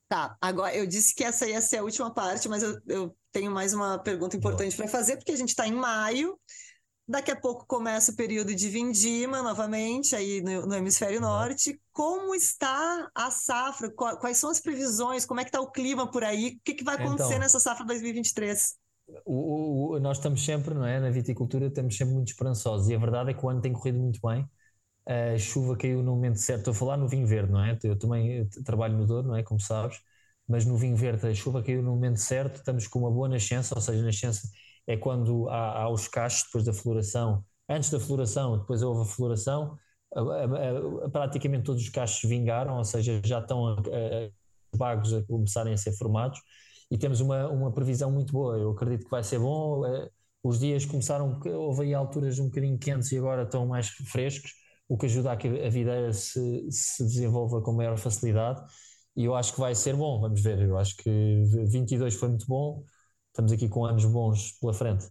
Tá, 0.07 0.37
agora 0.39 0.73
eu 0.73 0.87
disse 0.87 1.13
que 1.13 1.23
essa 1.23 1.45
ia 1.47 1.59
ser 1.59 1.77
a 1.77 1.83
última 1.83 2.13
parte, 2.13 2.47
mas 2.47 2.63
eu, 2.63 2.79
eu 2.87 3.17
tenho 3.31 3.51
mais 3.51 3.73
uma 3.73 3.99
pergunta 3.99 4.37
importante 4.37 4.75
para 4.75 4.87
fazer, 4.87 5.17
porque 5.17 5.33
a 5.33 5.35
gente 5.35 5.49
está 5.49 5.67
em 5.67 5.73
maio, 5.73 6.39
daqui 7.07 7.29
a 7.29 7.35
pouco 7.35 7.65
começa 7.65 8.11
o 8.11 8.15
período 8.15 8.55
de 8.55 8.69
vindima 8.69 9.41
novamente, 9.41 10.15
aí 10.15 10.41
no, 10.41 10.65
no 10.65 10.75
hemisfério 10.75 11.19
norte. 11.19 11.79
Como 11.91 12.33
está 12.35 13.09
a 13.13 13.31
safra? 13.31 13.91
Quais 13.91 14.37
são 14.37 14.49
as 14.49 14.61
previsões? 14.61 15.25
Como 15.25 15.39
é 15.39 15.43
que 15.43 15.49
está 15.49 15.59
o 15.59 15.71
clima 15.71 16.09
por 16.09 16.23
aí? 16.23 16.57
O 16.57 16.61
que, 16.63 16.75
que 16.75 16.83
vai 16.83 16.95
acontecer 16.95 17.29
então, 17.29 17.39
nessa 17.39 17.59
safra 17.59 17.85
2023? 17.85 18.77
O, 19.25 19.95
o, 19.95 19.99
nós 19.99 20.17
estamos 20.17 20.43
sempre, 20.43 20.73
não 20.73 20.85
é? 20.85 20.99
Na 20.99 21.09
viticultura 21.09 21.67
estamos 21.67 21.95
sempre 21.95 22.13
muito 22.13 22.29
esperançosos 22.29 22.89
e 22.89 22.95
a 22.95 22.97
verdade 22.99 23.31
é 23.31 23.33
que 23.33 23.45
o 23.45 23.49
ano 23.49 23.61
tem 23.61 23.73
corrido 23.73 23.99
muito 23.99 24.19
bem. 24.25 24.47
A 25.05 25.37
chuva 25.37 25.77
caiu 25.77 26.03
no 26.03 26.15
momento 26.15 26.37
certo. 26.39 26.59
Estou 26.59 26.71
a 26.73 26.75
falar 26.75 26.97
no 26.97 27.07
vinho 27.07 27.25
verde, 27.25 27.51
não 27.51 27.63
é? 27.63 27.77
Eu 27.83 27.97
também 27.97 28.47
trabalho 28.65 28.97
no 28.97 29.05
Douro, 29.07 29.27
não 29.27 29.35
é? 29.35 29.43
Como 29.43 29.59
sabes, 29.59 29.99
mas 30.47 30.65
no 30.65 30.77
vinho 30.77 30.95
verde 30.97 31.27
a 31.27 31.33
chuva 31.33 31.63
caiu 31.63 31.81
no 31.81 31.91
momento 31.91 32.19
certo. 32.19 32.57
Estamos 32.57 32.87
com 32.87 32.99
uma 32.99 33.11
boa 33.11 33.29
nascença, 33.29 33.73
ou 33.75 33.81
seja, 33.81 34.03
nascença 34.03 34.49
é 34.85 34.97
quando 34.97 35.49
há, 35.49 35.83
há 35.83 35.89
os 35.89 36.07
cachos 36.07 36.43
depois 36.45 36.65
da 36.65 36.73
floração. 36.73 37.45
Antes 37.69 37.89
da 37.89 37.99
floração, 37.99 38.57
depois 38.57 38.81
houve 38.81 39.01
a 39.01 39.13
floração, 39.13 39.77
a, 40.15 40.21
a, 40.21 41.05
a, 41.05 41.09
praticamente 41.09 41.65
todos 41.65 41.81
os 41.83 41.89
cachos 41.89 42.29
vingaram, 42.29 42.77
ou 42.77 42.83
seja, 42.83 43.21
já 43.23 43.39
estão 43.39 43.75
os 43.75 44.77
bagos 44.77 45.13
a 45.13 45.21
começarem 45.23 45.73
a 45.73 45.77
ser 45.77 45.93
formados 45.93 46.39
e 46.89 46.97
temos 46.97 47.19
uma, 47.21 47.47
uma 47.49 47.71
previsão 47.71 48.11
muito 48.11 48.31
boa. 48.33 48.57
Eu 48.57 48.71
acredito 48.71 49.05
que 49.05 49.11
vai 49.11 49.23
ser 49.23 49.39
bom. 49.39 49.85
Eh, 49.85 50.09
os 50.43 50.59
dias 50.59 50.85
começaram, 50.85 51.39
houve 51.45 51.83
aí 51.83 51.93
alturas 51.93 52.39
um 52.39 52.45
bocadinho 52.45 52.77
quentes 52.79 53.11
e 53.11 53.17
agora 53.17 53.43
estão 53.43 53.65
mais 53.67 53.89
frescos, 53.89 54.53
o 54.87 54.97
que 54.97 55.05
ajuda 55.07 55.31
a 55.33 55.37
que 55.37 55.47
a 55.47 55.69
videira 55.69 56.13
se, 56.13 56.71
se 56.71 57.03
desenvolva 57.03 57.61
com 57.61 57.73
maior 57.73 57.97
facilidade. 57.97 58.61
E 59.15 59.25
eu 59.25 59.35
acho 59.35 59.53
que 59.53 59.59
vai 59.59 59.73
ser 59.75 59.95
bom, 59.95 60.19
vamos 60.21 60.41
ver. 60.41 60.59
Eu 60.61 60.77
acho 60.77 60.95
que 60.97 61.09
22 61.67 62.15
foi 62.15 62.29
muito 62.29 62.45
bom, 62.47 62.83
estamos 63.27 63.51
aqui 63.51 63.67
com 63.67 63.85
anos 63.85 64.05
bons 64.05 64.53
pela 64.59 64.73
frente, 64.73 65.07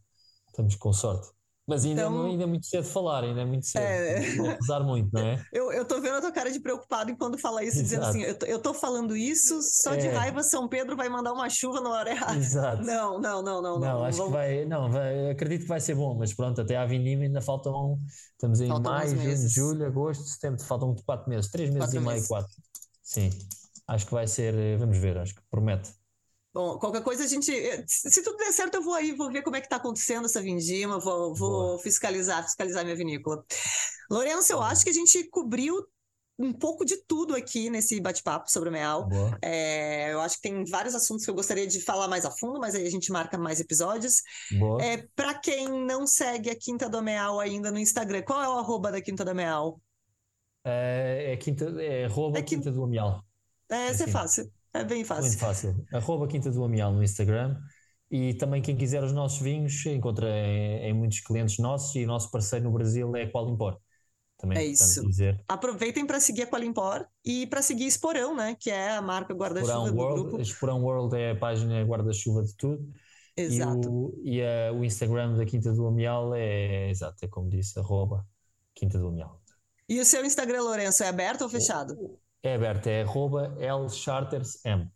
estamos 0.48 0.76
com 0.76 0.92
sorte. 0.92 1.35
Mas 1.66 1.84
ainda, 1.84 2.02
então, 2.02 2.26
ainda 2.26 2.44
é 2.44 2.46
muito 2.46 2.64
cedo 2.64 2.84
falar, 2.84 3.24
ainda 3.24 3.40
é 3.40 3.44
muito 3.44 3.66
cedo. 3.66 3.82
É... 3.82 4.20
Rezar 4.20 4.84
muito, 4.84 5.12
não 5.12 5.20
é? 5.20 5.44
Eu, 5.52 5.72
eu 5.72 5.84
tô 5.84 6.00
vendo 6.00 6.16
a 6.16 6.20
tua 6.20 6.30
cara 6.30 6.50
de 6.50 6.60
preocupado 6.60 7.10
enquanto 7.10 7.38
fala 7.38 7.64
isso, 7.64 7.80
Exato. 7.80 7.82
dizendo 7.82 8.04
assim: 8.04 8.22
eu 8.22 8.36
eu 8.46 8.58
tô 8.60 8.72
falando 8.72 9.16
isso, 9.16 9.60
só 9.62 9.94
é... 9.94 9.96
de 9.96 10.08
raiva 10.08 10.42
São 10.42 10.68
Pedro 10.68 10.96
vai 10.96 11.08
mandar 11.08 11.32
uma 11.32 11.48
chuva 11.48 11.80
na 11.80 11.90
hora 11.90 12.10
errada. 12.10 12.36
Exato. 12.36 12.82
Não, 12.82 13.20
não, 13.20 13.42
não, 13.42 13.62
não. 13.62 13.80
Não, 13.80 13.80
não 13.80 14.04
acho 14.04 14.18
vamos... 14.18 14.32
que 14.32 14.38
vai. 14.38 14.64
Não, 14.64 14.90
vai, 14.90 15.30
acredito 15.30 15.62
que 15.62 15.68
vai 15.68 15.80
ser 15.80 15.94
bom, 15.96 16.16
mas 16.16 16.32
pronto, 16.32 16.60
até 16.60 16.76
à 16.76 16.86
vindima 16.86 17.24
ainda 17.24 17.40
faltam. 17.40 17.98
Estamos 18.32 18.60
em 18.60 18.68
faltam 18.68 18.92
maio, 18.92 19.16
junho, 19.16 19.48
julho, 19.48 19.86
agosto, 19.86 20.24
setembro, 20.24 20.62
faltam 20.62 20.94
quatro 21.04 21.28
meses, 21.28 21.50
três 21.50 21.70
meses 21.70 21.90
quatro 21.90 22.00
e 22.00 22.14
meio, 22.14 22.28
quatro. 22.28 22.52
Sim, 23.02 23.30
acho 23.88 24.06
que 24.06 24.12
vai 24.12 24.28
ser. 24.28 24.78
Vamos 24.78 24.98
ver, 24.98 25.18
acho 25.18 25.34
que 25.34 25.42
promete. 25.50 25.90
Bom, 26.56 26.78
qualquer 26.78 27.02
coisa 27.02 27.22
a 27.22 27.26
gente. 27.26 27.52
Eh, 27.52 27.84
se 27.86 28.22
tudo 28.22 28.38
der 28.38 28.50
certo, 28.50 28.76
eu 28.76 28.82
vou 28.82 28.94
aí, 28.94 29.12
vou 29.12 29.30
ver 29.30 29.42
como 29.42 29.56
é 29.56 29.60
que 29.60 29.66
está 29.66 29.76
acontecendo 29.76 30.24
essa 30.24 30.40
vindima, 30.40 30.98
vou, 30.98 31.34
vou 31.34 31.78
fiscalizar, 31.80 32.42
fiscalizar 32.44 32.82
minha 32.82 32.96
vinícola. 32.96 33.44
Lourenço, 34.10 34.54
eu 34.54 34.62
acho 34.62 34.82
que 34.82 34.88
a 34.88 34.94
gente 34.94 35.24
cobriu 35.24 35.86
um 36.38 36.54
pouco 36.54 36.82
de 36.82 36.96
tudo 37.06 37.36
aqui 37.36 37.68
nesse 37.68 38.00
bate-papo 38.00 38.50
sobre 38.50 38.70
o 38.70 38.72
Meal. 38.72 39.06
É, 39.42 40.14
eu 40.14 40.20
acho 40.22 40.36
que 40.36 40.48
tem 40.48 40.64
vários 40.64 40.94
assuntos 40.94 41.26
que 41.26 41.30
eu 41.30 41.34
gostaria 41.34 41.66
de 41.66 41.78
falar 41.82 42.08
mais 42.08 42.24
a 42.24 42.30
fundo, 42.30 42.58
mas 42.58 42.74
aí 42.74 42.86
a 42.86 42.90
gente 42.90 43.12
marca 43.12 43.36
mais 43.36 43.60
episódios. 43.60 44.22
É, 44.80 45.06
Para 45.14 45.34
quem 45.34 45.68
não 45.68 46.06
segue 46.06 46.48
a 46.48 46.56
Quinta 46.56 46.88
do 46.88 47.02
Meal 47.02 47.38
ainda 47.38 47.70
no 47.70 47.78
Instagram, 47.78 48.22
qual 48.22 48.42
é 48.42 48.48
o 48.48 48.52
arroba 48.52 48.90
da 48.90 49.02
Quinta 49.02 49.26
do 49.26 49.34
Meal? 49.34 49.78
É, 50.64 51.32
é, 51.32 51.36
quinta, 51.36 51.66
é 51.82 52.06
arroba 52.06 52.38
é 52.38 52.42
Quinta 52.42 52.72
do 52.72 52.86
Meal. 52.86 53.22
É, 53.70 53.90
isso 53.90 54.04
é 54.04 54.06
fácil. 54.06 54.50
É 54.80 54.84
bem 54.84 55.04
fácil. 55.04 55.24
Muito 55.24 55.38
fácil. 55.38 55.86
Arroba 55.92 56.26
Quinta 56.26 56.50
do 56.50 56.64
Amial 56.64 56.92
no 56.92 57.02
Instagram. 57.02 57.56
E 58.10 58.34
também 58.34 58.62
quem 58.62 58.76
quiser 58.76 59.02
os 59.02 59.12
nossos 59.12 59.40
vinhos 59.40 59.84
encontra 59.86 60.28
em, 60.28 60.90
em 60.90 60.92
muitos 60.92 61.20
clientes 61.20 61.58
nossos 61.58 61.94
e 61.96 62.04
o 62.04 62.06
nosso 62.06 62.30
parceiro 62.30 62.64
no 62.66 62.72
Brasil 62.72 63.14
é 63.16 63.22
a 63.22 63.32
Qualimpor. 63.32 63.78
Também 64.38 64.58
é 64.58 64.64
isso. 64.66 65.02
Dizer. 65.08 65.42
Aproveitem 65.48 66.06
para 66.06 66.20
seguir 66.20 66.42
a 66.42 66.46
Qualimpor 66.46 67.06
e 67.24 67.46
para 67.46 67.62
seguir 67.62 67.86
Esporão, 67.86 68.36
né? 68.36 68.56
Que 68.58 68.70
é 68.70 68.90
a 68.90 69.02
marca 69.02 69.34
guarda-chuva 69.34 69.90
do 69.90 69.96
World, 69.96 70.22
grupo. 70.22 70.40
Esporão 70.40 70.82
World 70.82 71.16
é 71.16 71.32
a 71.32 71.36
página 71.36 71.82
guarda-chuva 71.82 72.42
de 72.44 72.54
tudo. 72.56 72.86
Exato. 73.36 73.80
E, 73.82 73.88
o, 73.88 74.20
e 74.24 74.42
a, 74.42 74.72
o 74.72 74.84
Instagram 74.84 75.36
da 75.36 75.44
Quinta 75.44 75.72
do 75.72 75.86
Amial 75.86 76.34
é, 76.34 76.90
exato, 76.90 77.24
é 77.24 77.28
como 77.28 77.48
disse, 77.48 77.78
arroba 77.78 78.26
Quinta 78.74 78.98
do 78.98 79.08
Amial. 79.08 79.40
E 79.88 80.00
o 80.00 80.04
seu 80.04 80.24
Instagram, 80.24 80.62
Lourenço, 80.62 81.02
é 81.02 81.08
aberto 81.08 81.42
ou 81.42 81.48
fechado? 81.48 81.94
O, 81.94 82.18
é 82.46 82.54
aberto, 82.54 82.86
é 82.86 83.02
arroba 83.02 83.54
lchartersm. 83.58 84.88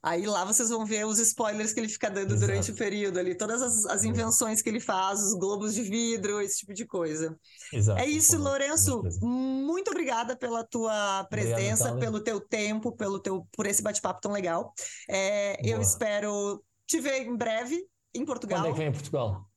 Aí 0.00 0.26
lá 0.26 0.44
vocês 0.44 0.70
vão 0.70 0.86
ver 0.86 1.04
os 1.04 1.18
spoilers 1.18 1.72
que 1.72 1.80
ele 1.80 1.88
fica 1.88 2.08
dando 2.08 2.32
Exato. 2.32 2.40
durante 2.40 2.70
o 2.70 2.74
período 2.74 3.18
ali, 3.18 3.34
todas 3.34 3.60
as, 3.60 3.84
as, 3.86 4.04
invenções 4.04 4.62
que 4.62 4.68
ele 4.68 4.78
faz, 4.78 5.20
os 5.20 5.34
globos 5.34 5.74
de 5.74 5.82
vidro, 5.82 6.40
esse 6.40 6.58
tipo 6.58 6.72
de 6.72 6.86
coisa. 6.86 7.36
Exato. 7.72 8.00
É 8.00 8.06
isso, 8.06 8.38
Lourenço. 8.38 9.02
Muito 9.20 9.90
obrigada 9.90 10.36
pela 10.36 10.62
tua 10.62 11.24
presença, 11.24 11.90
Obrigado, 11.90 11.98
pelo 11.98 12.20
teu 12.20 12.40
tempo, 12.40 12.92
pelo 12.92 13.18
teu, 13.18 13.46
por 13.52 13.66
esse 13.66 13.82
bate-papo 13.82 14.20
tão 14.20 14.30
legal. 14.30 14.72
É, 15.10 15.58
eu 15.68 15.80
espero 15.80 16.62
te 16.86 17.00
ver 17.00 17.22
em 17.22 17.36
breve 17.36 17.84
em 18.14 18.24
Portugal. 18.24 18.60
Quando 18.60 18.68
é 18.68 18.72
que 18.72 18.78
vem 18.78 18.88
a 18.88 18.92
Portugal? 18.92 19.50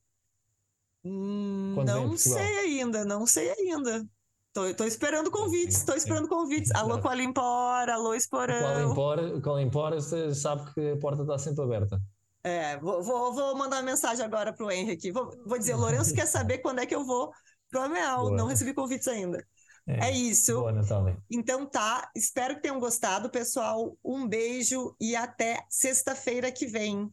Hum, 1.04 1.76
não 1.86 2.10
Portugal? 2.10 2.18
sei 2.18 2.60
ainda, 2.60 3.06
não 3.06 3.28
sei 3.28 3.52
ainda. 3.52 4.08
Tô, 4.54 4.74
tô 4.74 4.84
esperando 4.84 5.32
convites, 5.32 5.84
tô 5.84 5.94
esperando 5.94 6.28
convites. 6.28 6.72
Alô, 6.76 7.00
Qualimpor, 7.00 7.90
alô, 7.90 8.14
Esporão. 8.14 8.92
O 8.92 9.42
Qualimpor, 9.42 9.94
você 9.94 10.36
sabe 10.36 10.74
que 10.74 10.92
a 10.92 10.98
porta 10.98 11.22
está 11.22 11.38
sempre 11.38 11.64
aberta. 11.64 12.02
É, 12.44 12.78
vou, 12.78 13.02
vou, 13.02 13.34
vou 13.34 13.56
mandar 13.56 13.78
uma 13.78 13.84
mensagem 13.84 14.26
agora 14.26 14.52
pro 14.52 14.70
Henrique 14.70 15.08
aqui. 15.08 15.12
Vou, 15.12 15.32
vou 15.46 15.58
dizer, 15.58 15.76
Lourenço 15.76 16.14
quer 16.14 16.26
saber 16.26 16.58
quando 16.58 16.80
é 16.80 16.86
que 16.86 16.96
eu 16.96 17.06
vou 17.06 17.32
pro 17.70 17.82
Ameal. 17.84 18.32
Não 18.32 18.48
recebi 18.48 18.74
convites 18.74 19.08
ainda. 19.08 19.42
É, 19.88 20.10
é 20.10 20.12
isso. 20.12 20.56
Boa, 20.56 20.74
Natália. 20.74 21.18
Então 21.32 21.66
tá, 21.66 22.10
espero 22.14 22.56
que 22.56 22.62
tenham 22.62 22.80
gostado, 22.80 23.30
pessoal. 23.30 23.96
Um 24.04 24.28
beijo 24.28 24.96
e 25.00 25.16
até 25.16 25.64
sexta-feira 25.70 26.52
que 26.52 26.68
vem. 26.68 27.10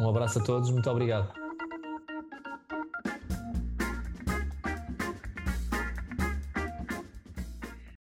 Um 0.00 0.08
abraço 0.08 0.40
a 0.40 0.42
todos, 0.42 0.70
muito 0.70 0.90
obrigado. 0.90 1.43